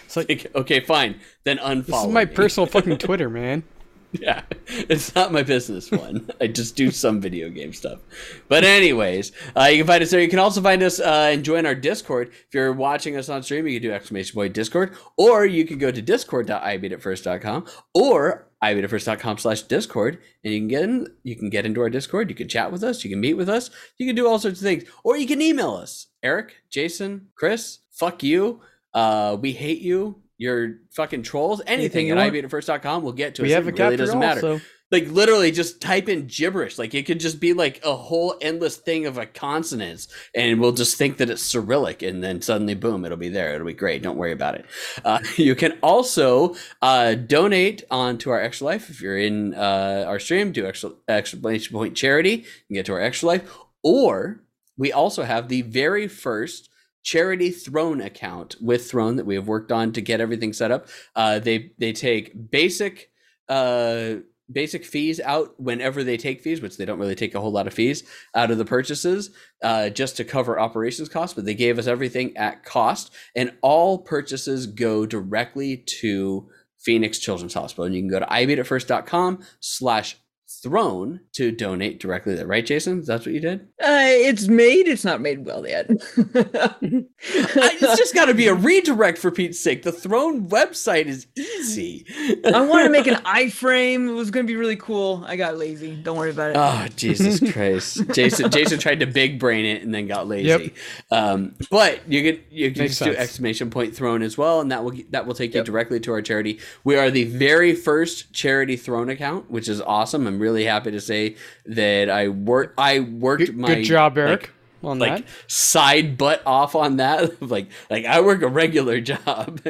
[0.05, 1.21] It's like okay, fine.
[1.45, 1.87] Then unfollow.
[1.87, 2.35] this is my me.
[2.35, 3.65] personal fucking Twitter, man.
[4.21, 6.29] Yeah, it's not my business one.
[6.41, 8.01] I just do some video game stuff.
[8.49, 10.21] But anyways, uh, you can find us there.
[10.21, 12.29] You can also find us uh, and join our Discord.
[12.29, 15.79] If you're watching us on stream, you can do exclamation point Discord, or you can
[15.79, 21.65] go to discord.ibeatitfirst.com or ibeatitfirst.com slash discord and you can get in you can get
[21.65, 24.15] into our discord you can chat with us you can meet with us you can
[24.15, 28.61] do all sorts of things or you can email us eric jason chris fuck you
[28.93, 33.49] uh we hate you you're fucking trolls anything you at ibeatitfirst.com will get to We
[33.49, 33.57] us.
[33.57, 34.47] have it a really doesn't matter.
[34.53, 34.65] also.
[34.91, 36.79] like literally just type in gibberish.
[36.79, 40.73] Like it could just be like a whole endless thing of a consonants and we'll
[40.73, 43.55] just think that it's cyrillic and then suddenly boom it'll be there.
[43.55, 44.03] It'll be great.
[44.03, 44.65] Don't worry about it.
[45.05, 48.89] Uh, you can also uh, donate onto our extra life.
[48.89, 53.01] If you're in uh, our stream do extra explanation point charity and get to our
[53.03, 53.43] extra life.
[53.83, 54.41] Or
[54.79, 56.70] we also have the very first
[57.03, 60.87] charity throne account with throne that we have worked on to get everything set up
[61.17, 63.11] uh, they they take basic
[63.49, 64.15] uh
[64.53, 67.67] basic fees out whenever they take fees, which they don't really take a whole lot
[67.67, 68.03] of fees
[68.35, 69.31] out of the purchases,
[69.63, 71.35] uh, just to cover operations costs.
[71.35, 76.49] But they gave us everything at cost, and all purchases go directly to
[76.79, 77.85] Phoenix Children's Hospital.
[77.85, 80.17] And you can go to ibeatitfirst.com slash
[80.63, 82.47] throne to donate directly there.
[82.47, 83.03] Right, Jason?
[83.05, 83.61] That's what you did?
[83.83, 84.89] Uh, it's made.
[84.89, 85.89] It's not made well yet.
[86.35, 89.83] I, it's just got to be a redirect for Pete's sake.
[89.83, 92.05] The throne website is easy.
[92.45, 94.09] I wanted to make an iframe.
[94.09, 95.25] It was going to be really cool.
[95.27, 95.95] I got lazy.
[95.95, 96.57] Don't worry about it.
[96.57, 98.03] Oh Jesus Christ!
[98.13, 100.49] Jason Jason tried to big brain it and then got lazy.
[100.49, 100.73] Yep.
[101.11, 104.73] Um, but you can you can Makes just do exclamation point throne as well, and
[104.73, 106.59] that will that will take you directly to our charity.
[106.83, 110.27] We are the very first charity throne account, which is awesome.
[110.27, 111.37] I'm really happy to say
[111.67, 114.51] that I work I worked Good, my good job, like, Eric.
[114.83, 115.29] on like that.
[115.47, 117.41] side butt off on that.
[117.51, 119.61] Like like i work a regular job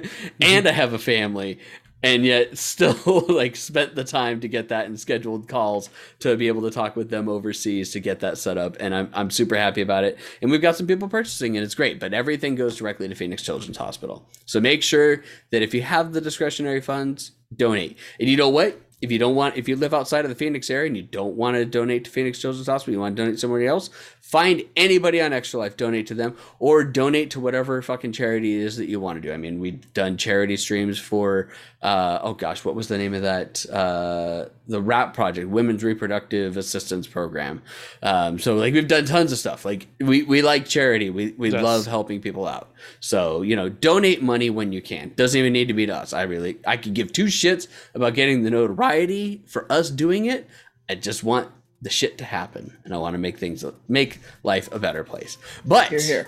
[0.40, 1.58] and i have a family
[2.02, 2.96] and yet still
[3.28, 5.90] like spent the time to get that and scheduled calls
[6.20, 8.76] to be able to talk with them overseas to get that set up.
[8.80, 10.18] And i'm, I'm super happy about it.
[10.40, 13.42] And we've got some people purchasing and it's great but everything goes directly to phoenix
[13.42, 14.26] children's hospital.
[14.46, 17.98] So make sure that if you have the discretionary funds donate.
[18.18, 20.68] And you know what if you don't want if you live outside of the phoenix
[20.70, 23.38] area and you don't want to donate to phoenix children's hospital you want to donate
[23.38, 23.90] somewhere else
[24.30, 28.62] find anybody on extra life donate to them or donate to whatever fucking charity it
[28.64, 29.32] is that you want to do.
[29.32, 31.48] I mean we've done charity streams for
[31.82, 36.56] uh, oh gosh what was the name of that uh, the rap project women's reproductive
[36.56, 37.60] assistance program.
[38.02, 39.64] Um, so like we've done tons of stuff.
[39.64, 41.10] Like we, we like charity.
[41.10, 41.62] We, we Yes.
[41.64, 42.70] love helping people out.
[43.00, 45.12] So you know donate money when you can.
[45.16, 46.12] Doesn't even need to be to us.
[46.12, 50.46] I really i could give two shits about getting the notoriety for us doing it.
[50.88, 51.50] I just want
[51.82, 55.38] the shit to happen and i want to make things make life a better place
[55.64, 56.26] but Here, here.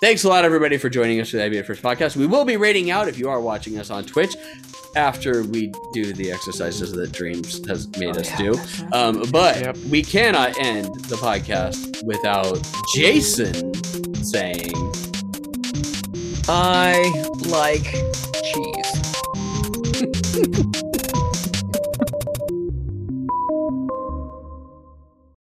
[0.00, 2.14] Thanks a lot, everybody, for joining us for the I Beat It First podcast.
[2.14, 4.36] We will be rating out if you are watching us on Twitch
[4.94, 8.54] after we do the exercises that Dreams has made us do.
[8.92, 9.76] Um, but Yep.
[9.90, 12.60] we cannot end the podcast without
[12.94, 13.74] Jason
[14.22, 14.70] saying,
[16.48, 17.10] I
[17.48, 17.92] like
[18.52, 18.92] cheese.